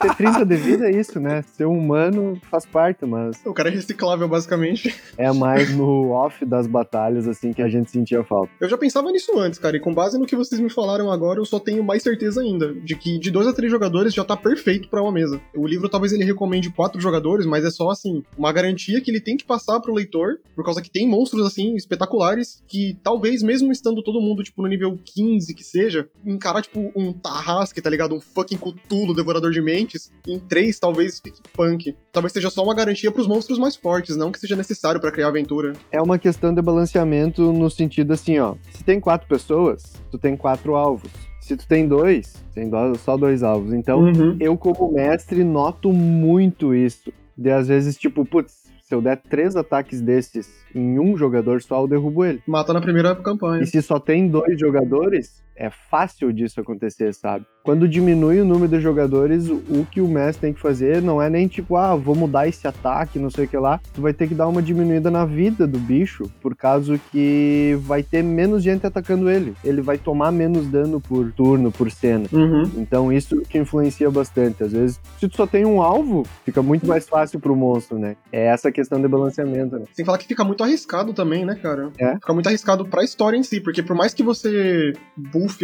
Ter 0.00 0.14
30 0.16 0.46
de 0.46 0.56
vida 0.56 0.88
é 0.88 0.90
isso, 0.98 1.20
né? 1.20 1.42
Ser 1.54 1.66
humano 1.66 2.40
faz 2.50 2.64
parte, 2.64 3.04
mas 3.04 3.38
O 3.44 3.52
cara 3.52 3.68
é 3.68 3.72
reciclável, 3.72 4.26
basicamente. 4.26 4.94
é 5.18 5.30
mais 5.32 5.74
no 5.76 6.10
off 6.10 6.44
das 6.46 6.66
batalhas, 6.66 7.28
assim, 7.28 7.52
que 7.52 7.60
a 7.60 7.68
gente 7.68 7.90
sentia 7.90 8.24
falta. 8.24 8.50
Eu 8.58 8.68
já 8.68 8.78
pensava 8.78 9.10
nisso 9.12 9.38
antes, 9.38 9.58
cara, 9.58 9.76
e 9.76 9.80
com 9.80 9.92
base 9.92 10.18
no 10.18 10.24
que 10.26 10.34
vocês 10.36 10.58
me 10.60 10.70
falaram 10.70 11.10
agora, 11.12 11.38
eu 11.38 11.44
só 11.44 11.58
tenho 11.58 11.84
mais 11.84 12.02
certeza 12.02 12.40
ainda 12.40 12.72
de 12.74 12.96
que 12.96 13.18
de 13.18 13.30
dois 13.30 13.46
a 13.46 13.52
três 13.52 13.70
jogadores 13.70 14.14
já 14.14 14.24
tá 14.24 14.36
perfeito 14.36 14.88
pra 14.88 15.02
uma 15.02 15.12
mesa. 15.12 15.38
O 15.54 15.68
livro 15.70 15.88
talvez 15.88 16.12
ele 16.12 16.24
recomende 16.24 16.70
quatro 16.70 17.00
jogadores, 17.00 17.46
mas 17.46 17.64
é 17.64 17.70
só 17.70 17.90
assim, 17.90 18.22
uma 18.36 18.52
garantia 18.52 19.00
que 19.00 19.10
ele 19.10 19.20
tem 19.20 19.36
que 19.36 19.44
passar 19.44 19.80
pro 19.80 19.94
leitor, 19.94 20.38
por 20.54 20.64
causa 20.64 20.82
que 20.82 20.90
tem 20.90 21.08
monstros 21.08 21.46
assim 21.46 21.74
espetaculares 21.76 22.62
que 22.66 22.98
talvez 23.02 23.42
mesmo 23.42 23.72
estando 23.72 24.02
todo 24.02 24.20
mundo 24.20 24.42
tipo 24.42 24.60
no 24.62 24.68
nível 24.68 24.98
15 25.04 25.54
que 25.54 25.64
seja, 25.64 26.08
encarar 26.26 26.62
tipo 26.62 26.92
um 26.94 27.12
Tarrasque, 27.12 27.80
tá 27.80 27.88
ligado? 27.88 28.14
Um 28.14 28.20
fucking 28.20 28.58
Cthulhu, 28.58 29.14
devorador 29.14 29.50
de 29.50 29.62
mentes, 29.62 30.10
em 30.26 30.38
três 30.38 30.78
talvez 30.78 31.20
fique 31.20 31.40
punk. 31.52 31.94
Talvez 32.12 32.32
seja 32.32 32.50
só 32.50 32.62
uma 32.62 32.74
garantia 32.74 33.10
pros 33.12 33.26
monstros 33.26 33.58
mais 33.58 33.76
fortes, 33.76 34.16
não 34.16 34.32
que 34.32 34.38
seja 34.38 34.56
necessário 34.56 35.00
pra 35.00 35.12
criar 35.12 35.28
aventura. 35.28 35.72
É 35.92 36.02
uma 36.02 36.18
questão 36.18 36.52
de 36.52 36.60
balanceamento 36.60 37.52
no 37.52 37.70
sentido 37.70 38.12
assim, 38.12 38.38
ó. 38.38 38.56
Se 38.72 38.82
tem 38.82 39.00
quatro 39.00 39.28
pessoas, 39.28 40.00
tu 40.10 40.18
tem 40.18 40.36
quatro 40.36 40.74
alvos. 40.74 41.29
Se 41.50 41.56
tu 41.56 41.66
tem 41.66 41.88
dois, 41.88 42.32
tem 42.54 42.70
só 42.98 43.16
dois 43.16 43.42
alvos. 43.42 43.72
Então, 43.72 44.04
Uhum. 44.04 44.36
eu 44.38 44.56
como 44.56 44.92
mestre 44.92 45.42
noto 45.42 45.92
muito 45.92 46.72
isso. 46.72 47.12
De 47.36 47.50
às 47.50 47.66
vezes, 47.66 47.96
tipo, 47.96 48.24
putz, 48.24 48.70
se 48.84 48.94
eu 48.94 49.02
der 49.02 49.16
três 49.16 49.56
ataques 49.56 50.00
desses 50.00 50.48
em 50.72 51.00
um 51.00 51.16
jogador 51.16 51.60
só, 51.60 51.80
eu 51.82 51.88
derrubo 51.88 52.24
ele. 52.24 52.40
Mata 52.46 52.72
na 52.72 52.80
primeira 52.80 53.16
campanha. 53.16 53.64
E 53.64 53.66
se 53.66 53.82
só 53.82 53.98
tem 53.98 54.28
dois 54.28 54.60
jogadores, 54.60 55.42
é 55.56 55.70
fácil 55.70 56.32
disso 56.32 56.60
acontecer, 56.60 57.12
sabe? 57.14 57.44
Quando 57.62 57.86
diminui 57.86 58.40
o 58.40 58.44
número 58.44 58.68
de 58.68 58.80
jogadores, 58.80 59.48
o 59.48 59.86
que 59.90 60.00
o 60.00 60.08
mestre 60.08 60.40
tem 60.40 60.52
que 60.54 60.60
fazer 60.60 61.02
não 61.02 61.20
é 61.20 61.28
nem 61.28 61.46
tipo, 61.46 61.76
ah, 61.76 61.94
vou 61.94 62.14
mudar 62.14 62.48
esse 62.48 62.66
ataque, 62.66 63.18
não 63.18 63.28
sei 63.28 63.44
o 63.44 63.48
que 63.48 63.56
lá. 63.56 63.78
Tu 63.92 64.00
vai 64.00 64.14
ter 64.14 64.26
que 64.26 64.34
dar 64.34 64.48
uma 64.48 64.62
diminuída 64.62 65.10
na 65.10 65.26
vida 65.26 65.66
do 65.66 65.78
bicho, 65.78 66.30
por 66.40 66.56
causa 66.56 66.98
que 67.12 67.78
vai 67.82 68.02
ter 68.02 68.22
menos 68.22 68.62
gente 68.62 68.86
atacando 68.86 69.28
ele. 69.28 69.54
Ele 69.62 69.82
vai 69.82 69.98
tomar 69.98 70.32
menos 70.32 70.66
dano 70.66 71.00
por 71.00 71.30
turno, 71.32 71.70
por 71.70 71.90
cena. 71.90 72.26
Uhum. 72.32 72.62
Então 72.78 73.12
isso 73.12 73.42
que 73.42 73.58
influencia 73.58 74.10
bastante. 74.10 74.64
Às 74.64 74.72
vezes, 74.72 75.00
se 75.18 75.28
tu 75.28 75.36
só 75.36 75.46
tem 75.46 75.66
um 75.66 75.82
alvo, 75.82 76.26
fica 76.46 76.62
muito 76.62 76.86
mais 76.86 77.06
fácil 77.06 77.38
pro 77.38 77.54
monstro, 77.54 77.98
né? 77.98 78.16
É 78.32 78.46
essa 78.46 78.72
questão 78.72 79.00
de 79.00 79.06
balanceamento, 79.06 79.78
né? 79.78 79.84
Sem 79.92 80.04
falar 80.04 80.16
que 80.16 80.26
fica 80.26 80.44
muito 80.44 80.64
arriscado 80.64 81.12
também, 81.12 81.44
né, 81.44 81.56
cara? 81.56 81.90
É. 81.98 82.14
Fica 82.14 82.32
muito 82.32 82.46
arriscado 82.46 82.86
pra 82.86 83.04
história 83.04 83.36
em 83.36 83.42
si, 83.42 83.60
porque 83.60 83.82
por 83.82 83.94
mais 83.94 84.14
que 84.14 84.22
você 84.22 84.94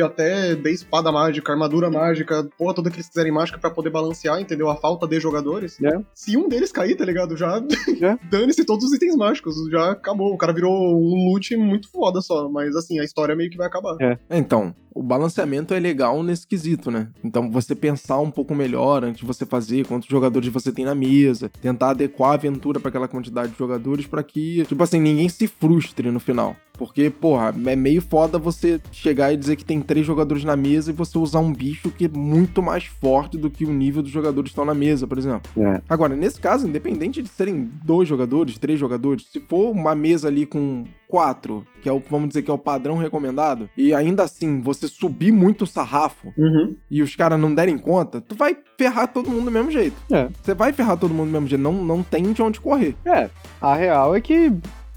até 0.02 0.54
de 0.54 0.70
espada 0.70 1.10
mágica, 1.12 1.52
armadura 1.52 1.90
mágica, 1.90 2.48
porra 2.58 2.74
toda 2.74 2.90
que 2.90 2.96
eles 2.96 3.08
quiserem 3.08 3.32
mágica 3.32 3.58
pra 3.58 3.70
poder 3.70 3.90
balancear, 3.90 4.40
entendeu? 4.40 4.68
A 4.68 4.76
falta 4.76 5.06
de 5.06 5.18
jogadores. 5.20 5.80
É. 5.82 5.98
Se 6.14 6.36
um 6.36 6.48
deles 6.48 6.72
cair, 6.72 6.96
tá 6.96 7.04
ligado? 7.04 7.36
Já 7.36 7.56
É. 8.02 8.18
dane-se 8.30 8.64
todos 8.64 8.84
os 8.84 8.92
itens 8.92 9.16
mágicos. 9.16 9.54
Já 9.70 9.92
acabou. 9.92 10.32
O 10.34 10.38
cara 10.38 10.52
virou 10.52 10.72
um 10.72 11.30
loot 11.32 11.56
muito 11.56 11.88
foda 11.90 12.20
só. 12.20 12.48
Mas 12.48 12.74
assim, 12.76 12.98
a 13.00 13.04
história 13.04 13.34
meio 13.34 13.50
que 13.50 13.56
vai 13.56 13.66
acabar. 13.66 13.96
Então, 14.30 14.74
o 14.94 15.02
balanceamento 15.02 15.74
é 15.74 15.78
legal 15.78 16.22
nesse 16.22 16.46
quesito, 16.46 16.90
né? 16.90 17.08
Então, 17.22 17.50
você 17.50 17.74
pensar 17.74 18.18
um 18.18 18.30
pouco 18.30 18.54
melhor 18.54 19.04
antes 19.04 19.20
de 19.20 19.26
você 19.26 19.44
fazer, 19.44 19.86
quantos 19.86 20.08
jogadores 20.08 20.48
você 20.48 20.72
tem 20.72 20.84
na 20.84 20.94
mesa, 20.94 21.50
tentar 21.60 21.90
adequar 21.90 22.30
a 22.30 22.34
aventura 22.34 22.80
pra 22.80 22.88
aquela 22.88 23.08
quantidade 23.08 23.52
de 23.52 23.58
jogadores 23.58 24.06
pra 24.06 24.22
que, 24.22 24.64
tipo 24.66 24.82
assim, 24.82 25.00
ninguém 25.00 25.28
se 25.28 25.46
frustre 25.46 26.10
no 26.10 26.18
final. 26.20 26.56
Porque, 26.76 27.10
porra, 27.10 27.54
é 27.66 27.76
meio 27.76 28.00
foda 28.02 28.38
você 28.38 28.80
chegar 28.92 29.32
e 29.32 29.36
dizer 29.36 29.56
que 29.56 29.64
tem 29.64 29.80
três 29.80 30.06
jogadores 30.06 30.44
na 30.44 30.56
mesa 30.56 30.90
e 30.90 30.94
você 30.94 31.18
usar 31.18 31.40
um 31.40 31.52
bicho 31.52 31.90
que 31.90 32.04
é 32.06 32.08
muito 32.08 32.62
mais 32.62 32.84
forte 32.84 33.36
do 33.36 33.50
que 33.50 33.64
o 33.64 33.72
nível 33.72 34.02
dos 34.02 34.10
jogadores 34.10 34.48
que 34.48 34.52
estão 34.52 34.64
na 34.64 34.74
mesa, 34.74 35.06
por 35.06 35.18
exemplo. 35.18 35.50
É. 35.56 35.80
Agora, 35.88 36.14
nesse 36.14 36.40
caso, 36.40 36.66
independente 36.66 37.22
de 37.22 37.28
serem 37.28 37.70
dois 37.84 38.08
jogadores, 38.08 38.58
três 38.58 38.78
jogadores, 38.78 39.26
se 39.30 39.40
for 39.40 39.70
uma 39.70 39.94
mesa 39.94 40.28
ali 40.28 40.44
com 40.46 40.84
quatro, 41.08 41.64
que 41.80 41.88
é 41.88 41.92
o, 41.92 42.02
vamos 42.10 42.28
dizer 42.28 42.42
que 42.42 42.50
é 42.50 42.54
o 42.54 42.58
padrão 42.58 42.96
recomendado, 42.96 43.70
e 43.76 43.94
ainda 43.94 44.24
assim 44.24 44.60
você 44.60 44.88
subir 44.88 45.32
muito 45.32 45.62
o 45.62 45.66
sarrafo 45.66 46.32
Uhum. 46.36 46.74
e 46.90 47.00
os 47.00 47.14
caras 47.14 47.38
não 47.38 47.54
derem 47.54 47.78
conta, 47.78 48.20
tu 48.20 48.34
vai 48.34 48.56
ferrar 48.76 49.06
todo 49.12 49.30
mundo 49.30 49.44
do 49.44 49.50
mesmo 49.50 49.70
jeito. 49.70 49.96
É. 50.10 50.28
Você 50.42 50.52
vai 50.52 50.72
ferrar 50.72 50.96
todo 50.98 51.14
mundo 51.14 51.28
do 51.28 51.32
mesmo 51.32 51.46
jeito, 51.46 51.62
não, 51.62 51.72
não 51.72 52.02
tem 52.02 52.32
de 52.32 52.42
onde 52.42 52.60
correr. 52.60 52.96
É, 53.04 53.30
a 53.60 53.74
real 53.74 54.16
é 54.16 54.20
que 54.20 54.52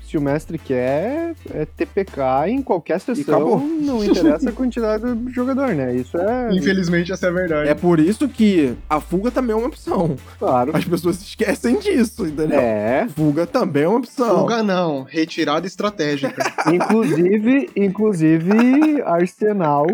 se 0.10 0.18
o 0.18 0.22
mestre 0.22 0.58
quer, 0.58 1.36
é 1.54 1.66
TPK 1.66 2.48
em 2.48 2.62
qualquer 2.62 3.00
sessão, 3.00 3.60
não 3.60 4.04
interessa 4.04 4.50
a 4.50 4.52
quantidade 4.52 5.04
do 5.04 5.30
jogador, 5.30 5.76
né? 5.76 5.96
Isso 5.96 6.18
é, 6.18 6.50
Infelizmente, 6.52 7.12
essa 7.12 7.28
é 7.28 7.30
a 7.30 7.32
verdade. 7.32 7.70
É 7.70 7.76
por 7.76 8.00
isso 8.00 8.28
que 8.28 8.74
a 8.90 9.00
fuga 9.00 9.30
também 9.30 9.54
é 9.54 9.56
uma 9.56 9.68
opção. 9.68 10.16
claro. 10.40 10.76
As 10.76 10.84
pessoas 10.84 11.22
esquecem 11.22 11.78
disso, 11.78 12.26
entendeu? 12.26 12.60
É, 12.60 13.08
Fuga 13.16 13.46
também 13.46 13.84
é 13.84 13.88
uma 13.88 14.00
opção. 14.00 14.40
Fuga 14.40 14.64
não, 14.64 15.04
retirada 15.04 15.68
estratégica. 15.68 16.44
inclusive, 16.74 17.70
inclusive, 17.76 19.02
Arsenal 19.04 19.86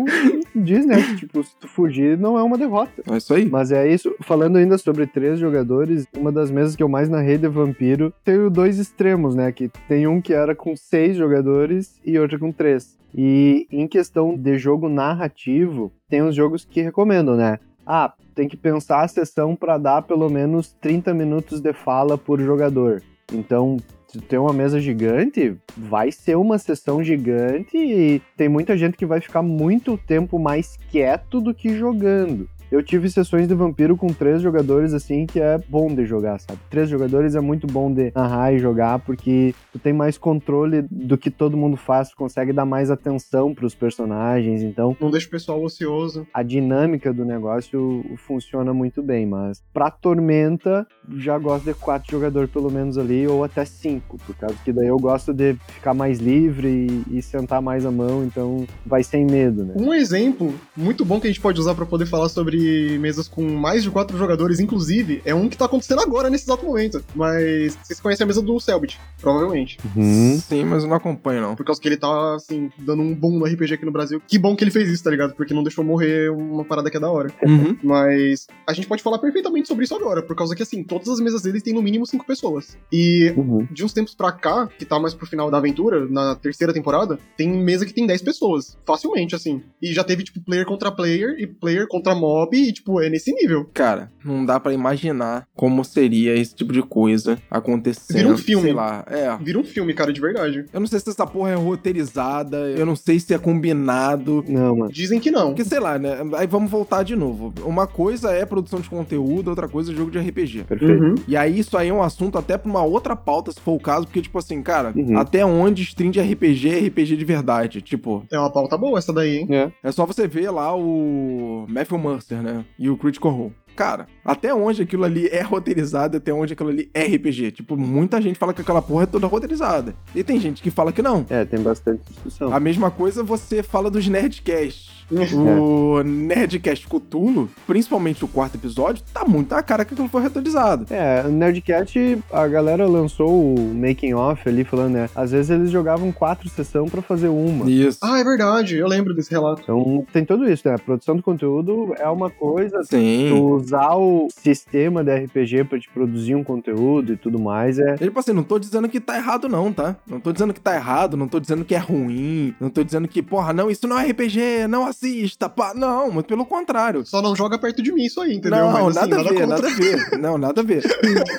diz, 0.54 0.86
né, 0.86 1.02
que, 1.02 1.16
tipo, 1.16 1.42
se 1.44 1.54
tu 1.60 1.68
fugir, 1.68 2.16
não 2.16 2.38
é 2.38 2.42
uma 2.42 2.56
derrota. 2.56 3.02
É 3.10 3.16
isso 3.16 3.34
aí. 3.34 3.44
Mas 3.44 3.70
é 3.70 3.86
isso, 3.86 4.14
falando 4.22 4.56
ainda 4.56 4.78
sobre 4.78 5.06
três 5.06 5.38
jogadores, 5.38 6.06
uma 6.16 6.32
das 6.32 6.50
mesas 6.50 6.74
que 6.74 6.82
eu 6.82 6.88
mais 6.88 7.08
narrei 7.08 7.36
de 7.36 7.48
Vampiro 7.48 8.12
tem 8.24 8.48
dois 8.48 8.78
extremos, 8.78 9.34
né? 9.34 9.52
Que 9.52 9.68
tem 9.88 10.05
um 10.06 10.20
que 10.20 10.32
era 10.32 10.54
com 10.54 10.76
seis 10.76 11.16
jogadores 11.16 12.00
e 12.04 12.18
outro 12.18 12.38
com 12.38 12.52
três. 12.52 12.96
E 13.14 13.66
em 13.70 13.86
questão 13.86 14.36
de 14.36 14.58
jogo 14.58 14.88
narrativo, 14.88 15.92
tem 16.08 16.22
uns 16.22 16.34
jogos 16.34 16.64
que 16.64 16.82
recomendo, 16.82 17.34
né? 17.36 17.58
Ah, 17.86 18.12
tem 18.34 18.48
que 18.48 18.56
pensar 18.56 19.02
a 19.02 19.08
sessão 19.08 19.56
para 19.56 19.78
dar 19.78 20.02
pelo 20.02 20.28
menos 20.28 20.72
30 20.80 21.14
minutos 21.14 21.60
de 21.60 21.72
fala 21.72 22.18
por 22.18 22.40
jogador. 22.40 23.02
Então, 23.32 23.78
se 24.08 24.20
tem 24.20 24.38
uma 24.38 24.52
mesa 24.52 24.80
gigante, 24.80 25.56
vai 25.76 26.12
ser 26.12 26.36
uma 26.36 26.58
sessão 26.58 27.02
gigante 27.02 27.76
e 27.76 28.20
tem 28.36 28.48
muita 28.48 28.76
gente 28.76 28.96
que 28.96 29.06
vai 29.06 29.20
ficar 29.20 29.42
muito 29.42 29.96
tempo 29.96 30.38
mais 30.38 30.76
quieto 30.90 31.40
do 31.40 31.54
que 31.54 31.76
jogando. 31.76 32.48
Eu 32.70 32.82
tive 32.82 33.08
sessões 33.08 33.46
de 33.46 33.54
vampiro 33.54 33.96
com 33.96 34.08
três 34.08 34.42
jogadores, 34.42 34.92
assim, 34.92 35.24
que 35.24 35.40
é 35.40 35.58
bom 35.68 35.86
de 35.94 36.04
jogar, 36.04 36.40
sabe? 36.40 36.58
Três 36.68 36.88
jogadores 36.88 37.34
é 37.34 37.40
muito 37.40 37.66
bom 37.66 37.92
de 37.92 38.12
narrar 38.14 38.52
e 38.52 38.58
jogar, 38.58 38.98
porque 38.98 39.54
tu 39.72 39.78
tem 39.78 39.92
mais 39.92 40.18
controle 40.18 40.82
do 40.90 41.16
que 41.16 41.30
todo 41.30 41.56
mundo 41.56 41.76
faz, 41.76 42.10
tu 42.10 42.16
consegue 42.16 42.52
dar 42.52 42.64
mais 42.64 42.90
atenção 42.90 43.54
pros 43.54 43.74
personagens, 43.74 44.62
então 44.62 44.96
não 45.00 45.10
deixa 45.10 45.28
o 45.28 45.30
pessoal 45.30 45.62
ocioso. 45.62 46.26
a 46.34 46.42
dinâmica 46.42 47.12
do 47.12 47.24
negócio 47.24 48.04
funciona 48.16 48.74
muito 48.74 49.02
bem, 49.02 49.26
mas 49.26 49.62
pra 49.72 49.90
Tormenta, 49.90 50.86
já 51.16 51.38
gosto 51.38 51.66
de 51.66 51.74
quatro 51.74 52.10
jogadores 52.10 52.50
pelo 52.50 52.70
menos 52.70 52.98
ali, 52.98 53.26
ou 53.28 53.44
até 53.44 53.64
cinco, 53.64 54.18
por 54.26 54.34
causa 54.34 54.56
que 54.64 54.72
daí 54.72 54.88
eu 54.88 54.98
gosto 54.98 55.32
de 55.32 55.54
ficar 55.68 55.94
mais 55.94 56.18
livre 56.18 57.04
e, 57.08 57.18
e 57.18 57.22
sentar 57.22 57.62
mais 57.62 57.86
a 57.86 57.90
mão, 57.90 58.24
então 58.24 58.66
vai 58.84 59.04
sem 59.04 59.24
medo, 59.24 59.64
né? 59.64 59.74
Um 59.76 59.94
exemplo 59.94 60.52
muito 60.76 61.04
bom 61.04 61.20
que 61.20 61.28
a 61.28 61.30
gente 61.30 61.40
pode 61.40 61.60
usar 61.60 61.74
pra 61.74 61.86
poder 61.86 62.06
falar 62.06 62.28
sobre 62.28 62.55
mesas 62.98 63.28
com 63.28 63.42
mais 63.42 63.82
de 63.82 63.90
quatro 63.90 64.16
jogadores, 64.16 64.60
inclusive, 64.60 65.22
é 65.24 65.34
um 65.34 65.48
que 65.48 65.56
tá 65.56 65.64
acontecendo 65.64 66.00
agora, 66.00 66.30
nesse 66.30 66.44
exato 66.44 66.64
momento. 66.64 67.04
Mas 67.14 67.76
vocês 67.82 68.00
conhecem 68.00 68.24
a 68.24 68.26
mesa 68.26 68.42
do 68.42 68.58
Selbit, 68.60 68.98
provavelmente. 69.20 69.78
Uhum. 69.94 70.38
Sim, 70.40 70.64
mas 70.64 70.82
eu 70.82 70.88
não 70.88 70.96
acompanho, 70.96 71.40
não. 71.40 71.56
Por 71.56 71.64
causa 71.64 71.80
que 71.80 71.88
ele 71.88 71.96
tá, 71.96 72.34
assim, 72.34 72.70
dando 72.78 73.02
um 73.02 73.14
boom 73.14 73.38
no 73.38 73.44
RPG 73.44 73.74
aqui 73.74 73.84
no 73.84 73.92
Brasil. 73.92 74.20
Que 74.26 74.38
bom 74.38 74.54
que 74.56 74.64
ele 74.64 74.70
fez 74.70 74.88
isso, 74.88 75.04
tá 75.04 75.10
ligado? 75.10 75.34
Porque 75.34 75.54
não 75.54 75.62
deixou 75.62 75.84
morrer 75.84 76.30
uma 76.30 76.64
parada 76.64 76.90
que 76.90 76.96
é 76.96 77.00
da 77.00 77.10
hora. 77.10 77.32
Uhum. 77.42 77.76
Mas 77.82 78.46
a 78.66 78.72
gente 78.72 78.86
pode 78.86 79.02
falar 79.02 79.18
perfeitamente 79.18 79.68
sobre 79.68 79.84
isso 79.84 79.94
agora, 79.94 80.22
por 80.22 80.36
causa 80.36 80.54
que, 80.54 80.62
assim, 80.62 80.82
todas 80.82 81.08
as 81.08 81.20
mesas 81.20 81.42
deles 81.42 81.62
têm 81.62 81.74
no 81.74 81.82
mínimo 81.82 82.06
cinco 82.06 82.26
pessoas. 82.26 82.76
E 82.92 83.32
Uhum. 83.36 83.66
de 83.70 83.84
uns 83.84 83.92
tempos 83.92 84.14
pra 84.14 84.32
cá, 84.32 84.68
que 84.78 84.84
tá 84.84 84.98
mais 84.98 85.14
pro 85.14 85.26
final 85.26 85.50
da 85.50 85.58
aventura, 85.58 86.06
na 86.08 86.34
terceira 86.34 86.72
temporada, 86.72 87.18
tem 87.36 87.48
mesa 87.48 87.84
que 87.86 87.92
tem 87.92 88.06
10 88.06 88.22
pessoas. 88.22 88.76
Facilmente, 88.84 89.34
assim. 89.34 89.62
E 89.80 89.92
já 89.92 90.04
teve, 90.04 90.24
tipo, 90.24 90.40
player 90.40 90.66
contra 90.66 90.90
player 90.90 91.36
e 91.38 91.46
player 91.46 91.86
contra 91.88 92.14
mob, 92.14 92.45
e, 92.54 92.72
tipo, 92.72 93.00
é 93.00 93.08
nesse 93.08 93.32
nível. 93.32 93.68
Cara, 93.74 94.10
não 94.24 94.44
dá 94.44 94.58
pra 94.60 94.72
imaginar 94.72 95.46
como 95.54 95.84
seria 95.84 96.34
esse 96.36 96.54
tipo 96.54 96.72
de 96.72 96.82
coisa 96.82 97.38
acontecendo. 97.50 98.16
Vira 98.18 98.28
um 98.32 98.36
filme. 98.38 98.62
Sei 98.64 98.72
lá, 98.72 99.04
é. 99.08 99.36
Vira 99.42 99.58
um 99.58 99.64
filme, 99.64 99.92
cara, 99.94 100.12
de 100.12 100.20
verdade. 100.20 100.64
Eu 100.72 100.80
não 100.80 100.86
sei 100.86 100.98
se 101.00 101.08
essa 101.10 101.26
porra 101.26 101.50
é 101.50 101.54
roteirizada, 101.54 102.56
eu 102.70 102.84
não 102.86 102.96
sei 102.96 103.18
se 103.20 103.32
é 103.34 103.38
combinado. 103.38 104.44
Não, 104.48 104.76
mano. 104.76 104.92
Dizem 104.92 105.20
que 105.20 105.30
não. 105.30 105.48
Porque, 105.48 105.64
sei 105.64 105.80
lá, 105.80 105.98
né? 105.98 106.18
Aí 106.34 106.46
vamos 106.46 106.70
voltar 106.70 107.02
de 107.02 107.14
novo. 107.16 107.52
Uma 107.64 107.86
coisa 107.86 108.30
é 108.32 108.44
produção 108.44 108.80
de 108.80 108.88
conteúdo, 108.88 109.48
outra 109.48 109.68
coisa 109.68 109.92
é 109.92 109.94
jogo 109.94 110.10
de 110.10 110.18
RPG. 110.18 110.64
Perfeito. 110.64 111.02
Uhum. 111.02 111.14
E 111.28 111.36
aí, 111.36 111.58
isso 111.58 111.76
aí 111.76 111.88
é 111.88 111.92
um 111.92 112.02
assunto 112.02 112.38
até 112.38 112.56
pra 112.58 112.68
uma 112.70 112.82
outra 112.82 113.14
pauta, 113.16 113.52
se 113.52 113.60
for 113.60 113.72
o 113.74 113.80
caso, 113.80 114.06
porque, 114.06 114.22
tipo 114.22 114.38
assim, 114.38 114.62
cara, 114.62 114.92
Uhum. 114.96 115.18
até 115.18 115.44
onde 115.44 115.82
stream 115.82 116.10
de 116.10 116.20
RPG 116.20 116.68
é 116.68 116.78
RPG 116.86 117.16
de 117.16 117.24
verdade? 117.24 117.80
Tipo, 117.82 118.24
É 118.30 118.38
uma 118.38 118.52
pauta 118.52 118.76
boa 118.76 118.98
essa 118.98 119.12
daí, 119.12 119.38
hein? 119.38 119.46
É. 119.50 119.70
é 119.84 119.92
só 119.92 120.04
você 120.06 120.26
ver 120.26 120.50
lá 120.50 120.74
o 120.76 121.66
Matthew 121.68 121.98
Mercer, 121.98 122.35
né? 122.42 122.64
E 122.78 122.88
o 122.88 122.96
Critical 122.96 123.32
Role. 123.32 123.54
Cara, 123.76 124.06
até 124.24 124.54
onde 124.54 124.80
aquilo 124.82 125.04
ali 125.04 125.28
é 125.28 125.42
roteirizado, 125.42 126.16
até 126.16 126.32
onde 126.32 126.54
aquilo 126.54 126.70
ali 126.70 126.90
é 126.94 127.04
RPG. 127.04 127.52
Tipo, 127.52 127.76
muita 127.76 128.22
gente 128.22 128.38
fala 128.38 128.54
que 128.54 128.62
aquela 128.62 128.80
porra 128.80 129.02
é 129.02 129.06
toda 129.06 129.26
roteirizada. 129.26 129.94
E 130.14 130.24
tem 130.24 130.40
gente 130.40 130.62
que 130.62 130.70
fala 130.70 130.92
que 130.92 131.02
não. 131.02 131.26
É, 131.28 131.44
tem 131.44 131.60
bastante 131.60 132.00
discussão. 132.08 132.54
A 132.54 132.58
mesma 132.58 132.90
coisa 132.90 133.22
você 133.22 133.62
fala 133.62 133.90
dos 133.90 134.08
Nerdcasts. 134.08 134.95
O 135.10 136.02
Nerdcast 136.02 136.86
Cthulhu, 136.88 137.48
principalmente 137.66 138.24
o 138.24 138.28
quarto 138.28 138.56
episódio, 138.56 139.04
tá 139.12 139.24
muito 139.24 139.54
na 139.54 139.62
cara 139.62 139.84
que 139.84 139.94
aquilo 139.94 140.08
foi 140.08 140.22
roteirizado. 140.22 140.86
É, 140.90 141.24
o 141.26 141.30
Nerdcat, 141.30 142.18
a 142.32 142.46
galera 142.48 142.86
lançou 142.86 143.54
o 143.54 143.74
making 143.74 144.14
off 144.14 144.48
ali 144.48 144.64
falando, 144.64 144.94
né? 144.94 145.10
Às 145.14 145.30
vezes 145.30 145.50
eles 145.50 145.70
jogavam 145.70 146.10
quatro 146.10 146.48
sessões 146.48 146.90
pra 146.90 147.02
fazer 147.02 147.28
uma. 147.28 147.70
Isso. 147.70 147.98
Ah, 148.02 148.18
é 148.18 148.24
verdade, 148.24 148.76
eu 148.76 148.88
lembro 148.88 149.14
desse 149.14 149.30
relato. 149.30 149.62
Então 149.62 150.04
tem 150.12 150.24
tudo 150.24 150.50
isso, 150.50 150.68
né? 150.68 150.74
A 150.74 150.78
produção 150.78 151.16
do 151.16 151.22
conteúdo 151.22 151.94
é 151.98 152.08
uma 152.08 152.30
coisa, 152.30 152.82
Sim. 152.84 153.28
tu 153.30 153.56
usar 153.56 153.94
o 153.96 154.28
sistema 154.30 155.04
de 155.04 155.14
RPG 155.14 155.64
pra 155.64 155.78
te 155.78 155.88
produzir 155.88 156.34
um 156.34 156.44
conteúdo 156.44 157.12
e 157.12 157.16
tudo 157.16 157.38
mais 157.38 157.78
é. 157.78 157.96
Tipo 157.96 158.18
assim, 158.18 158.32
não 158.32 158.42
tô 158.42 158.58
dizendo 158.58 158.88
que 158.88 159.00
tá 159.00 159.16
errado, 159.16 159.48
não, 159.48 159.72
tá? 159.72 159.96
Não 160.06 160.20
tô 160.20 160.32
dizendo 160.32 160.52
que 160.52 160.60
tá 160.60 160.74
errado, 160.74 161.16
não 161.16 161.28
tô 161.28 161.38
dizendo 161.38 161.64
que 161.64 161.74
é 161.74 161.78
ruim, 161.78 162.54
não 162.60 162.70
tô 162.70 162.82
dizendo 162.82 163.08
que, 163.08 163.22
porra, 163.22 163.52
não, 163.52 163.70
isso 163.70 163.86
não 163.86 163.98
é 163.98 164.06
RPG, 164.10 164.66
não 164.68 164.86
assista, 164.96 165.48
pá. 165.48 165.72
Não, 165.74 166.10
muito 166.10 166.26
pelo 166.26 166.44
contrário. 166.46 167.04
Só 167.04 167.20
não 167.20 167.36
joga 167.36 167.58
perto 167.58 167.82
de 167.82 167.92
mim 167.92 168.04
isso 168.04 168.20
aí, 168.20 168.34
entendeu? 168.34 168.58
Não, 168.58 168.72
Mas, 168.72 168.96
assim, 168.96 169.10
nada, 169.10 169.20
a 169.20 169.22
ver, 169.22 169.28
contra. 169.40 169.46
nada 169.46 169.66
a 169.66 169.70
ver. 169.70 170.06
Não, 170.18 170.38
nada 170.38 170.60
a 170.60 170.64
ver. 170.64 170.82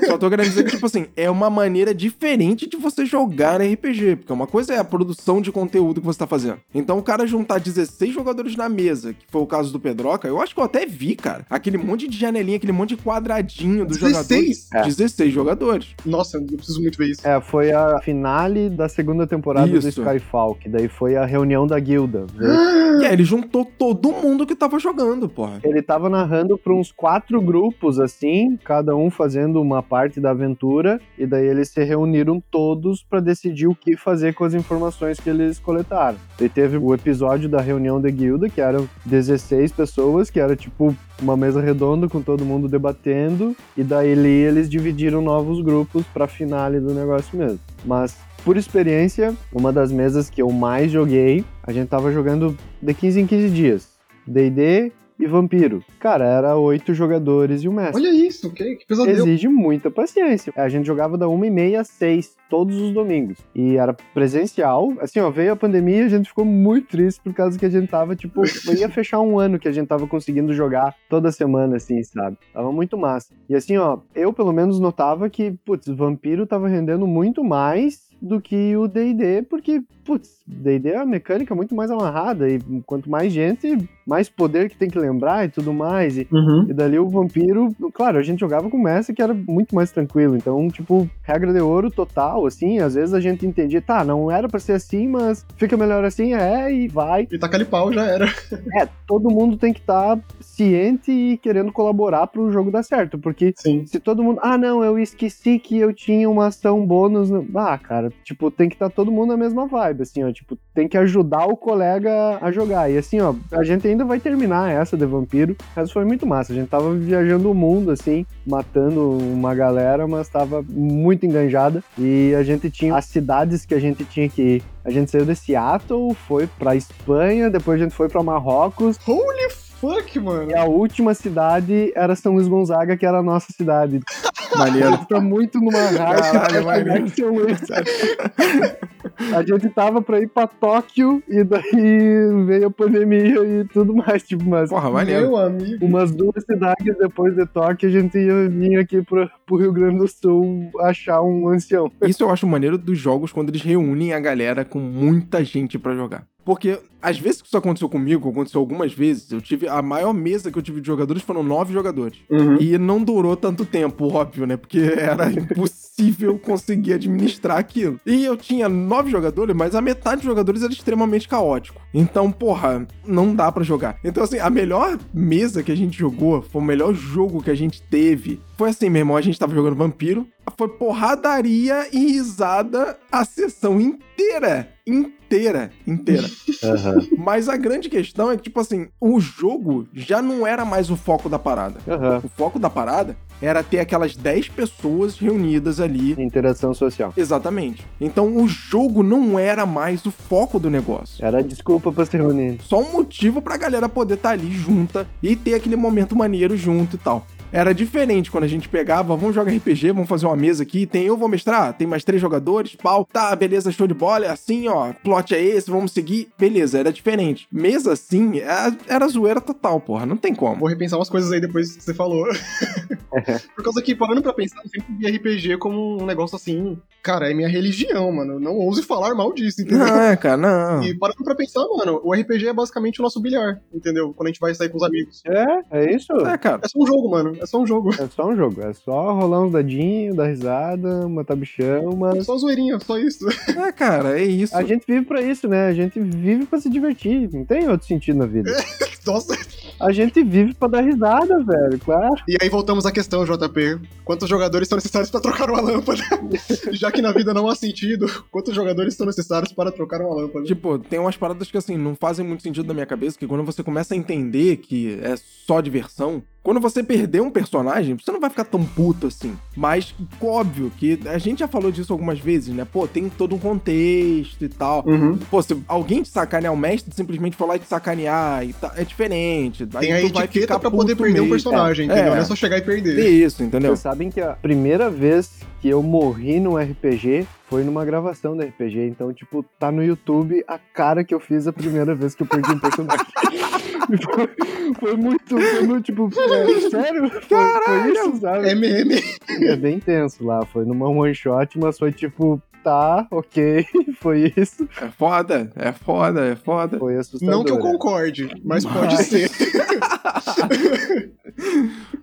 Só 0.05 0.17
tô 0.17 0.29
querendo 0.29 0.47
dizer 0.47 0.63
que, 0.63 0.71
tipo 0.71 0.85
assim, 0.85 1.07
é 1.15 1.29
uma 1.29 1.49
maneira 1.49 1.93
diferente 1.93 2.67
de 2.67 2.77
você 2.77 3.05
jogar 3.05 3.59
RPG. 3.61 4.17
Porque 4.17 4.33
uma 4.33 4.47
coisa 4.47 4.73
é 4.73 4.77
a 4.77 4.83
produção 4.83 5.41
de 5.41 5.51
conteúdo 5.51 5.99
que 5.99 6.05
você 6.05 6.19
tá 6.19 6.27
fazendo. 6.27 6.59
Então, 6.73 6.97
o 6.97 7.03
cara 7.03 7.25
juntar 7.25 7.59
16 7.59 8.13
jogadores 8.13 8.55
na 8.55 8.69
mesa, 8.69 9.13
que 9.13 9.25
foi 9.29 9.41
o 9.41 9.47
caso 9.47 9.71
do 9.71 9.79
Pedroca, 9.79 10.27
eu 10.27 10.41
acho 10.41 10.53
que 10.53 10.59
eu 10.59 10.65
até 10.65 10.85
vi, 10.85 11.15
cara. 11.15 11.45
Aquele 11.49 11.77
monte 11.77 12.07
de 12.07 12.17
janelinha, 12.17 12.57
aquele 12.57 12.71
monte 12.71 12.89
de 12.95 12.97
quadradinho 12.97 13.85
dos 13.85 13.97
16? 13.97 14.27
jogadores. 14.27 14.67
É. 14.73 14.83
16 14.83 15.33
jogadores. 15.33 15.87
Nossa, 16.05 16.37
eu 16.37 16.43
preciso 16.45 16.81
muito 16.81 16.97
ver 16.97 17.11
isso. 17.11 17.27
É, 17.27 17.41
foi 17.41 17.71
a 17.71 17.99
finale 18.01 18.69
da 18.69 18.87
segunda 18.87 19.25
temporada 19.25 19.67
do 19.67 19.77
Isso. 19.77 20.01
Skyfall, 20.01 20.55
que 20.55 20.69
daí 20.69 20.87
foi 20.87 21.15
a 21.15 21.25
reunião 21.25 21.65
da 21.65 21.79
guilda. 21.79 22.25
E 22.97 23.05
aí 23.05 23.13
ele 23.13 23.23
todo 23.47 24.11
mundo 24.11 24.45
que 24.45 24.55
tava 24.55 24.79
jogando, 24.79 25.27
porra. 25.27 25.59
Ele 25.63 25.81
tava 25.81 26.09
narrando 26.09 26.57
pra 26.57 26.73
uns 26.73 26.91
quatro 26.91 27.41
grupos, 27.41 27.99
assim, 27.99 28.57
cada 28.63 28.95
um 28.95 29.09
fazendo 29.09 29.61
uma 29.61 29.81
parte 29.81 30.19
da 30.19 30.31
aventura, 30.31 30.99
e 31.17 31.25
daí 31.25 31.45
eles 31.45 31.69
se 31.69 31.83
reuniram 31.83 32.41
todos 32.51 33.03
pra 33.03 33.19
decidir 33.19 33.67
o 33.67 33.75
que 33.75 33.95
fazer 33.95 34.33
com 34.33 34.43
as 34.43 34.53
informações 34.53 35.19
que 35.19 35.29
eles 35.29 35.59
coletaram. 35.59 36.17
E 36.39 36.47
teve 36.47 36.77
o 36.77 36.93
episódio 36.93 37.49
da 37.49 37.61
reunião 37.61 37.99
da 37.99 38.09
guilda, 38.09 38.49
que 38.49 38.61
eram 38.61 38.87
16 39.05 39.71
pessoas, 39.71 40.29
que 40.29 40.39
era 40.39 40.55
tipo 40.55 40.95
uma 41.21 41.35
mesa 41.35 41.61
redonda 41.61 42.07
com 42.07 42.21
todo 42.21 42.45
mundo 42.45 42.67
debatendo, 42.67 43.55
e 43.75 43.83
daí 43.83 44.09
eles 44.09 44.69
dividiram 44.69 45.21
novos 45.21 45.61
grupos 45.61 46.05
pra 46.13 46.27
finale 46.27 46.79
do 46.79 46.93
negócio 46.93 47.37
mesmo. 47.37 47.59
Mas 47.85 48.17
por 48.47 48.55
experiência, 48.55 49.35
uma 49.51 49.73
das 49.73 49.91
mesas 49.91 50.29
que 50.29 50.41
eu 50.41 50.49
mais 50.49 50.89
joguei, 50.89 51.43
a 51.63 51.73
gente 51.73 51.89
tava 51.89 52.13
jogando 52.13 52.57
de 52.81 52.93
15 52.93 53.19
em 53.19 53.27
15 53.27 53.49
dias. 53.49 53.97
D&D 54.25 54.89
e 55.19 55.27
Vampiro. 55.27 55.83
Cara, 55.99 56.23
era 56.23 56.55
oito 56.55 56.93
jogadores 56.93 57.63
e 57.63 57.67
o 57.67 57.73
mestre. 57.73 58.01
Olha 58.01 58.09
isso, 58.09 58.49
que, 58.53 58.77
que 58.77 58.87
pesadelo. 58.87 59.27
Exige 59.27 59.49
muita 59.49 59.91
paciência. 59.91 60.53
A 60.55 60.69
gente 60.69 60.85
jogava 60.85 61.17
da 61.17 61.27
uma 61.27 61.45
e 61.45 61.49
meia 61.49 61.81
às 61.81 61.89
seis, 61.89 62.37
todos 62.49 62.75
os 62.79 62.93
domingos. 62.93 63.37
E 63.55 63.77
era 63.77 63.93
presencial. 64.13 64.93
Assim, 64.99 65.19
ó, 65.19 65.29
veio 65.29 65.53
a 65.53 65.55
pandemia 65.55 66.01
e 66.01 66.05
a 66.05 66.09
gente 66.09 66.29
ficou 66.29 66.45
muito 66.45 66.87
triste 66.89 67.21
por 67.21 67.33
causa 67.33 67.57
que 67.57 67.65
a 67.65 67.69
gente 67.69 67.87
tava, 67.89 68.15
tipo, 68.15 68.41
ia 68.77 68.89
fechar 68.89 69.19
um 69.21 69.39
ano 69.39 69.59
que 69.59 69.67
a 69.67 69.71
gente 69.71 69.87
tava 69.87 70.07
conseguindo 70.07 70.53
jogar 70.53 70.95
toda 71.09 71.31
semana, 71.31 71.77
assim, 71.77 72.01
sabe? 72.03 72.37
Tava 72.53 72.71
muito 72.71 72.97
massa. 72.97 73.33
E 73.49 73.55
assim, 73.55 73.77
ó, 73.77 73.99
eu 74.15 74.31
pelo 74.33 74.51
menos 74.51 74.79
notava 74.79 75.29
que, 75.29 75.51
putz, 75.65 75.87
Vampiro 75.87 76.45
tava 76.45 76.67
rendendo 76.67 77.07
muito 77.07 77.43
mais 77.43 78.07
do 78.19 78.41
que 78.41 78.75
o 78.75 78.87
D&D, 78.87 79.43
porque, 79.43 79.83
putz, 80.03 80.41
D&D 80.47 80.89
é 80.89 80.95
uma 80.97 81.05
mecânica 81.05 81.53
muito 81.53 81.75
mais 81.75 81.91
amarrada 81.91 82.49
e 82.49 82.59
quanto 82.83 83.09
mais 83.09 83.31
gente, 83.31 83.77
mais 84.07 84.27
poder 84.27 84.69
que 84.69 84.77
tem 84.77 84.89
que 84.89 84.97
lembrar 84.97 85.45
e 85.45 85.49
tudo 85.49 85.71
mais. 85.71 86.17
E 86.17 86.27
Uhum. 86.31 86.65
e 86.67 86.73
dali 86.73 86.97
o 86.97 87.07
vampiro, 87.07 87.73
claro, 87.93 88.17
a 88.17 88.23
gente 88.23 88.39
jogava 88.39 88.69
com 88.71 88.77
o 88.77 88.83
Messi 88.83 89.13
que 89.13 89.21
era 89.21 89.33
muito 89.35 89.75
mais 89.75 89.91
tranquilo. 89.91 90.35
Então, 90.35 90.67
tipo, 90.69 91.07
regra 91.21 91.53
de 91.53 91.59
ouro 91.59 91.91
total, 91.91 92.36
assim. 92.45 92.79
Às 92.79 92.95
vezes 92.95 93.13
a 93.13 93.19
gente 93.19 93.45
entendia, 93.45 93.81
tá, 93.81 94.03
não 94.03 94.29
era 94.29 94.47
pra 94.47 94.59
ser 94.59 94.73
assim, 94.73 95.07
mas 95.07 95.45
fica 95.57 95.77
melhor 95.77 96.03
assim, 96.03 96.33
é, 96.33 96.71
e 96.71 96.87
vai. 96.87 97.27
E 97.31 97.37
taca 97.37 97.57
pau 97.65 97.91
já 97.91 98.05
era. 98.05 98.27
É, 98.79 98.87
todo 99.07 99.31
mundo 99.31 99.57
tem 99.57 99.73
que 99.73 99.79
estar 99.79 100.19
ciente 100.39 101.11
e 101.11 101.37
querendo 101.37 101.71
colaborar 101.71 102.27
pro 102.27 102.51
jogo 102.51 102.69
dar 102.69 102.83
certo. 102.83 103.17
Porque 103.17 103.53
Sim. 103.55 103.85
se 103.85 103.99
todo 103.99 104.23
mundo, 104.23 104.39
ah, 104.43 104.57
não, 104.57 104.83
eu 104.83 104.99
esqueci 104.99 105.57
que 105.57 105.77
eu 105.77 105.93
tinha 105.93 106.29
uma 106.29 106.47
ação 106.47 106.85
bônus. 106.85 107.29
no-" 107.29 107.47
Ah, 107.55 107.77
cara, 107.77 108.11
tipo, 108.23 108.51
tem 108.51 108.69
que 108.69 108.75
estar 108.75 108.89
todo 108.89 109.11
mundo 109.11 109.29
na 109.29 109.37
mesma 109.37 109.65
vibe, 109.67 110.03
assim, 110.03 110.23
ó. 110.23 110.31
Tipo, 110.31 110.57
tem 110.73 110.87
que 110.87 110.97
ajudar 110.97 111.45
o 111.45 111.57
colega 111.57 112.37
a 112.41 112.51
jogar. 112.51 112.91
E 112.91 112.97
assim, 112.97 113.19
ó, 113.19 113.33
a 113.51 113.63
gente 113.63 113.87
ainda 113.87 114.03
vai 114.03 114.19
terminar 114.19 114.71
essa 114.71 114.97
de 114.97 115.05
vampiro, 115.05 115.55
mas 115.75 115.91
foi 115.91 116.05
muito 116.05 116.25
massa. 116.25 116.51
A 116.53 116.55
gente 116.55 116.69
tava 116.69 116.93
viajando 116.93 117.49
o 117.49 117.55
mundo, 117.55 117.91
assim, 117.91 118.25
matando 118.45 119.11
uma 119.11 119.53
galera, 119.55 120.07
mas 120.07 120.29
tava 120.29 120.63
muito 120.67 121.25
enganjada. 121.25 121.83
E 121.97 122.26
a 122.35 122.43
gente 122.43 122.69
tinha 122.69 122.95
as 122.95 123.05
cidades 123.05 123.65
que 123.65 123.73
a 123.73 123.79
gente 123.79 124.03
tinha 124.05 124.27
que 124.29 124.41
ir. 124.41 124.63
A 124.83 124.89
gente 124.89 125.11
saiu 125.11 125.25
de 125.25 125.35
Seattle, 125.35 126.13
foi 126.27 126.47
pra 126.47 126.75
Espanha, 126.75 127.49
depois 127.49 127.79
a 127.79 127.83
gente 127.83 127.95
foi 127.95 128.07
pra 128.07 128.23
Marrocos, 128.23 128.97
Holy 129.05 129.49
fuck, 129.79 130.19
mano. 130.19 130.51
e 130.51 130.55
a 130.55 130.65
última 130.65 131.13
cidade 131.13 131.91
era 131.95 132.15
São 132.15 132.33
Luís 132.33 132.47
Gonzaga, 132.47 132.97
que 132.97 133.05
era 133.05 133.19
a 133.19 133.23
nossa 133.23 133.51
cidade. 133.53 133.99
Maneiro. 134.57 135.05
tá 135.05 135.19
muito 135.19 135.59
numa 135.59 135.77
raiva 135.77 136.31
Caralho, 136.31 137.09
São 137.09 137.33
Luís. 137.33 137.59
A 139.33 139.41
gente 139.41 139.69
tava 139.69 140.01
pra 140.01 140.19
ir 140.19 140.27
pra 140.27 140.47
Tóquio 140.47 141.23
e 141.27 141.43
daí 141.43 142.45
veio 142.45 142.67
a 142.67 142.71
pandemia 142.71 143.39
e 143.43 143.65
tudo 143.65 143.95
mais, 143.95 144.23
tipo, 144.23 144.43
mas 144.47 144.69
Porra, 144.69 144.91
maneiro. 144.91 145.21
Meu 145.27 145.37
amigo. 145.37 145.85
umas 145.85 146.11
duas 146.11 146.43
cidades 146.45 146.95
depois 146.97 147.35
de 147.35 147.45
Tóquio 147.47 147.89
a 147.89 147.91
gente 147.91 148.17
ia 148.17 148.47
vir 148.47 148.77
aqui 148.77 149.01
pro, 149.01 149.29
pro 149.45 149.57
Rio 149.57 149.73
Grande 149.73 149.97
do 149.97 150.07
Sul 150.07 150.69
achar 150.81 151.21
um 151.21 151.47
ancião. 151.49 151.91
Isso 152.03 152.23
eu 152.23 152.29
acho 152.29 152.45
maneiro 152.45 152.77
dos 152.77 152.97
jogos 152.97 153.31
quando 153.31 153.49
eles 153.49 153.61
reúnem 153.61 154.13
a 154.13 154.19
galera 154.19 154.63
com 154.63 154.79
muita 154.79 155.43
gente 155.43 155.79
pra 155.79 155.95
jogar. 155.95 156.23
Porque, 156.47 156.79
às 157.01 157.19
vezes 157.19 157.41
que 157.41 157.49
isso 157.49 157.57
aconteceu 157.57 157.89
comigo, 157.89 158.29
aconteceu 158.29 158.61
algumas 158.61 158.93
vezes, 158.93 159.29
eu 159.33 159.41
tive. 159.41 159.67
A 159.67 159.81
maior 159.81 160.13
mesa 160.13 160.49
que 160.49 160.57
eu 160.57 160.61
tive 160.61 160.79
de 160.79 160.87
jogadores 160.87 161.21
foram 161.21 161.43
nove 161.43 161.73
jogadores. 161.73 162.19
Uhum. 162.29 162.55
E 162.61 162.77
não 162.77 163.03
durou 163.03 163.35
tanto 163.35 163.65
tempo, 163.65 164.07
óbvio, 164.13 164.47
né? 164.47 164.55
Porque 164.55 164.79
era 164.97 165.29
impossível 165.29 166.39
conseguir 166.39 166.93
administrar 166.93 167.57
aquilo. 167.57 167.99
E 168.05 168.23
eu 168.23 168.37
tinha 168.37 168.69
nove 168.69 169.11
jogadores, 169.11 169.53
mas 169.53 169.75
a 169.75 169.81
metade 169.81 170.21
dos 170.21 170.25
jogadores 170.25 170.63
era 170.63 170.71
extremamente 170.71 171.27
caótico. 171.27 171.81
Então, 171.93 172.31
porra, 172.31 172.87
não 173.05 173.35
dá 173.35 173.51
pra 173.51 173.61
jogar. 173.61 173.99
Então, 174.01 174.23
assim, 174.23 174.39
a 174.39 174.49
melhor 174.49 174.97
mesa 175.13 175.61
que 175.61 175.71
a 175.73 175.75
gente 175.75 175.99
jogou, 175.99 176.41
foi 176.41 176.61
o 176.61 176.65
melhor 176.65 176.93
jogo 176.93 177.43
que 177.43 177.51
a 177.51 177.55
gente 177.55 177.81
teve. 177.81 178.39
Foi 178.57 178.71
assim, 178.71 178.89
meu 178.89 179.01
irmão, 179.01 179.15
a 179.15 179.21
gente 179.21 179.37
tava 179.37 179.53
jogando 179.53 179.75
Vampiro. 179.75 180.27
Foi 180.57 180.67
porradaria 180.67 181.87
e 181.93 182.13
risada 182.13 182.97
a 183.11 183.23
sessão 183.23 183.79
inteira. 183.79 184.67
Inteira, 184.87 185.69
inteira. 185.85 186.27
Mas 187.17 187.47
a 187.49 187.55
grande 187.55 187.87
questão 187.87 188.31
é 188.31 188.37
que, 188.37 188.43
tipo 188.43 188.59
assim, 188.59 188.87
o 188.99 189.19
jogo 189.19 189.87
já 189.93 190.21
não 190.21 190.47
era 190.47 190.65
mais 190.65 190.89
o 190.89 190.95
foco 190.95 191.29
da 191.29 191.37
parada. 191.37 191.79
Aham. 191.87 192.21
O 192.23 192.29
foco 192.29 192.57
da 192.57 192.69
parada 192.69 193.15
era 193.39 193.61
ter 193.61 193.79
aquelas 193.79 194.15
10 194.15 194.49
pessoas 194.49 195.19
reunidas 195.19 195.79
ali. 195.79 196.15
Interação 196.17 196.73
social. 196.73 197.13
Exatamente. 197.15 197.85
Então 198.01 198.37
o 198.37 198.47
jogo 198.47 199.03
não 199.03 199.37
era 199.37 199.65
mais 199.65 200.03
o 200.05 200.11
foco 200.11 200.57
do 200.57 200.69
negócio. 200.69 201.23
Era 201.23 201.43
desculpa 201.43 201.91
pra 201.91 202.05
se 202.05 202.17
reunir. 202.17 202.57
Só 202.63 202.79
um 202.79 202.91
motivo 202.91 203.41
pra 203.41 203.57
galera 203.57 203.87
poder 203.87 204.15
estar 204.15 204.31
ali 204.31 204.51
junta 204.51 205.07
e 205.21 205.35
ter 205.35 205.53
aquele 205.53 205.75
momento 205.75 206.15
maneiro 206.15 206.57
junto 206.57 206.95
e 206.95 206.99
tal. 206.99 207.27
Era 207.51 207.73
diferente 207.73 208.29
quando 208.29 208.43
a 208.43 208.47
gente 208.47 208.67
pegava, 208.67 209.15
vamos 209.15 209.33
jogar 209.33 209.51
RPG, 209.51 209.91
vamos 209.91 210.09
fazer 210.09 210.25
uma 210.25 210.35
mesa 210.35 210.63
aqui, 210.63 210.85
tem 210.85 211.05
eu 211.05 211.15
vou 211.15 211.29
mestrar, 211.29 211.73
tem 211.73 211.87
mais 211.87 212.03
três 212.03 212.21
jogadores, 212.21 212.75
pau, 212.75 213.05
tá, 213.05 213.33
beleza, 213.35 213.71
show 213.71 213.87
de 213.87 213.93
bola, 213.93 214.25
é 214.25 214.29
assim, 214.29 214.67
ó, 214.67 214.91
plot 215.03 215.33
é 215.33 215.41
esse, 215.41 215.71
vamos 215.71 215.91
seguir, 215.91 216.29
beleza, 216.37 216.79
era 216.79 216.91
diferente. 216.91 217.47
Mesa 217.51 217.93
assim, 217.93 218.39
era, 218.39 218.75
era 218.87 219.07
zoeira 219.07 219.39
total, 219.39 219.79
porra, 219.79 220.05
não 220.05 220.17
tem 220.17 220.35
como. 220.35 220.59
Vou 220.59 220.67
repensar 220.67 220.99
umas 220.99 221.09
coisas 221.09 221.31
aí 221.31 221.39
depois 221.39 221.75
que 221.77 221.83
você 221.83 221.93
falou. 221.93 222.27
Por 223.55 223.63
causa 223.63 223.81
que, 223.81 223.95
parando 223.95 224.21
pra 224.21 224.33
pensar, 224.33 224.61
eu 224.63 224.69
sempre 224.69 224.93
vi 224.95 225.17
RPG 225.17 225.57
como 225.57 226.01
um 226.01 226.05
negócio 226.05 226.35
assim, 226.35 226.77
cara, 227.01 227.31
é 227.31 227.33
minha 227.33 227.47
religião, 227.47 228.11
mano. 228.11 228.39
Não 228.39 228.53
ouse 228.57 228.83
falar 228.83 229.15
mal 229.15 229.33
disso, 229.33 229.61
entendeu? 229.61 229.87
Não, 229.87 230.01
é, 230.01 230.15
cara, 230.17 230.37
não. 230.37 230.83
E 230.87 230.93
parando 230.97 231.23
pra 231.23 231.35
pensar, 231.35 231.65
mano, 231.77 232.01
o 232.03 232.13
RPG 232.13 232.49
é 232.49 232.53
basicamente 232.53 232.99
o 232.99 233.03
nosso 233.03 233.21
bilhar, 233.21 233.61
entendeu? 233.73 234.13
Quando 234.13 234.27
a 234.27 234.31
gente 234.31 234.39
vai 234.39 234.53
sair 234.53 234.69
com 234.69 234.77
os 234.77 234.83
amigos. 234.83 235.21
É, 235.25 235.45
é 235.71 235.95
isso. 235.95 236.11
É, 236.25 236.37
cara. 236.37 236.59
É 236.63 236.67
só 236.67 236.77
um 236.79 236.85
jogo, 236.85 237.09
mano. 237.09 237.36
É 237.41 237.45
só 237.45 237.61
um 237.61 237.67
jogo. 237.67 237.91
É 237.93 238.07
só 238.07 238.27
um 238.29 238.35
jogo. 238.35 238.61
É 238.61 238.73
só 238.73 239.13
rolar 239.13 239.41
uns 239.41 239.51
dadinhos, 239.51 240.15
dar 240.15 240.27
risada, 240.27 241.07
matar 241.07 241.35
bichão, 241.35 241.91
É 241.91 241.95
mas. 241.95 242.25
só 242.25 242.37
zoeirinha, 242.37 242.79
só 242.79 242.97
isso. 242.97 243.25
É, 243.57 243.71
cara, 243.71 244.19
é 244.19 244.23
isso. 244.23 244.55
A 244.55 244.63
gente 244.63 244.83
vive 244.87 245.05
pra 245.05 245.21
isso, 245.21 245.47
né? 245.47 245.67
A 245.67 245.73
gente 245.73 245.99
vive 245.99 246.45
pra 246.45 246.59
se 246.59 246.69
divertir. 246.69 247.29
Não 247.33 247.45
tem 247.45 247.67
outro 247.69 247.87
sentido 247.87 248.17
na 248.19 248.25
vida. 248.25 248.51
Nossa. 249.05 249.37
A 249.79 249.91
gente 249.91 250.21
vive 250.23 250.53
pra 250.53 250.67
dar 250.67 250.81
risada, 250.81 251.41
velho, 251.43 251.79
claro. 251.79 252.15
E 252.27 252.35
aí 252.41 252.49
voltamos 252.49 252.85
à 252.85 252.91
questão, 252.91 253.23
JP. 253.23 253.79
Quantos 254.03 254.27
jogadores 254.27 254.67
são 254.67 254.75
necessários 254.75 255.09
pra 255.11 255.19
trocar 255.19 255.49
uma 255.49 255.61
lâmpada? 255.61 256.01
Já 256.73 256.91
que 256.91 257.01
na 257.01 257.11
vida 257.11 257.33
não 257.33 257.47
há 257.47 257.55
sentido, 257.55 258.07
quantos 258.31 258.53
jogadores 258.55 258.95
são 258.95 259.05
necessários 259.05 259.53
para 259.53 259.71
trocar 259.71 260.01
uma 260.01 260.13
lâmpada? 260.13 260.45
Tipo, 260.45 260.79
tem 260.79 260.99
umas 260.99 261.15
paradas 261.15 261.49
que 261.49 261.57
assim, 261.57 261.77
não 261.77 261.95
fazem 261.95 262.25
muito 262.25 262.43
sentido 262.43 262.67
na 262.67 262.73
minha 262.73 262.85
cabeça, 262.85 263.17
que 263.17 263.27
quando 263.27 263.43
você 263.43 263.63
começa 263.63 263.93
a 263.93 263.97
entender 263.97 264.57
que 264.57 264.99
é 265.01 265.15
só 265.45 265.61
diversão, 265.61 266.21
quando 266.47 266.61
você 266.61 266.81
perder 266.81 267.19
um 267.21 267.29
personagem, 267.29 267.97
você 268.01 268.09
não 268.09 268.21
vai 268.21 268.29
ficar 268.29 268.45
tão 268.45 268.63
puto 268.63 269.07
assim. 269.07 269.35
Mas, 269.53 269.93
óbvio, 270.21 270.71
que 270.77 270.97
a 271.07 271.17
gente 271.17 271.39
já 271.39 271.47
falou 271.47 271.69
disso 271.73 271.91
algumas 271.91 272.19
vezes, 272.21 272.55
né? 272.55 272.65
Pô, 272.71 272.87
tem 272.87 273.09
todo 273.09 273.35
um 273.35 273.37
contexto 273.37 274.45
e 274.45 274.47
tal. 274.47 274.81
Uhum. 274.87 275.17
Pô, 275.29 275.41
se 275.41 275.61
alguém 275.67 276.01
te 276.03 276.07
sacanear, 276.07 276.53
o 276.53 276.55
mestre 276.55 276.95
simplesmente 276.95 277.35
for 277.35 277.49
lá 277.49 277.57
e 277.57 277.59
te 277.59 277.67
sacanear, 277.67 278.45
e 278.47 278.53
tá, 278.53 278.71
é 278.77 278.85
diferente. 278.85 279.65
Tem 279.65 279.91
Aí 279.91 280.05
a 280.05 280.07
tu 280.07 280.13
vai 280.13 280.23
etiqueta 280.23 280.47
ficar 280.53 280.59
pra 280.61 280.71
poder 280.71 280.95
perder 280.95 281.19
um 281.19 281.23
mesmo. 281.23 281.31
personagem, 281.31 281.89
É, 281.89 281.91
entendeu? 281.91 282.13
é. 282.13 282.15
Não 282.15 282.21
é 282.21 282.23
só 282.23 282.33
chegar 282.33 282.55
e 282.55 282.61
É 282.61 282.63
perder. 282.63 283.09
isso, 283.09 283.43
entendeu? 283.43 283.71
Vocês 283.71 283.79
sabem 283.81 284.09
que 284.09 284.21
a 284.21 284.31
primeira 284.31 284.89
vez 284.89 285.41
que 285.59 285.67
eu 285.67 285.83
morri 285.83 286.39
num 286.39 286.55
RPG 286.55 287.27
foi 287.49 287.65
numa 287.65 287.83
gravação 287.83 288.37
do 288.37 288.43
RPG. 288.43 288.87
Então, 288.87 289.11
tipo, 289.11 289.43
tá 289.59 289.69
no 289.69 289.83
YouTube 289.83 290.41
a 290.47 290.57
cara 290.57 291.03
que 291.03 291.13
eu 291.13 291.19
fiz 291.19 291.45
a 291.45 291.51
primeira 291.51 291.93
vez 291.93 292.15
que 292.15 292.23
eu 292.23 292.27
perdi 292.27 292.51
um 292.53 292.59
personagem. 292.59 293.05
foi, 294.03 294.29
foi 294.79 294.97
muito, 294.97 295.39
foi 295.39 295.63
muito, 295.63 295.83
tipo, 295.85 296.09
é, 296.19 296.69
sério? 296.69 297.09
Foi, 297.09 297.19
foi 297.21 297.91
isso, 297.91 298.17
sabe? 298.21 298.49
É 298.49 298.55
meme. 298.55 299.01
É 299.41 299.55
bem 299.55 299.79
tenso 299.79 300.25
lá. 300.25 300.45
Foi 300.45 300.65
numa 300.65 300.89
one 300.89 301.13
shot, 301.15 301.57
mas 301.59 301.77
foi 301.77 301.91
tipo, 301.91 302.41
tá, 302.63 303.07
ok, 303.11 303.65
foi 304.01 304.33
isso. 304.35 304.67
É 304.81 304.89
foda, 304.89 305.51
é 305.55 305.71
foda, 305.71 306.25
é 306.25 306.35
foda. 306.35 306.77
Foi 306.77 306.97
assustador. 306.97 307.35
Não 307.35 307.43
que 307.43 307.51
eu 307.51 307.57
é. 307.57 307.61
concorde, 307.61 308.29
mas 308.43 308.65
pode 308.65 308.95
Mas- 308.97 309.07
ser. 309.07 309.29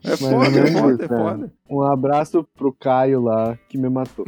É 0.05 0.11
ou 0.13 0.17
foda, 0.17 0.59
é 0.61 0.67
foda, 0.73 1.05
é 1.05 1.09
né? 1.09 1.19
foda. 1.19 1.53
Um 1.69 1.83
abraço 1.83 2.47
pro 2.57 2.73
Caio 2.73 3.21
lá, 3.23 3.59
que 3.69 3.77
me 3.77 3.89
matou. 3.89 4.25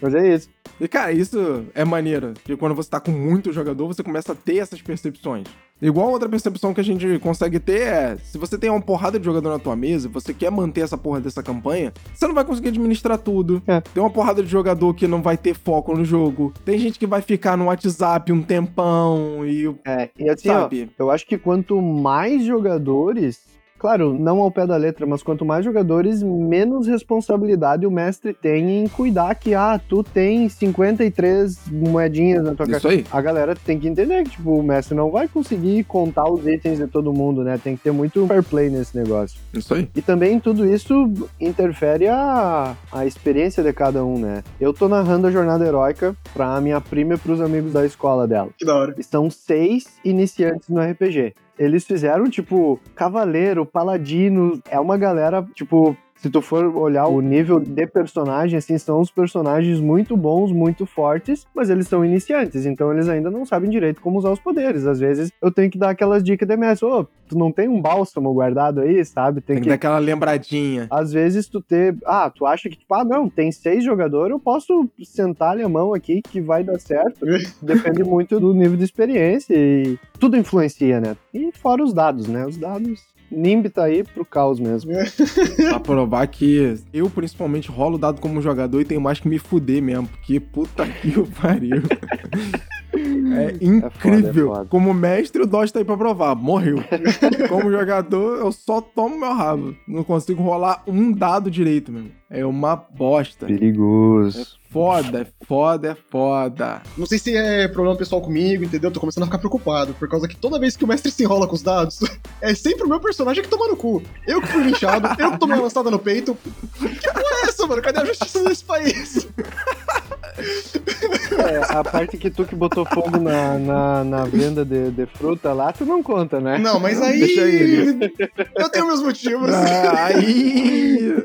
Mas 0.00 0.14
é 0.14 0.34
isso. 0.34 0.48
E, 0.80 0.88
cara, 0.88 1.12
isso 1.12 1.64
é 1.74 1.84
maneiro. 1.84 2.32
Porque 2.34 2.56
quando 2.56 2.74
você 2.74 2.90
tá 2.90 2.98
com 2.98 3.12
muito 3.12 3.52
jogador, 3.52 3.86
você 3.86 4.02
começa 4.02 4.32
a 4.32 4.34
ter 4.34 4.58
essas 4.58 4.82
percepções. 4.82 5.46
Igual 5.82 6.10
outra 6.10 6.28
percepção 6.28 6.72
que 6.72 6.80
a 6.80 6.84
gente 6.84 7.18
consegue 7.18 7.58
ter 7.58 7.80
é: 7.82 8.16
se 8.16 8.38
você 8.38 8.56
tem 8.56 8.70
uma 8.70 8.80
porrada 8.80 9.18
de 9.18 9.24
jogador 9.24 9.50
na 9.50 9.58
tua 9.58 9.74
mesa 9.74 10.08
e 10.08 10.10
você 10.10 10.32
quer 10.32 10.50
manter 10.50 10.82
essa 10.82 10.96
porra 10.96 11.20
dessa 11.20 11.42
campanha, 11.42 11.92
você 12.14 12.26
não 12.26 12.34
vai 12.34 12.44
conseguir 12.44 12.68
administrar 12.68 13.18
tudo. 13.18 13.62
É. 13.66 13.80
Tem 13.80 14.02
uma 14.02 14.10
porrada 14.10 14.42
de 14.42 14.48
jogador 14.48 14.94
que 14.94 15.06
não 15.06 15.20
vai 15.20 15.36
ter 15.36 15.54
foco 15.54 15.94
no 15.96 16.04
jogo. 16.04 16.52
Tem 16.64 16.78
gente 16.78 16.98
que 16.98 17.06
vai 17.06 17.20
ficar 17.20 17.56
no 17.56 17.66
WhatsApp 17.66 18.32
um 18.32 18.42
tempão 18.42 19.44
e. 19.44 19.74
É, 19.84 20.08
e 20.18 20.28
assim, 20.28 20.48
ó, 20.48 20.62
Sabe? 20.62 20.90
eu 20.98 21.10
acho 21.10 21.26
que 21.26 21.36
quanto 21.36 21.80
mais 21.82 22.44
jogadores. 22.44 23.53
Claro, 23.84 24.14
não 24.18 24.40
ao 24.40 24.50
pé 24.50 24.66
da 24.66 24.78
letra, 24.78 25.04
mas 25.04 25.22
quanto 25.22 25.44
mais 25.44 25.62
jogadores, 25.62 26.22
menos 26.22 26.86
responsabilidade 26.86 27.84
o 27.84 27.90
mestre 27.90 28.32
tem 28.32 28.82
em 28.82 28.88
cuidar 28.88 29.34
que, 29.34 29.54
ah, 29.54 29.78
tu 29.78 30.02
tem 30.02 30.48
53 30.48 31.68
moedinhas 31.70 32.44
na 32.44 32.54
tua 32.54 32.64
Isso 32.66 32.88
aí. 32.88 33.04
A 33.12 33.20
galera 33.20 33.54
tem 33.54 33.78
que 33.78 33.86
entender 33.86 34.24
que, 34.24 34.30
tipo, 34.30 34.58
o 34.58 34.62
mestre 34.62 34.96
não 34.96 35.10
vai 35.10 35.28
conseguir 35.28 35.84
contar 35.84 36.26
os 36.32 36.46
itens 36.46 36.78
de 36.78 36.86
todo 36.86 37.12
mundo, 37.12 37.44
né? 37.44 37.60
Tem 37.62 37.76
que 37.76 37.82
ter 37.82 37.90
muito 37.90 38.26
fair 38.26 38.42
play 38.42 38.70
nesse 38.70 38.96
negócio. 38.96 39.38
Isso 39.52 39.74
aí. 39.74 39.86
E 39.94 40.00
também 40.00 40.40
tudo 40.40 40.64
isso 40.64 41.12
interfere 41.38 42.08
a, 42.08 42.74
a 42.90 43.04
experiência 43.04 43.62
de 43.62 43.74
cada 43.74 44.02
um, 44.02 44.18
né? 44.18 44.42
Eu 44.58 44.72
tô 44.72 44.88
narrando 44.88 45.26
a 45.26 45.30
jornada 45.30 45.62
heróica 45.62 46.16
pra 46.32 46.58
minha 46.58 46.80
prima 46.80 47.16
e 47.16 47.18
pros 47.18 47.38
amigos 47.38 47.74
da 47.74 47.84
escola 47.84 48.26
dela. 48.26 48.48
Que 48.56 48.64
da 48.64 48.74
hora. 48.74 48.94
E 48.96 49.04
São 49.04 49.28
seis 49.28 49.88
iniciantes 50.02 50.70
no 50.70 50.80
RPG. 50.80 51.34
Eles 51.58 51.84
fizeram, 51.84 52.28
tipo, 52.28 52.80
cavaleiro, 52.94 53.64
paladino. 53.64 54.60
É 54.68 54.78
uma 54.78 54.96
galera, 54.96 55.46
tipo. 55.54 55.96
Se 56.16 56.30
tu 56.30 56.40
for 56.40 56.64
olhar 56.76 57.06
o 57.06 57.20
nível 57.20 57.60
de 57.60 57.86
personagem, 57.86 58.56
assim, 58.56 58.78
são 58.78 59.00
os 59.00 59.10
personagens 59.10 59.80
muito 59.80 60.16
bons, 60.16 60.52
muito 60.52 60.86
fortes, 60.86 61.46
mas 61.54 61.68
eles 61.68 61.86
são 61.86 62.04
iniciantes, 62.04 62.64
então 62.64 62.90
eles 62.92 63.08
ainda 63.08 63.30
não 63.30 63.44
sabem 63.44 63.68
direito 63.68 64.00
como 64.00 64.18
usar 64.18 64.30
os 64.30 64.40
poderes. 64.40 64.86
Às 64.86 65.00
vezes 65.00 65.30
eu 65.42 65.50
tenho 65.52 65.70
que 65.70 65.76
dar 65.76 65.90
aquelas 65.90 66.22
dicas 66.22 66.48
de 66.48 66.56
mestre, 66.56 66.86
ô, 66.88 67.04
tu 67.28 67.36
não 67.36 67.52
tem 67.52 67.68
um 67.68 67.80
bálsamo 67.80 68.32
guardado 68.32 68.80
aí, 68.80 69.04
sabe? 69.04 69.40
Tem 69.40 69.60
que 69.60 69.68
dar 69.68 69.74
aquela 69.74 69.98
lembradinha. 69.98 70.86
às 70.90 71.12
vezes 71.12 71.46
tu 71.48 71.60
ter. 71.60 71.96
Ah, 72.06 72.30
tu 72.30 72.46
acha 72.46 72.68
que, 72.70 72.76
tipo, 72.76 72.94
ah, 72.94 73.04
não, 73.04 73.28
tem 73.28 73.52
seis 73.52 73.84
jogadores, 73.84 74.30
eu 74.32 74.40
posso 74.40 74.88
sentar 75.02 75.58
a 75.60 75.68
mão 75.68 75.92
aqui 75.92 76.22
que 76.22 76.40
vai 76.40 76.64
dar 76.64 76.78
certo. 76.78 77.26
Depende 77.60 78.02
muito 78.02 78.40
do 78.40 78.54
nível 78.54 78.76
de 78.78 78.84
experiência 78.84 79.54
e 79.54 79.98
tudo 80.18 80.36
influencia, 80.36 81.00
né? 81.00 81.16
E 81.34 81.50
fora 81.52 81.82
os 81.82 81.92
dados, 81.92 82.26
né? 82.28 82.46
Os 82.46 82.56
dados. 82.56 83.02
Nimb 83.34 83.66
tá 83.68 83.84
aí 83.84 84.04
pro 84.04 84.24
caos 84.24 84.60
mesmo. 84.60 84.92
pra 85.68 85.80
provar 85.80 86.26
que 86.26 86.76
eu, 86.92 87.08
principalmente, 87.10 87.70
rolo 87.70 87.98
dado 87.98 88.20
como 88.20 88.40
jogador 88.40 88.80
e 88.80 88.84
tenho 88.84 89.00
mais 89.00 89.20
que 89.20 89.28
me 89.28 89.38
fuder 89.38 89.82
mesmo. 89.82 90.08
Porque 90.08 90.40
puta 90.40 90.86
que 90.86 91.18
o 91.18 91.26
pariu. 91.26 91.82
É 92.96 93.56
incrível. 93.64 94.54
foda. 94.54 94.64
Como 94.66 94.94
mestre, 94.94 95.42
o 95.42 95.46
Dodge 95.46 95.72
tá 95.72 95.78
aí 95.80 95.84
pra 95.84 95.96
provar. 95.96 96.34
Morreu. 96.34 96.76
Como 97.48 97.70
jogador, 97.70 98.38
eu 98.38 98.52
só 98.52 98.80
tomo 98.80 99.18
meu 99.18 99.32
rabo. 99.32 99.74
Não 99.88 100.04
consigo 100.04 100.42
rolar 100.42 100.82
um 100.86 101.12
dado 101.12 101.50
direito, 101.50 101.90
mesmo. 101.92 102.10
É 102.30 102.44
uma 102.44 102.74
bosta. 102.74 103.46
É 103.46 103.48
Perigoso. 103.48 104.58
foda, 104.70 105.20
é 105.20 105.46
foda, 105.46 105.90
é 105.92 105.96
foda. 106.10 106.82
Não 106.96 107.06
sei 107.06 107.18
se 107.18 107.36
é 107.36 107.68
problema 107.68 107.96
pessoal 107.96 108.20
comigo, 108.20 108.64
entendeu? 108.64 108.90
Tô 108.90 108.98
começando 108.98 109.22
a 109.22 109.26
ficar 109.26 109.38
preocupado, 109.38 109.94
por 109.94 110.08
causa 110.08 110.26
que 110.26 110.36
toda 110.36 110.58
vez 110.58 110.76
que 110.76 110.84
o 110.84 110.88
mestre 110.88 111.12
se 111.12 111.22
enrola 111.22 111.46
com 111.46 111.54
os 111.54 111.62
dados, 111.62 112.00
é 112.42 112.54
sempre 112.54 112.84
o 112.84 112.88
meu 112.88 112.98
personagem 112.98 113.42
que 113.42 113.48
toma 113.48 113.68
no 113.68 113.76
cu. 113.76 114.02
Eu 114.26 114.40
que 114.40 114.48
fui 114.48 114.64
linchado, 114.64 115.08
eu 115.20 115.32
que 115.32 115.38
tomei 115.38 115.56
uma 115.56 115.64
lançada 115.64 115.90
no 115.90 115.98
peito. 115.98 116.36
Que 116.80 117.12
porra 117.12 117.44
é 117.44 117.48
essa, 117.48 117.66
mano? 117.66 117.82
Cadê 117.82 118.00
a 118.00 118.04
justiça 118.04 118.42
nesse 118.42 118.64
país? 118.64 119.28
É, 121.36 121.60
a 121.76 121.82
parte 121.82 122.16
que 122.16 122.30
tu 122.30 122.44
que 122.44 122.54
botou 122.54 122.84
fogo 122.86 123.18
na, 123.18 123.58
na, 123.58 124.04
na 124.04 124.24
venda 124.24 124.64
de, 124.64 124.90
de 124.92 125.04
fruta 125.06 125.52
lá, 125.52 125.72
tu 125.72 125.84
não 125.84 126.02
conta, 126.02 126.40
né? 126.40 126.58
Não, 126.58 126.78
mas 126.78 127.02
aí. 127.02 127.18
Deixa 127.18 127.40
ele. 127.42 128.12
Eu 128.56 128.68
tenho 128.68 128.86
meus 128.86 129.02
motivos. 129.02 129.50
Ah, 129.52 130.06
aí. 130.06 131.12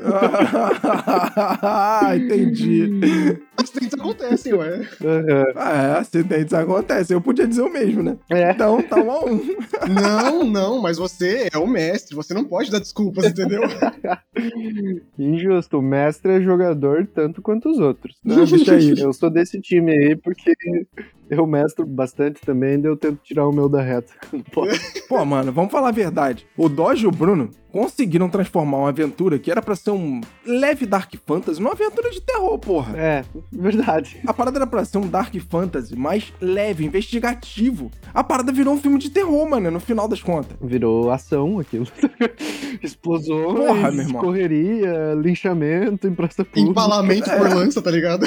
Ah, 1.62 2.16
entendi. 2.16 3.38
Acidentes 3.56 3.94
acontecem, 3.94 4.54
ué. 4.54 4.88
Aham. 5.04 5.44
É, 5.56 5.98
acidentes 5.98 6.52
acontecem. 6.52 7.14
Eu 7.14 7.20
podia 7.20 7.46
dizer 7.46 7.62
o 7.62 7.72
mesmo, 7.72 8.02
né? 8.02 8.16
É. 8.30 8.50
Então, 8.50 8.82
tá 8.82 8.96
um 8.96 9.10
a 9.10 9.24
um. 9.24 9.40
Não, 9.88 10.44
não, 10.44 10.80
mas 10.80 10.98
você 10.98 11.48
é 11.52 11.58
o 11.58 11.66
mestre, 11.66 12.14
você 12.14 12.32
não 12.34 12.44
pode 12.44 12.70
dar 12.70 12.78
desculpas, 12.78 13.24
entendeu? 13.26 13.62
Injusto. 15.18 15.78
O 15.78 15.82
mestre 15.82 16.32
é 16.36 16.40
jogador 16.40 17.06
tanto 17.06 17.42
quanto 17.42 17.70
os 17.70 17.78
outros. 17.78 18.16
Não, 18.24 18.44
deixa 18.44 18.74
aí. 18.74 18.94
Eu 19.00 19.12
sou 19.12 19.30
desse 19.30 19.60
time 19.60 19.92
aí 19.92 20.16
porque 20.16 20.52
eu 21.30 21.46
mestro 21.46 21.86
bastante 21.86 22.40
também, 22.40 22.80
daí 22.80 22.90
eu 22.90 22.96
tento 22.96 23.20
tirar 23.22 23.46
o 23.46 23.52
meu 23.52 23.68
da 23.68 23.80
reta. 23.80 24.12
Pô, 25.08 25.24
mano, 25.24 25.52
vamos 25.52 25.70
falar 25.70 25.88
a 25.88 25.92
verdade. 25.92 26.46
O 26.56 26.68
Dodge 26.68 27.04
e 27.04 27.08
o 27.08 27.12
Bruno 27.12 27.50
conseguiram 27.72 28.28
transformar 28.28 28.78
uma 28.78 28.88
aventura 28.88 29.38
que 29.38 29.50
era 29.50 29.62
pra 29.62 29.74
ser 29.76 29.90
um 29.90 30.20
leve 30.46 30.86
Dark 30.86 31.12
Fantasy 31.26 31.60
numa 31.60 31.72
aventura 31.72 32.10
de 32.10 32.20
terror, 32.20 32.58
porra. 32.58 32.96
É, 32.98 33.24
verdade. 33.52 34.20
A 34.26 34.32
parada 34.34 34.58
era 34.58 34.66
pra 34.66 34.84
ser 34.84 34.98
um 34.98 35.06
Dark 35.08 35.34
Fantasy 35.48 35.96
mais 35.96 36.32
leve, 36.40 36.84
investigativo. 36.84 37.90
A 38.12 38.22
parada 38.24 38.52
virou 38.52 38.74
um 38.74 38.78
filme 38.80 38.98
de 38.98 39.10
terror, 39.10 39.48
mano, 39.48 39.70
no 39.70 39.80
final 39.80 40.06
das 40.08 40.22
contas. 40.22 40.56
Virou 40.60 41.10
ação 41.10 41.58
aquilo. 41.58 41.86
Explosões, 42.82 43.54
Porra, 43.56 43.90
meu 43.90 44.02
irmão. 44.04 44.22
correria, 44.22 45.14
linchamento 45.20 46.06
em 46.06 46.14
praça 46.14 46.44
pública. 46.44 46.70
Empalamento 46.70 47.30
por 47.30 47.48
lança, 47.54 47.82
tá 47.82 47.90
ligado? 47.90 48.26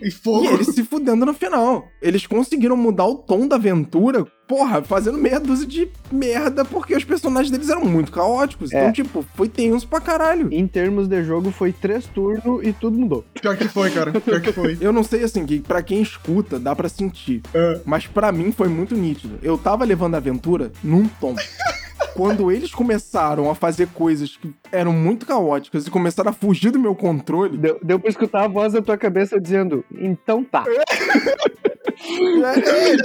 E 0.00 0.08
E 0.12 0.14
fogo. 0.14 0.44
eles 0.46 0.66
se 0.68 0.82
fudendo 0.84 1.24
no 1.24 1.32
final. 1.34 1.86
Eles 2.00 2.26
conseguiram 2.26 2.76
mudar 2.76 3.06
o 3.06 3.14
tom 3.16 3.46
da 3.46 3.56
aventura, 3.56 4.24
porra, 4.46 4.82
fazendo 4.82 5.16
meia 5.18 5.40
dúzia 5.40 5.66
de 5.66 5.88
merda, 6.10 6.64
porque 6.64 6.94
os 6.94 7.04
personagens 7.04 7.50
deles 7.50 7.68
eram 7.70 7.84
muito 7.84 8.12
caóticos. 8.12 8.72
É. 8.72 8.81
Então, 8.82 8.92
tipo, 8.92 9.24
foi 9.34 9.48
tenso 9.48 9.86
pra 9.86 10.00
caralho. 10.00 10.48
Em 10.52 10.66
termos 10.66 11.08
de 11.08 11.22
jogo, 11.24 11.50
foi 11.50 11.72
três 11.72 12.06
turnos 12.06 12.66
e 12.66 12.72
tudo 12.72 12.98
mudou. 12.98 13.24
Pior 13.40 13.56
que 13.56 13.68
foi, 13.68 13.90
cara. 13.90 14.12
Pior 14.12 14.40
que 14.40 14.52
foi. 14.52 14.76
Eu 14.80 14.92
não 14.92 15.02
sei, 15.02 15.22
assim, 15.24 15.44
que 15.46 15.60
pra 15.60 15.82
quem 15.82 16.00
escuta, 16.02 16.58
dá 16.58 16.74
pra 16.74 16.88
sentir. 16.88 17.42
É. 17.54 17.80
Mas 17.84 18.06
pra 18.06 18.32
mim 18.32 18.52
foi 18.52 18.68
muito 18.68 18.94
nítido. 18.94 19.38
Eu 19.42 19.56
tava 19.58 19.84
levando 19.84 20.14
a 20.14 20.18
aventura 20.18 20.72
num 20.82 21.06
tom. 21.06 21.34
Quando 22.14 22.50
eles 22.52 22.72
começaram 22.72 23.50
a 23.50 23.54
fazer 23.54 23.88
coisas 23.88 24.36
que 24.36 24.52
eram 24.70 24.92
muito 24.92 25.24
caóticas 25.24 25.86
e 25.86 25.90
começaram 25.90 26.30
a 26.30 26.32
fugir 26.32 26.70
do 26.70 26.78
meu 26.78 26.94
controle, 26.94 27.56
Deu, 27.56 27.78
deu 27.82 27.98
pra 27.98 28.10
escutar 28.10 28.44
a 28.44 28.48
voz 28.48 28.74
da 28.74 28.82
tua 28.82 28.98
cabeça 28.98 29.40
dizendo, 29.40 29.82
então 29.90 30.44
tá. 30.44 30.64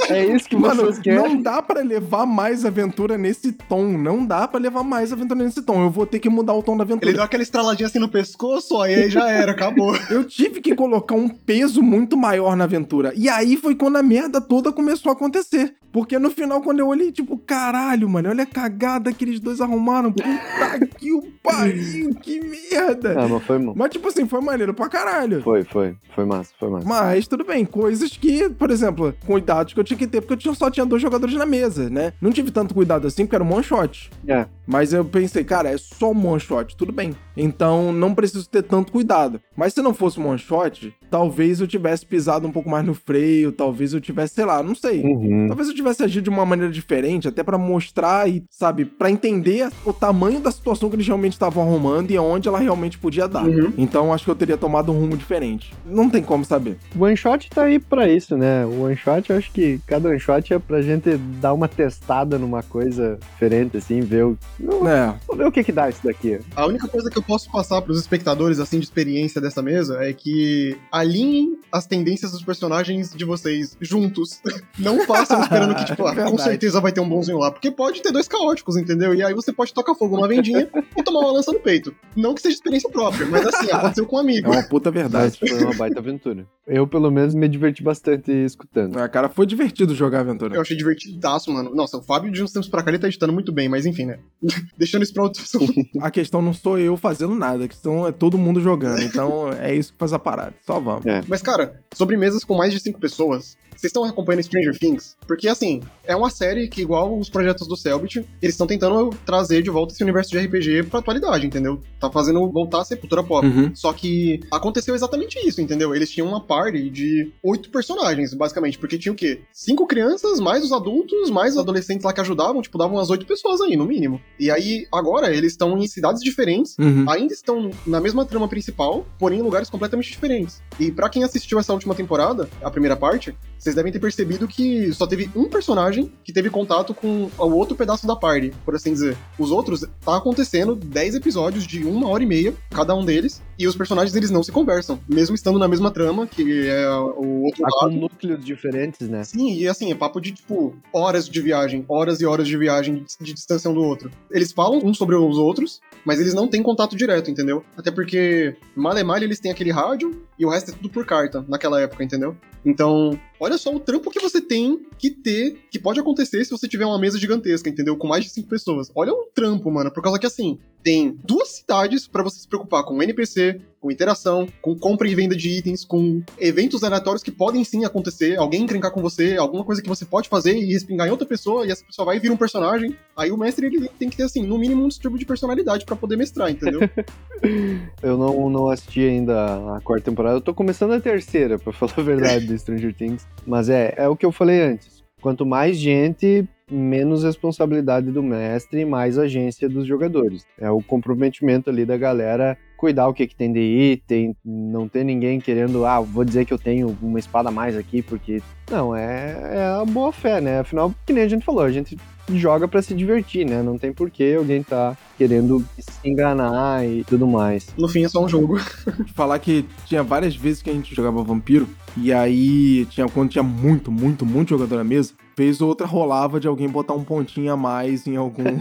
É 0.10 0.26
isso 0.26 0.48
que 0.50 0.56
Mano, 0.56 0.84
vocês 0.84 1.00
querem. 1.00 1.20
não 1.20 1.42
dá 1.42 1.62
pra 1.62 1.82
levar 1.82 2.26
mais 2.26 2.66
aventura 2.66 3.18
nesse 3.18 3.52
tom. 3.52 3.98
Não 3.98 4.26
dá 4.26 4.48
pra 4.48 4.60
levar 4.60 4.84
mais 4.84 5.12
aventura 5.14 5.44
nesse 5.44 5.62
tom. 5.62 5.84
Eu 5.84 5.90
vou 5.90 6.06
ter 6.06 6.20
que 6.20 6.30
mudar 6.30 6.54
o 6.54 6.64
tom 6.64 6.76
da 6.78 6.84
Ele 6.84 6.94
aventura. 6.94 7.14
deu 7.14 7.24
aquela 7.24 7.44
estraladinha 7.44 7.88
assim 7.88 8.00
no 8.00 8.10
pescoço, 8.10 8.82
aí 8.82 8.96
aí 8.96 9.10
já 9.10 9.30
era, 9.30 9.52
acabou. 9.52 9.96
Eu 10.10 10.24
tive 10.24 10.62
que 10.62 10.76
colocar 10.76 11.16
um 11.16 11.28
peso 11.30 11.82
muito 11.82 12.18
maior 12.18 12.56
na 12.56 12.64
aventura. 12.64 13.14
E 13.16 13.30
aí 13.30 13.56
foi 13.58 13.76
quando 13.76 13.98
a 13.98 14.04
merda 14.04 14.40
toda 14.42 14.72
começou 14.72 15.10
a 15.12 15.14
acontecer. 15.14 15.76
Porque 15.92 16.20
no 16.20 16.30
final, 16.30 16.62
quando 16.62 16.80
eu 16.80 16.88
olhei, 16.88 17.12
tipo, 17.12 17.38
caralho, 17.38 18.08
mano, 18.10 18.30
olha 18.30 18.44
a 18.44 18.48
cagada 18.48 19.12
que 19.12 19.24
eles 19.24 19.40
dois 19.40 19.62
arrumaram. 19.62 20.12
Puta 20.12 20.86
que 20.98 21.12
o 21.12 21.24
pariu, 21.42 22.14
que 22.16 22.40
merda. 22.42 23.16
Ah, 23.18 23.28
mas 23.28 23.44
foi, 23.44 23.58
Mas, 23.58 23.90
tipo 23.92 24.08
assim, 24.10 24.28
foi 24.28 24.42
maneiro 24.42 24.74
pra 24.74 24.90
caralho. 24.90 25.42
foi, 25.42 25.64
foi. 25.64 25.96
Foi 26.14 26.26
massa, 26.26 26.52
foi 26.60 26.70
massa. 26.70 26.88
Mas 26.88 27.28
tudo 27.28 27.44
bem, 27.46 27.66
coisas 27.66 28.16
que, 28.16 28.50
por 28.50 28.70
exemplo, 28.70 28.87
cuidados 29.26 29.74
que 29.74 29.80
eu 29.80 29.84
tinha 29.84 29.98
que 29.98 30.08
ter, 30.08 30.22
porque 30.22 30.48
eu 30.48 30.56
só 30.56 30.70
tinha 30.70 30.86
dois 30.86 31.02
jogadores 31.02 31.36
na 31.36 31.46
mesa, 31.46 31.90
né? 31.90 32.14
Não 32.22 32.32
tive 32.32 32.52
tanto 32.52 32.74
cuidado 32.74 33.08
assim, 33.08 33.26
porque 33.26 33.36
era 33.36 33.44
um 33.44 33.54
one 33.54 33.64
shot. 33.64 34.10
É. 34.28 34.46
Mas 34.68 34.92
eu 34.92 35.06
pensei, 35.06 35.44
cara, 35.44 35.70
é 35.70 35.78
só 35.78 36.12
um 36.12 36.28
one 36.28 36.40
shot, 36.40 36.76
tudo 36.76 36.92
bem. 36.92 37.16
Então 37.36 37.94
não 37.94 38.14
preciso 38.14 38.50
ter 38.50 38.64
tanto 38.64 38.92
cuidado. 38.92 39.40
Mas 39.56 39.74
se 39.74 39.82
não 39.82 39.94
fosse 39.94 40.20
um 40.20 40.28
one 40.28 40.38
shot, 40.38 40.94
talvez 41.10 41.62
eu 41.62 41.68
tivesse 41.68 42.06
pisado 42.06 42.48
um 42.48 42.52
pouco 42.52 42.70
mais 42.70 42.86
no 42.86 42.94
freio, 42.94 43.52
talvez 43.52 43.94
eu 43.94 44.02
tivesse, 44.02 44.36
sei 44.36 44.46
lá, 44.46 44.62
não 44.62 44.76
sei. 44.76 45.02
Uhum. 45.02 45.48
Talvez 45.48 45.70
eu 45.70 45.76
tivesse 45.76 46.04
agido 46.04 46.26
de 46.26 46.30
uma 46.30 46.46
maneira 46.46 46.72
diferente, 46.72 47.28
até 47.28 47.44
pra 47.44 47.58
mostrar 47.58 48.30
e, 48.30 48.44
sabe, 48.50 48.86
pra 48.86 49.10
entender 49.10 49.70
o 49.86 49.94
tamanho 49.94 50.40
da 50.40 50.52
situação 50.52 50.90
que 50.90 50.96
eles 50.96 51.08
realmente 51.08 51.34
estavam 51.34 51.64
arrumando 51.64 52.12
e 52.12 52.18
aonde 52.18 52.48
ela 52.48 52.60
realmente 52.60 52.98
podia 52.98 53.28
dar. 53.28 53.46
Uhum. 53.46 53.72
Então 53.78 54.14
acho 54.14 54.26
que 54.26 54.32
eu 54.32 54.36
teria 54.36 54.58
tomado 54.58 54.92
um 54.92 55.00
rumo 55.00 55.16
diferente. 55.16 55.74
Não 55.86 56.10
tem 56.10 56.22
como 56.22 56.44
saber. 56.44 56.78
O 56.96 57.04
one 57.04 57.16
shot 57.16 57.50
tá 57.50 57.64
aí 57.64 57.80
pra 57.80 58.10
isso, 58.10 58.36
né? 58.36 58.66
O 58.66 58.84
one 58.84 58.96
shot, 58.98 59.30
eu 59.30 59.38
acho 59.38 59.52
que 59.52 59.80
cada 59.86 60.10
one 60.10 60.20
shot 60.20 60.54
é 60.54 60.60
pra 60.60 60.82
gente 60.82 61.18
dar 61.40 61.54
uma 61.54 61.68
testada 61.68 62.38
numa 62.38 62.64
coisa 62.64 63.18
diferente, 63.34 63.78
assim, 63.78 64.02
ver 64.02 64.26
o, 64.26 64.38
não, 64.60 64.88
É. 64.88 65.16
ver 65.36 65.46
o 65.46 65.52
que 65.52 65.64
que 65.64 65.72
dá 65.72 65.90
isso 65.90 66.02
daqui. 66.04 66.40
A 66.56 66.66
única 66.66 66.88
coisa 66.88 67.10
que 67.10 67.18
eu 67.18 67.24
posso 67.24 67.50
passar 67.52 67.82
pros 67.82 68.00
espectadores, 68.00 68.60
assim, 68.60 68.80
de 68.80 68.86
experiência 68.86 69.40
dessa 69.42 69.62
mesa 69.62 69.98
é 70.04 70.14
que 70.14 70.78
alinhem 70.92 71.58
as 71.72 71.86
tendências 71.86 72.32
dos 72.32 72.44
personagens 72.44 73.14
de 73.14 73.26
vocês 73.26 73.76
juntos. 73.80 74.42
Não 74.78 75.00
façam 75.06 75.42
esperando 75.42 75.76
que, 75.76 75.86
tipo, 75.86 76.06
ah, 76.06 76.10
com 76.16 76.22
Verdade. 76.22 76.42
certeza 76.44 76.80
vai 76.82 76.92
ter 76.92 77.02
um 77.02 77.10
bonzinho 77.10 77.38
lá. 77.40 77.52
Porque 77.52 77.70
pode 77.72 78.02
ter 78.02 78.12
dois 78.12 78.28
caóticos, 78.28 78.76
entendeu? 78.78 79.14
E 79.14 79.24
aí 79.24 79.34
você 79.34 79.52
pode 79.54 79.74
tocar 79.74 79.94
fogo 79.96 80.16
numa 80.16 80.28
vendinha 80.28 80.68
e 80.98 81.04
tomar 81.04 81.20
uma 81.22 81.32
lança 81.32 81.52
no 81.52 81.60
peito. 81.60 81.94
Não 82.16 82.34
que 82.34 82.42
seja 82.42 82.56
experiência 82.56 82.90
própria, 82.90 83.26
mas 83.28 83.46
assim, 83.48 83.72
aconteceu 83.72 84.06
com 84.06 84.16
um 84.16 84.20
É 84.20 84.22
amigo. 84.24 84.52
uma 84.52 84.64
puta 84.64 84.92
Mas 84.92 85.02
verdade. 85.02 85.38
foi 85.40 85.64
uma 85.64 85.74
baita 85.76 86.00
aventura. 86.00 86.46
Eu, 86.66 86.86
pelo 86.88 87.10
menos, 87.10 87.34
me 87.34 87.48
diverti 87.48 87.82
bastante 87.82 88.32
escutando. 88.32 88.98
Ah, 88.98 89.08
cara, 89.08 89.30
foi 89.30 89.46
divertido 89.46 89.96
jogar 89.96 90.18
a 90.20 90.22
aventura. 90.22 90.56
Eu 90.56 90.62
achei 90.62 90.76
divertidaço, 90.76 91.52
mano. 91.52 91.74
Nossa, 91.74 91.98
o 91.98 92.02
Fábio 92.02 92.32
de 92.32 92.44
uns 92.44 92.52
tempos 92.52 92.68
pra 92.70 92.84
cá 92.84 92.92
ele 92.92 93.00
tá 93.00 93.08
editando 93.08 93.32
muito 93.32 93.52
bem, 93.52 93.70
mas 93.70 93.86
enfim, 93.86 94.06
né? 94.06 94.20
Deixando 94.78 95.04
isso 95.04 95.14
pra 95.14 95.24
outro 95.24 95.42
assunto. 95.44 95.74
A 96.02 96.12
questão 96.12 96.42
não 96.42 96.54
sou 96.54 96.78
eu 96.78 96.96
fazendo 96.96 97.36
nada, 97.36 97.66
a 97.66 97.68
questão 97.68 98.08
é 98.08 98.12
todo 98.12 98.38
mundo 98.38 98.62
jogando. 98.62 99.02
Então 99.02 99.52
é 99.54 99.74
isso 99.74 99.92
que 99.94 100.00
faz 100.00 100.14
a 100.14 100.20
parada. 100.20 100.54
Só 100.66 100.80
vamos. 100.80 101.04
Mas, 101.28 101.42
cara, 101.42 101.82
sobre 101.94 102.16
mesas 102.18 102.44
com 102.44 102.56
mais 102.56 102.72
de 102.72 102.80
cinco 102.80 103.00
pessoas, 103.00 103.58
vocês 103.78 103.90
estão 103.90 104.04
acompanhando 104.04 104.44
Stranger 104.44 104.78
Things? 104.78 105.16
Porque, 105.28 105.48
assim, 105.48 105.82
é 106.04 106.16
uma 106.16 106.30
série 106.30 106.68
que, 106.68 106.82
igual 106.82 107.18
os 107.18 107.30
projetos 107.30 107.68
do 107.68 107.76
Selbit, 107.78 108.26
eles 108.42 108.56
estão 108.56 108.68
tentando 108.68 109.10
trazer 109.26 109.62
de 109.62 109.70
volta 109.70 109.94
esse 109.94 110.04
universo 110.04 110.32
de 110.32 110.40
RPG 110.40 110.84
pra 110.90 111.00
atualidade, 111.00 111.46
entendeu? 111.46 111.82
Tá 112.00 112.10
fazendo 112.10 112.50
voltar 112.52 112.82
a 112.82 112.86
ser 112.86 112.98
cultura 112.98 113.24
pop. 113.24 113.46
Uhum. 113.46 113.72
Só 113.76 113.94
que 113.94 114.40
aconteceu 114.52 114.96
exatamente 114.96 115.38
isso, 115.48 115.62
entendeu? 115.62 115.96
Eles 115.96 116.10
tinham 116.10 116.28
uma 116.28 116.42
party 116.42 116.90
de 116.90 117.32
oito 117.44 117.70
personagens, 117.70 118.34
basicamente. 118.34 118.78
Porque 118.78 118.98
tinha 118.98 119.12
o 119.12 119.16
quê? 119.16 119.42
Cinco 119.54 119.86
crianças, 119.88 120.40
mais 120.40 120.64
os 120.64 120.72
adultos, 120.72 121.30
mais 121.30 121.54
os 121.54 121.60
adolescentes 121.60 122.04
lá 122.04 122.14
que 122.14 122.22
ajudavam, 122.22 122.62
tipo, 122.62 122.78
davam 122.78 122.98
umas 122.98 123.10
oito 123.10 123.26
pessoas 123.26 123.62
aí, 123.62 123.76
no 123.76 123.86
mínimo. 123.86 124.20
E 124.40 124.50
aí, 124.52 124.88
agora, 124.92 125.34
eles 125.34 125.54
estão 125.54 125.78
em 125.78 125.88
cidades 125.88 126.22
diferentes, 126.24 126.76
Uhum. 126.80 127.10
ainda 127.10 127.34
estão 127.34 127.70
na 127.86 128.00
mesma 128.00 128.26
trama 128.26 128.48
principal, 128.48 129.06
porém 129.20 129.40
em 129.40 129.42
lugares 129.44 129.70
completamente 129.70 130.12
diferentes. 130.12 130.62
E 130.80 130.92
pra 130.92 131.10
quem 131.10 131.24
assistiu 131.24 131.60
essa 131.60 131.74
última 131.74 131.94
temporada, 131.96 132.50
a 132.62 132.70
primeira 132.72 132.96
parte, 132.96 133.36
vocês 133.68 133.76
devem 133.76 133.92
ter 133.92 134.00
percebido 134.00 134.48
que 134.48 134.94
só 134.94 135.06
teve 135.06 135.30
um 135.36 135.50
personagem 135.50 136.12
que 136.24 136.32
teve 136.32 136.50
contato 136.50 136.94
com 136.94 137.30
o 137.38 137.52
outro 137.52 137.76
pedaço 137.76 138.08
da 138.08 138.16
party, 138.16 138.54
por 138.64 138.76
assim 138.76 138.94
dizer. 138.94 139.18
Os 139.38 139.52
outros, 139.52 139.86
tá 140.04 140.16
acontecendo 140.16 140.74
10 140.76 141.16
episódios 141.16 141.68
de 141.68 141.84
uma 141.84 142.08
hora 142.08 142.24
e 142.24 142.26
meia, 142.26 142.54
cada 142.72 142.96
um 142.96 143.04
deles, 143.04 143.42
e 143.60 143.68
os 143.68 143.76
personagens 143.76 144.16
eles 144.16 144.32
não 144.32 144.42
se 144.44 144.52
conversam, 144.52 145.00
mesmo 145.08 145.36
estando 145.36 145.60
na 145.60 145.68
mesma 145.68 145.92
trama, 145.92 146.26
que 146.26 146.68
é 146.68 146.90
o 146.90 147.44
outro 147.44 147.62
Tá 147.62 147.70
com 147.72 147.86
lado. 147.88 147.96
núcleos 147.98 148.46
diferentes, 148.46 149.10
né? 149.10 149.24
Sim, 149.24 149.54
e 149.54 149.68
assim, 149.68 149.92
é 149.92 149.96
papo 149.96 150.22
de, 150.22 150.32
tipo, 150.32 150.76
horas 150.94 151.28
de 151.28 151.42
viagem, 151.42 151.84
horas 151.90 152.22
e 152.22 152.26
horas 152.26 152.48
de 152.48 152.56
viagem 152.58 153.04
de, 153.20 153.26
de 153.26 153.34
distância 153.34 153.70
um 153.70 153.74
do 153.74 153.82
outro. 153.84 154.10
Eles 154.32 154.52
falam 154.54 154.80
uns 154.84 154.98
sobre 154.98 155.16
os 155.16 155.38
outros, 155.38 155.82
mas 156.06 156.20
eles 156.20 156.34
não 156.34 156.48
têm 156.48 156.64
contato 156.64 156.96
direto, 156.96 157.30
entendeu? 157.30 157.64
Até 157.76 157.92
porque, 157.92 158.56
mal 158.76 158.98
e 158.98 159.04
mal, 159.04 159.18
eles 159.18 159.40
têm 159.40 159.52
aquele 159.52 159.72
rádio 159.72 160.22
e 160.38 160.46
o 160.46 160.50
resto 160.50 160.72
é 160.72 160.74
tudo 160.74 160.90
por 160.90 161.06
carta, 161.06 161.46
naquela 161.48 161.82
época, 161.82 162.04
entendeu? 162.04 162.36
Então, 162.66 163.18
olha 163.40 163.58
só 163.58 163.74
o 163.74 163.80
trampo 163.80 164.12
que 164.12 164.20
você 164.20 164.42
tem 164.42 164.86
que 164.98 165.10
ter, 165.10 165.62
que 165.72 165.80
pode 165.80 166.00
acontecer 166.00 166.44
se 166.44 166.52
você 166.52 166.68
tiver 166.68 166.86
uma 166.86 167.00
mesa 167.00 167.18
gigantesca, 167.18 167.70
entendeu? 167.70 167.96
Com 167.96 168.08
mais 168.08 168.26
de 168.26 168.30
cinco 168.30 168.50
pessoas. 168.50 168.92
Olha 168.94 169.14
o 169.14 169.30
trampo, 169.34 169.72
mano, 169.72 169.92
por 169.92 170.04
causa 170.04 170.20
que, 170.20 170.26
assim, 170.26 170.60
tem 170.84 171.18
duas 171.24 171.50
cidades 171.50 172.08
pra 172.08 172.24
você 172.24 172.40
se 172.40 172.48
preocupar 172.48 172.84
com 172.84 173.02
NPC, 173.02 173.62
com 173.80 173.92
interação, 173.92 174.48
com 174.62 174.78
compra 174.78 175.08
e 175.08 175.16
venda 175.16 175.36
de 175.36 175.50
itens, 175.50 175.86
com 175.86 176.22
eventos 176.38 176.84
aleatórios 176.84 177.24
que 177.24 177.32
podem 177.32 177.64
sim 177.64 177.86
acontecer, 177.86 178.38
alguém 178.38 178.64
encrencar 178.64 178.92
com 178.92 179.02
você, 179.02 179.38
alguma 179.38 179.64
coisa 179.64 179.82
que 179.82 179.90
você 179.90 180.06
pode 180.06 180.30
fazer 180.30 180.58
e 180.58 180.74
respingar 180.74 181.08
em 181.08 181.12
outra 181.12 181.28
pessoa, 181.28 181.66
e 181.66 181.72
essa 181.72 181.86
pessoa 181.86 182.06
vai 182.06 182.20
vir 182.20 182.32
um 182.32 182.38
personagem. 182.38 182.96
Aí 183.16 183.32
o 183.32 183.38
mestre 183.38 183.68
ele 183.68 183.90
tem 184.00 184.10
que 184.10 184.18
ter, 184.18 184.24
assim, 184.24 184.46
no 184.46 184.58
mínimo 184.58 184.84
um 184.84 184.88
distúrbio 184.88 185.20
de 185.20 185.26
personalidade 185.26 185.86
pra 185.86 185.96
poder 185.96 186.18
mestrar, 186.18 186.50
entendeu? 186.50 186.82
Eu 188.02 188.18
não, 188.18 188.50
não 188.50 188.70
assisti 188.70 189.02
ainda 189.02 189.76
a 189.76 189.82
quarta 189.82 190.06
temporada. 190.06 190.38
Eu 190.38 190.42
tô 190.42 190.54
começando 190.54 190.94
a 190.94 191.00
terceira, 191.00 191.60
pra 191.60 191.72
falar 191.72 191.94
a 191.98 192.02
verdade, 192.02 192.48
do 192.48 192.58
Stranger 192.58 192.94
Things. 192.94 193.28
Mas 193.46 193.70
é, 193.70 193.94
é 193.98 194.08
o 194.08 194.16
que 194.16 194.26
eu 194.26 194.32
falei 194.32 194.62
antes. 194.62 195.04
Quanto 195.22 195.46
mais 195.46 195.78
gente, 195.78 196.48
menos 196.70 197.24
responsabilidade 197.24 198.12
do 198.12 198.22
mestre 198.22 198.82
e 198.82 198.86
mais 198.86 199.18
agência 199.18 199.70
dos 199.70 199.86
jogadores. 199.86 200.46
É 200.60 200.70
o 200.70 200.82
comprometimento 200.82 201.70
ali 201.70 201.86
da 201.86 201.98
galera 201.98 202.58
cuidar 202.78 203.08
o 203.08 203.14
que, 203.14 203.28
que 203.28 203.36
tem 203.36 203.52
de 203.52 203.60
item, 203.60 204.36
não 204.46 204.88
ter 204.88 205.04
ninguém 205.04 205.42
querendo, 205.42 205.86
ah, 205.86 206.00
vou 206.00 206.24
dizer 206.24 206.46
que 206.46 206.54
eu 206.54 206.60
tenho 206.60 206.96
uma 207.02 207.20
espada 207.20 207.50
a 207.50 207.52
mais 207.52 207.76
aqui, 207.76 208.02
porque. 208.02 208.42
Não, 208.70 208.96
é, 208.96 209.56
é 209.56 209.82
a 209.82 209.86
boa 209.86 210.12
fé, 210.12 210.40
né? 210.40 210.60
Afinal, 210.60 210.94
que 211.06 211.14
nem 211.14 211.24
a 211.24 211.28
gente 211.28 211.44
falou, 211.44 211.64
a 211.64 211.72
gente 211.72 211.98
joga 212.30 212.68
pra 212.68 212.82
se 212.82 212.94
divertir, 212.94 213.46
né? 213.46 213.62
Não 213.62 213.78
tem 213.78 213.94
porquê 213.94 214.36
alguém 214.38 214.62
tá 214.62 214.96
querendo 215.18 215.66
se 215.80 216.08
enganar 216.08 216.86
e 216.86 217.04
tudo 217.04 217.26
mais. 217.26 217.68
No 217.78 217.88
fim 217.88 218.04
é 218.04 218.10
só 218.10 218.24
um 218.24 218.30
jogo. 218.30 218.60
Falar 219.16 219.40
que 219.40 219.66
tinha 219.86 220.04
várias 220.04 220.36
vezes 220.36 220.62
que 220.62 220.70
a 220.70 220.74
gente 220.74 220.94
jogava 220.94 221.24
vampiro, 221.24 221.68
e 221.96 222.14
aí 222.14 222.86
tinha 222.86 223.08
quando 223.08 223.30
tinha 223.30 223.44
muito, 223.44 223.92
muito, 223.92 224.26
muito 224.26 224.50
jogador 224.50 224.78
na 224.78 224.84
mesa, 224.84 225.14
vez 225.38 225.62
ou 225.62 225.70
outra 225.70 225.86
rolava 225.86 226.40
de 226.40 226.48
alguém 226.48 226.68
botar 226.68 226.96
um 226.96 227.04
pontinho 227.04 227.54
a 227.54 227.56
mais 227.56 228.08
em 228.08 228.16
algum. 228.16 228.44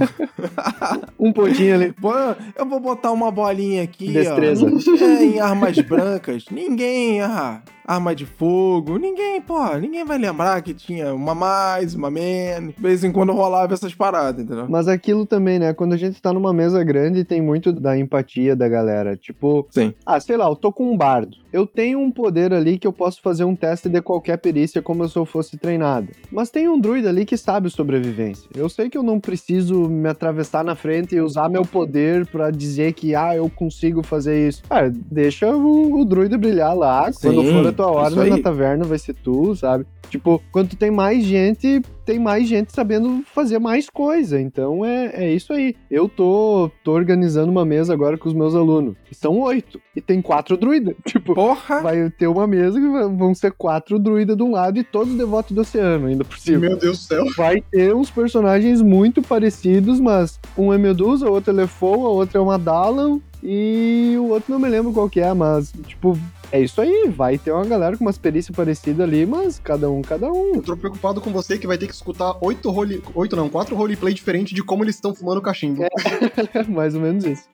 Um 1.19 1.33
pontinho 1.33 1.75
ali. 1.75 1.93
Pô, 1.93 2.13
eu 2.57 2.67
vou 2.67 2.79
botar 2.79 3.11
uma 3.11 3.31
bolinha 3.31 3.83
aqui, 3.83 4.13
Destreza. 4.13 4.67
ó. 4.67 5.05
É, 5.05 5.25
em 5.25 5.41
armas 5.41 5.79
brancas. 5.79 6.45
Ninguém, 6.51 7.23
ah, 7.23 7.63
arma 7.87 8.15
de 8.15 8.27
fogo. 8.27 8.99
Ninguém, 8.99 9.41
pô, 9.41 9.75
ninguém 9.77 10.05
vai 10.05 10.19
lembrar 10.19 10.61
que 10.61 10.75
tinha 10.75 11.15
uma 11.15 11.35
mais, 11.35 11.95
uma 11.95 12.11
menos. 12.11 12.75
De 12.75 12.83
vez 12.83 13.05
em 13.05 13.13
quando 13.13 13.33
rolava 13.33 13.73
essas 13.73 13.95
paradas, 13.95 14.45
entendeu? 14.45 14.67
Mas 14.69 14.89
aquilo 14.89 15.25
também, 15.25 15.59
né? 15.59 15.73
Quando 15.73 15.93
a 15.93 15.97
gente 15.97 16.21
tá 16.21 16.33
numa 16.33 16.53
mesa 16.53 16.83
grande, 16.83 17.25
tem 17.25 17.41
muito 17.41 17.73
da 17.73 17.97
empatia 17.97 18.57
da 18.57 18.69
galera. 18.69 19.17
Tipo, 19.17 19.67
Sim. 19.71 19.95
ah, 20.05 20.19
sei 20.19 20.37
lá, 20.37 20.47
eu 20.47 20.57
tô 20.57 20.73
com 20.73 20.91
um 20.91 20.97
bardo. 20.97 21.37
Eu 21.53 21.67
tenho 21.67 22.01
um 22.01 22.11
poder 22.11 22.53
ali 22.53 22.79
que 22.79 22.87
eu 22.87 22.93
posso 22.93 23.23
fazer 23.23 23.45
um 23.45 23.55
teste 23.55 23.89
de 23.89 24.03
qualquer 24.03 24.37
perícia 24.37 24.83
como 24.83 25.09
se 25.09 25.17
eu 25.17 25.25
fosse 25.25 25.57
treinado. 25.57 26.09
Mas 26.31 26.51
tem 26.51 26.69
um 26.69 26.79
druida 26.79 27.09
ali 27.09 27.25
que 27.25 27.37
sabe 27.37 27.71
sobrevivência. 27.71 28.49
Eu 28.55 28.69
sei 28.69 28.91
que 28.91 28.99
eu 28.99 29.03
não 29.03 29.19
preciso 29.21 29.89
me 29.89 30.09
atravessar 30.09 30.65
na 30.65 30.75
frente 30.75 31.15
e 31.15 31.21
usar 31.21 31.49
meu 31.49 31.63
poder 31.63 32.27
pra 32.27 32.51
dizer 32.51 32.93
que, 32.93 33.15
ah, 33.15 33.35
eu 33.35 33.49
consigo 33.49 34.03
fazer 34.03 34.49
isso. 34.49 34.63
Cara, 34.69 34.91
deixa 34.91 35.55
o, 35.57 36.01
o 36.01 36.05
druida 36.05 36.37
brilhar 36.37 36.77
lá. 36.77 37.11
Quando 37.13 37.43
Sim, 37.43 37.53
for 37.53 37.67
a 37.67 37.73
tua 37.77 37.91
hora 37.91 38.23
aí. 38.23 38.31
na 38.31 38.39
taverna, 38.41 38.85
vai 38.85 38.99
ser 38.99 39.15
tu, 39.15 39.55
sabe? 39.55 39.87
Tipo, 40.09 40.41
quando 40.53 40.71
tu 40.71 40.77
tem 40.77 40.91
mais 40.91 41.25
gente, 41.25 41.83
tem 42.05 42.19
mais 42.19 42.49
gente 42.49 42.73
sabendo 42.73 43.23
fazer 43.35 43.59
mais 43.59 43.91
coisa. 43.91 44.41
Então 44.41 44.85
é, 44.85 45.25
é 45.25 45.35
isso 45.35 45.53
aí. 45.53 45.75
Eu 45.91 46.09
tô, 46.09 46.71
tô 46.85 46.93
organizando 46.93 47.51
uma 47.51 47.65
mesa 47.65 47.93
agora 47.93 48.17
com 48.17 48.29
os 48.29 48.35
meus 48.35 48.55
alunos. 48.55 48.95
São 49.11 49.41
oito. 49.41 49.81
E 49.95 50.01
tem 50.01 50.23
quatro 50.23 50.57
druidas. 50.57 50.95
Tipo, 51.07 51.35
Porra! 51.35 51.81
vai 51.81 52.11
ter 52.11 52.27
uma 52.27 52.47
mesa 52.47 52.79
que 52.79 52.87
vão 52.87 53.35
ser 53.35 53.53
quatro 53.53 53.99
druidas 53.99 54.37
de 54.37 54.43
um 54.43 54.53
lado 54.53 54.79
e 54.79 54.85
todos 54.85 55.15
devotos 55.15 55.53
do 55.53 55.63
oceano, 55.63 56.07
ainda 56.07 56.25
por 56.25 56.39
cima. 56.39 56.59
Meu 56.59 56.77
Deus 56.77 56.99
do 56.99 57.05
céu. 57.05 57.25
Vai 57.37 57.61
ter 57.61 57.95
uns 57.95 58.11
personagens 58.11 58.83
muito 58.83 59.23
parecidos, 59.23 59.99
mas 59.99 60.39
um 60.57 60.73
é 60.73 60.79
Medusa, 60.79 61.29
o 61.29 61.33
outro 61.33 61.51
é 61.51 61.55
Lefou, 61.55 62.07
a 62.07 62.11
outra 62.11 62.39
é 62.39 62.41
uma 62.41 62.59
Dalan 62.59 63.19
e 63.43 64.15
o 64.19 64.29
outro 64.29 64.53
não 64.53 64.59
me 64.59 64.69
lembro 64.69 64.93
qual 64.93 65.09
que 65.09 65.21
é, 65.21 65.33
mas, 65.33 65.73
tipo, 65.87 66.19
é 66.51 66.61
isso 66.61 66.81
aí. 66.81 67.09
Vai 67.09 67.39
ter 67.39 67.53
uma 67.53 67.65
galera 67.65 67.97
com 67.97 68.05
umas 68.05 68.19
perícias 68.19 68.55
parecidas 68.55 69.01
ali, 69.01 69.27
mas 69.27 69.59
cada 69.59 69.91
um, 69.91 70.03
cada 70.03 70.31
um. 70.31 70.57
Eu 70.57 70.63
tô 70.63 70.77
preocupado 70.77 71.21
com 71.21 71.31
você 71.31 71.59
que 71.59 71.67
vai 71.67 71.79
ter 71.79 71.87
que 71.87 71.95
escutar 71.95 72.37
oito 72.41 72.71
role... 72.71 73.03
oito 73.15 73.37
não, 73.37 73.49
quatro 73.49 73.77
roleplay 73.77 74.15
diferentes 74.15 74.55
de 74.55 74.63
como 74.63 74.85
eles 74.85 74.95
estão 74.95 75.15
fumando 75.15 75.43
cachimbo. 75.43 75.85
Mais 76.69 76.95
ou 76.95 77.01
menos 77.01 77.25
isso. 77.25 77.49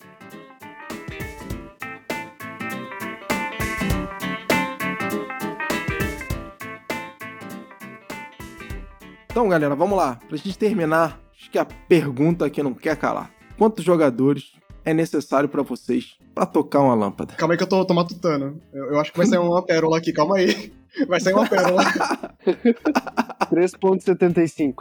Então, 9.32 9.48
galera, 9.48 9.74
vamos 9.74 9.96
lá. 9.96 10.18
Pra 10.28 10.36
gente 10.36 10.58
terminar, 10.58 11.18
acho 11.34 11.50
que 11.50 11.58
a 11.58 11.64
pergunta 11.64 12.50
que 12.50 12.62
não 12.62 12.74
quer 12.74 12.96
calar. 12.96 13.30
Quantos 13.56 13.82
jogadores 13.82 14.52
é 14.84 14.92
necessário 14.94 15.48
pra 15.48 15.62
vocês 15.62 16.16
pra 16.34 16.46
tocar 16.46 16.80
uma 16.80 16.94
lâmpada? 16.94 17.34
Calma 17.34 17.54
aí 17.54 17.58
que 17.58 17.64
eu 17.64 17.68
tô, 17.68 17.84
tô 17.84 17.94
matutando. 17.94 18.60
Eu, 18.72 18.92
eu 18.92 19.00
acho 19.00 19.12
que 19.12 19.18
vai 19.18 19.26
sair 19.26 19.38
uma 19.38 19.62
pérola 19.62 19.98
aqui, 19.98 20.12
calma 20.12 20.36
aí. 20.36 20.72
Vai 21.08 21.18
sair 21.20 21.32
uma 21.32 21.48
pérola. 21.48 21.82
3.75. 23.50 24.74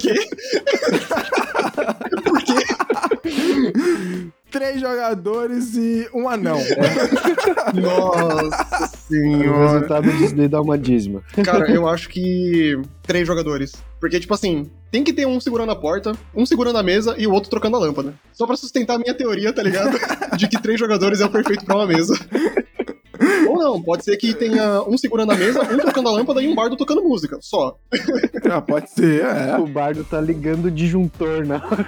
quê? 0.00 0.14
Por 2.24 2.42
quê? 2.42 2.54
Três 4.50 4.80
jogadores 4.80 5.74
e 5.74 6.08
um 6.14 6.26
anão. 6.26 6.58
Nossa 7.74 8.95
O 9.06 9.08
senhora. 9.08 9.72
resultado 9.72 10.12
disso 10.12 10.34
daí 10.34 10.48
dá 10.48 10.60
uma 10.60 10.76
dízima. 10.76 11.22
Cara, 11.44 11.70
eu 11.70 11.88
acho 11.88 12.08
que 12.08 12.78
três 13.02 13.26
jogadores. 13.26 13.72
Porque, 14.00 14.20
tipo 14.20 14.34
assim, 14.34 14.70
tem 14.90 15.02
que 15.02 15.12
ter 15.12 15.26
um 15.26 15.40
segurando 15.40 15.72
a 15.72 15.76
porta, 15.76 16.12
um 16.34 16.44
segurando 16.44 16.78
a 16.78 16.82
mesa 16.82 17.14
e 17.18 17.26
o 17.26 17.32
outro 17.32 17.50
trocando 17.50 17.76
a 17.76 17.80
lâmpada. 17.80 18.14
Só 18.32 18.46
pra 18.46 18.56
sustentar 18.56 18.94
a 18.94 18.98
minha 18.98 19.14
teoria, 19.14 19.52
tá 19.52 19.62
ligado? 19.62 19.96
De 20.36 20.48
que 20.48 20.60
três 20.60 20.78
jogadores 20.78 21.20
é 21.20 21.24
o 21.24 21.30
perfeito 21.30 21.64
pra 21.64 21.76
uma 21.76 21.86
mesa. 21.86 22.14
Ou 23.48 23.56
não, 23.56 23.82
pode 23.82 24.04
ser 24.04 24.16
que 24.18 24.34
tenha 24.34 24.82
um 24.82 24.98
segurando 24.98 25.32
a 25.32 25.36
mesa, 25.36 25.62
um 25.62 25.78
tocando 25.78 26.08
a 26.08 26.12
lâmpada 26.12 26.42
e 26.42 26.48
um 26.48 26.54
bardo 26.54 26.76
tocando 26.76 27.02
música. 27.02 27.38
Só. 27.40 27.78
Ah, 28.50 28.60
pode 28.60 28.90
ser, 28.90 29.24
é. 29.24 29.56
O 29.56 29.66
bardo 29.66 30.04
tá 30.04 30.20
ligando 30.20 30.66
o 30.66 30.70
disjuntor 30.70 31.46
na 31.46 31.56
hora. 31.56 31.86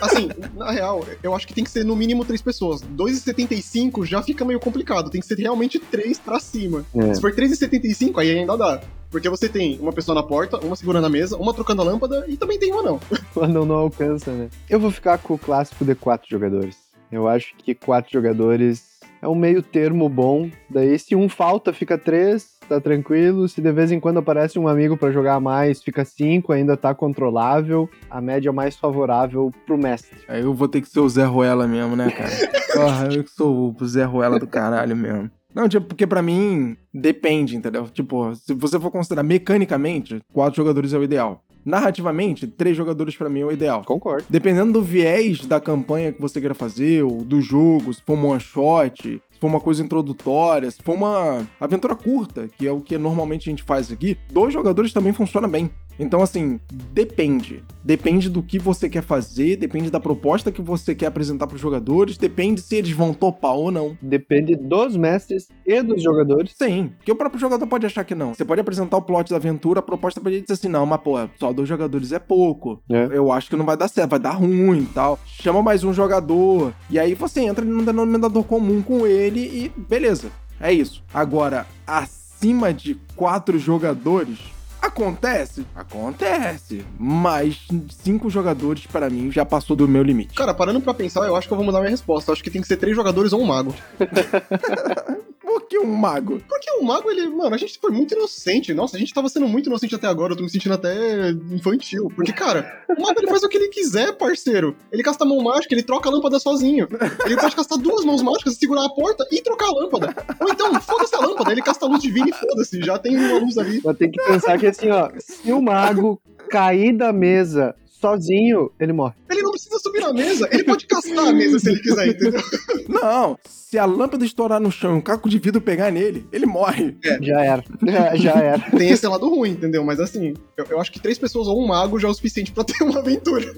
Assim, 0.00 0.28
na 0.56 0.70
real, 0.70 1.04
eu 1.22 1.34
acho 1.34 1.46
que 1.46 1.54
tem 1.54 1.64
que 1.64 1.70
ser 1.70 1.84
no 1.84 1.96
mínimo 1.96 2.24
três 2.24 2.42
pessoas. 2.42 2.82
2,75 2.82 4.04
já 4.04 4.22
fica 4.22 4.44
meio 4.44 4.60
complicado. 4.60 5.10
Tem 5.10 5.20
que 5.20 5.26
ser 5.26 5.38
realmente 5.38 5.78
três 5.78 6.18
pra 6.18 6.38
cima. 6.40 6.84
É. 6.94 7.14
Se 7.14 7.20
for 7.20 7.32
3,75, 7.32 8.18
aí 8.18 8.30
ainda 8.30 8.56
dá. 8.56 8.80
Porque 9.10 9.28
você 9.28 9.48
tem 9.48 9.78
uma 9.80 9.92
pessoa 9.92 10.14
na 10.14 10.22
porta, 10.22 10.58
uma 10.58 10.74
segurando 10.74 11.06
a 11.06 11.10
mesa, 11.10 11.36
uma 11.36 11.54
trocando 11.54 11.82
a 11.82 11.84
lâmpada 11.84 12.24
e 12.26 12.36
também 12.36 12.58
tem 12.58 12.72
uma 12.72 12.82
não. 12.82 13.00
O 13.34 13.40
anão 13.40 13.64
não 13.64 13.76
alcança, 13.76 14.32
né? 14.32 14.48
Eu 14.68 14.80
vou 14.80 14.90
ficar 14.90 15.18
com 15.18 15.34
o 15.34 15.38
clássico 15.38 15.84
de 15.84 15.94
quatro 15.94 16.28
jogadores. 16.28 16.76
Eu 17.10 17.28
acho 17.28 17.54
que 17.56 17.74
quatro 17.74 18.12
jogadores 18.12 18.94
é 19.22 19.28
um 19.28 19.34
meio 19.34 19.62
termo 19.62 20.08
bom. 20.08 20.50
Daí, 20.68 20.98
se 20.98 21.14
um 21.14 21.28
falta, 21.28 21.72
fica 21.72 21.96
três, 21.96 22.53
tá 22.64 22.80
tranquilo. 22.80 23.48
Se 23.48 23.60
de 23.60 23.72
vez 23.72 23.92
em 23.92 24.00
quando 24.00 24.18
aparece 24.18 24.58
um 24.58 24.68
amigo 24.68 24.96
pra 24.96 25.10
jogar 25.10 25.40
mais, 25.40 25.82
fica 25.82 26.04
cinco, 26.04 26.52
ainda 26.52 26.76
tá 26.76 26.94
controlável. 26.94 27.88
A 28.10 28.20
média 28.20 28.52
mais 28.52 28.76
favorável 28.76 29.52
pro 29.66 29.78
mestre. 29.78 30.18
Aí 30.28 30.42
eu 30.42 30.54
vou 30.54 30.68
ter 30.68 30.80
que 30.80 30.88
ser 30.88 31.00
o 31.00 31.08
Zé 31.08 31.24
Ruela 31.24 31.66
mesmo, 31.66 31.96
né, 31.96 32.10
cara? 32.10 32.30
Porra, 32.74 33.08
eu 33.12 33.22
que 33.22 33.30
sou 33.30 33.74
o 33.78 33.86
Zé 33.86 34.04
Ruela 34.04 34.38
do 34.38 34.46
caralho 34.46 34.96
mesmo. 34.96 35.30
Não, 35.54 35.68
tipo, 35.68 35.86
porque 35.86 36.06
pra 36.06 36.20
mim 36.20 36.76
depende, 36.92 37.56
entendeu? 37.56 37.88
Tipo, 37.88 38.34
se 38.34 38.52
você 38.54 38.78
for 38.80 38.90
considerar 38.90 39.22
mecanicamente, 39.22 40.20
quatro 40.32 40.56
jogadores 40.56 40.92
é 40.92 40.98
o 40.98 41.04
ideal. 41.04 41.44
Narrativamente, 41.64 42.46
três 42.46 42.76
jogadores 42.76 43.16
pra 43.16 43.30
mim 43.30 43.40
é 43.40 43.44
o 43.46 43.52
ideal. 43.52 43.82
Concordo. 43.86 44.26
Dependendo 44.28 44.72
do 44.72 44.82
viés 44.82 45.46
da 45.46 45.60
campanha 45.60 46.12
que 46.12 46.20
você 46.20 46.40
queira 46.40 46.54
fazer, 46.54 47.02
ou 47.04 47.24
do 47.24 47.40
jogo, 47.40 47.94
se 47.94 48.02
for 48.02 48.18
um 48.18 48.26
one 48.26 48.40
shot, 48.40 49.22
for 49.44 49.48
uma 49.48 49.60
coisa 49.60 49.82
introdutória, 49.82 50.70
se 50.70 50.82
for 50.82 50.94
uma 50.94 51.46
aventura 51.60 51.94
curta, 51.94 52.48
que 52.48 52.66
é 52.66 52.72
o 52.72 52.80
que 52.80 52.96
normalmente 52.96 53.48
a 53.48 53.52
gente 53.52 53.62
faz 53.62 53.92
aqui, 53.92 54.16
dois 54.32 54.54
jogadores 54.54 54.90
também 54.90 55.12
funciona 55.12 55.46
bem. 55.46 55.70
Então, 55.98 56.22
assim, 56.22 56.60
depende. 56.92 57.62
Depende 57.82 58.28
do 58.28 58.42
que 58.42 58.58
você 58.58 58.88
quer 58.88 59.02
fazer, 59.02 59.56
depende 59.56 59.90
da 59.90 60.00
proposta 60.00 60.50
que 60.50 60.62
você 60.62 60.94
quer 60.94 61.06
apresentar 61.06 61.46
pros 61.46 61.60
jogadores, 61.60 62.16
depende 62.16 62.60
se 62.60 62.76
eles 62.76 62.92
vão 62.92 63.12
topar 63.12 63.54
ou 63.54 63.70
não. 63.70 63.96
Depende 64.00 64.56
dos 64.56 64.96
mestres 64.96 65.48
e 65.66 65.82
dos 65.82 66.02
jogadores. 66.02 66.52
Sim, 66.56 66.92
porque 66.96 67.12
o 67.12 67.16
próprio 67.16 67.40
jogador 67.40 67.66
pode 67.66 67.86
achar 67.86 68.04
que 68.04 68.14
não. 68.14 68.34
Você 68.34 68.44
pode 68.44 68.60
apresentar 68.60 68.96
o 68.96 69.02
plot 69.02 69.30
da 69.30 69.36
aventura, 69.36 69.80
a 69.80 69.82
proposta 69.82 70.20
pra 70.20 70.30
ele 70.30 70.40
dizer 70.40 70.54
assim, 70.54 70.68
não, 70.68 70.86
mas 70.86 71.00
pô, 71.00 71.16
só 71.38 71.52
dois 71.52 71.68
jogadores 71.68 72.12
é 72.12 72.18
pouco. 72.18 72.82
É. 72.90 73.08
Eu 73.12 73.30
acho 73.30 73.50
que 73.50 73.56
não 73.56 73.66
vai 73.66 73.76
dar 73.76 73.88
certo, 73.88 74.10
vai 74.10 74.18
dar 74.18 74.32
ruim 74.32 74.82
e 74.82 74.86
tal. 74.86 75.18
Chama 75.26 75.62
mais 75.62 75.84
um 75.84 75.92
jogador. 75.92 76.72
E 76.88 76.98
aí 76.98 77.14
você 77.14 77.40
entra 77.40 77.64
num 77.64 77.84
denominador 77.84 78.44
comum 78.44 78.82
com 78.82 79.06
ele 79.06 79.40
e 79.40 79.72
beleza. 79.76 80.30
É 80.60 80.72
isso. 80.72 81.02
Agora, 81.12 81.66
acima 81.86 82.72
de 82.72 82.96
quatro 83.16 83.58
jogadores. 83.58 84.38
Acontece? 84.84 85.66
Acontece. 85.74 86.84
Mas 86.98 87.66
cinco 87.88 88.28
jogadores, 88.28 88.86
para 88.86 89.08
mim, 89.08 89.32
já 89.32 89.44
passou 89.44 89.74
do 89.74 89.88
meu 89.88 90.02
limite. 90.02 90.34
Cara, 90.34 90.52
parando 90.52 90.80
pra 90.80 90.92
pensar, 90.92 91.26
eu 91.26 91.34
acho 91.34 91.48
que 91.48 91.54
eu 91.54 91.56
vou 91.56 91.64
mudar 91.64 91.80
minha 91.80 91.90
resposta. 91.90 92.30
Eu 92.30 92.34
acho 92.34 92.44
que 92.44 92.50
tem 92.50 92.60
que 92.60 92.68
ser 92.68 92.76
três 92.76 92.94
jogadores 92.94 93.32
ou 93.32 93.40
um 93.40 93.46
mago. 93.46 93.74
Por 95.54 95.68
que 95.68 95.78
um 95.78 95.86
mago? 95.86 96.40
Porque 96.48 96.68
o 96.72 96.82
mago, 96.82 97.08
ele, 97.08 97.28
mano, 97.28 97.54
a 97.54 97.56
gente 97.56 97.78
foi 97.78 97.92
muito 97.92 98.12
inocente. 98.12 98.74
Nossa, 98.74 98.96
a 98.96 98.98
gente 98.98 99.14
tava 99.14 99.28
sendo 99.28 99.46
muito 99.46 99.68
inocente 99.68 99.94
até 99.94 100.08
agora. 100.08 100.32
Eu 100.32 100.36
tô 100.36 100.42
me 100.42 100.50
sentindo 100.50 100.74
até 100.74 101.30
infantil. 101.30 102.10
Porque, 102.12 102.32
cara, 102.32 102.84
o 102.88 103.00
mago 103.00 103.20
ele 103.20 103.28
faz 103.28 103.44
o 103.44 103.48
que 103.48 103.56
ele 103.56 103.68
quiser, 103.68 104.18
parceiro. 104.18 104.74
Ele 104.90 105.00
casta 105.04 105.22
a 105.22 105.26
mão 105.26 105.40
mágica, 105.40 105.72
ele 105.72 105.84
troca 105.84 106.08
a 106.08 106.12
lâmpada 106.12 106.40
sozinho. 106.40 106.88
Ele 107.24 107.36
pode 107.36 107.54
castar 107.54 107.78
duas 107.78 108.04
mãos 108.04 108.20
mágicas, 108.20 108.56
segurar 108.56 108.84
a 108.84 108.88
porta 108.88 109.24
e 109.30 109.40
trocar 109.42 109.68
a 109.68 109.72
lâmpada. 109.72 110.12
Ou 110.40 110.48
então, 110.48 110.74
foda-se 110.80 111.14
a 111.14 111.20
lâmpada, 111.20 111.52
ele 111.52 111.62
casta 111.62 111.86
a 111.86 111.88
luz 111.88 112.02
divina 112.02 112.30
e 112.30 112.32
foda-se. 112.32 112.82
Já 112.82 112.98
tem 112.98 113.16
uma 113.16 113.38
luz 113.38 113.56
ali. 113.56 113.80
Mas 113.84 113.96
tem 113.96 114.10
que 114.10 114.20
pensar 114.24 114.58
que 114.58 114.66
assim, 114.66 114.90
ó, 114.90 115.08
se 115.20 115.52
o 115.52 115.62
mago 115.62 116.20
cair 116.50 116.96
da 116.96 117.12
mesa 117.12 117.76
sozinho, 118.04 118.70
ele 118.78 118.92
morre. 118.92 119.14
Ele 119.30 119.40
não 119.40 119.50
precisa 119.50 119.78
subir 119.78 120.00
na 120.00 120.12
mesa, 120.12 120.46
ele 120.52 120.62
pode 120.62 120.86
castar 120.86 121.26
a 121.26 121.32
mesa 121.32 121.58
se 121.58 121.70
ele 121.70 121.80
quiser, 121.80 122.08
entendeu? 122.08 122.40
Não, 122.86 123.38
se 123.44 123.78
a 123.78 123.86
lâmpada 123.86 124.26
estourar 124.26 124.60
no 124.60 124.70
chão 124.70 124.94
e 124.94 124.98
um 124.98 125.00
caco 125.00 125.26
de 125.26 125.38
vidro 125.38 125.60
pegar 125.60 125.90
nele, 125.90 126.26
ele 126.30 126.44
morre. 126.44 126.94
Já 127.22 127.42
era. 127.42 127.64
Já, 127.82 128.14
já 128.14 128.32
era. 128.32 128.60
Tem 128.76 128.90
esse 128.90 129.06
lado 129.06 129.26
ruim, 129.26 129.52
entendeu? 129.52 129.82
Mas 129.82 129.98
assim, 129.98 130.34
eu, 130.54 130.66
eu 130.68 130.80
acho 130.80 130.92
que 130.92 131.00
três 131.00 131.18
pessoas 131.18 131.48
ou 131.48 131.62
um 131.62 131.66
mago 131.66 131.98
já 131.98 132.08
é 132.08 132.10
o 132.10 132.14
suficiente 132.14 132.52
pra 132.52 132.62
ter 132.62 132.84
uma 132.84 132.98
aventura. 132.98 133.54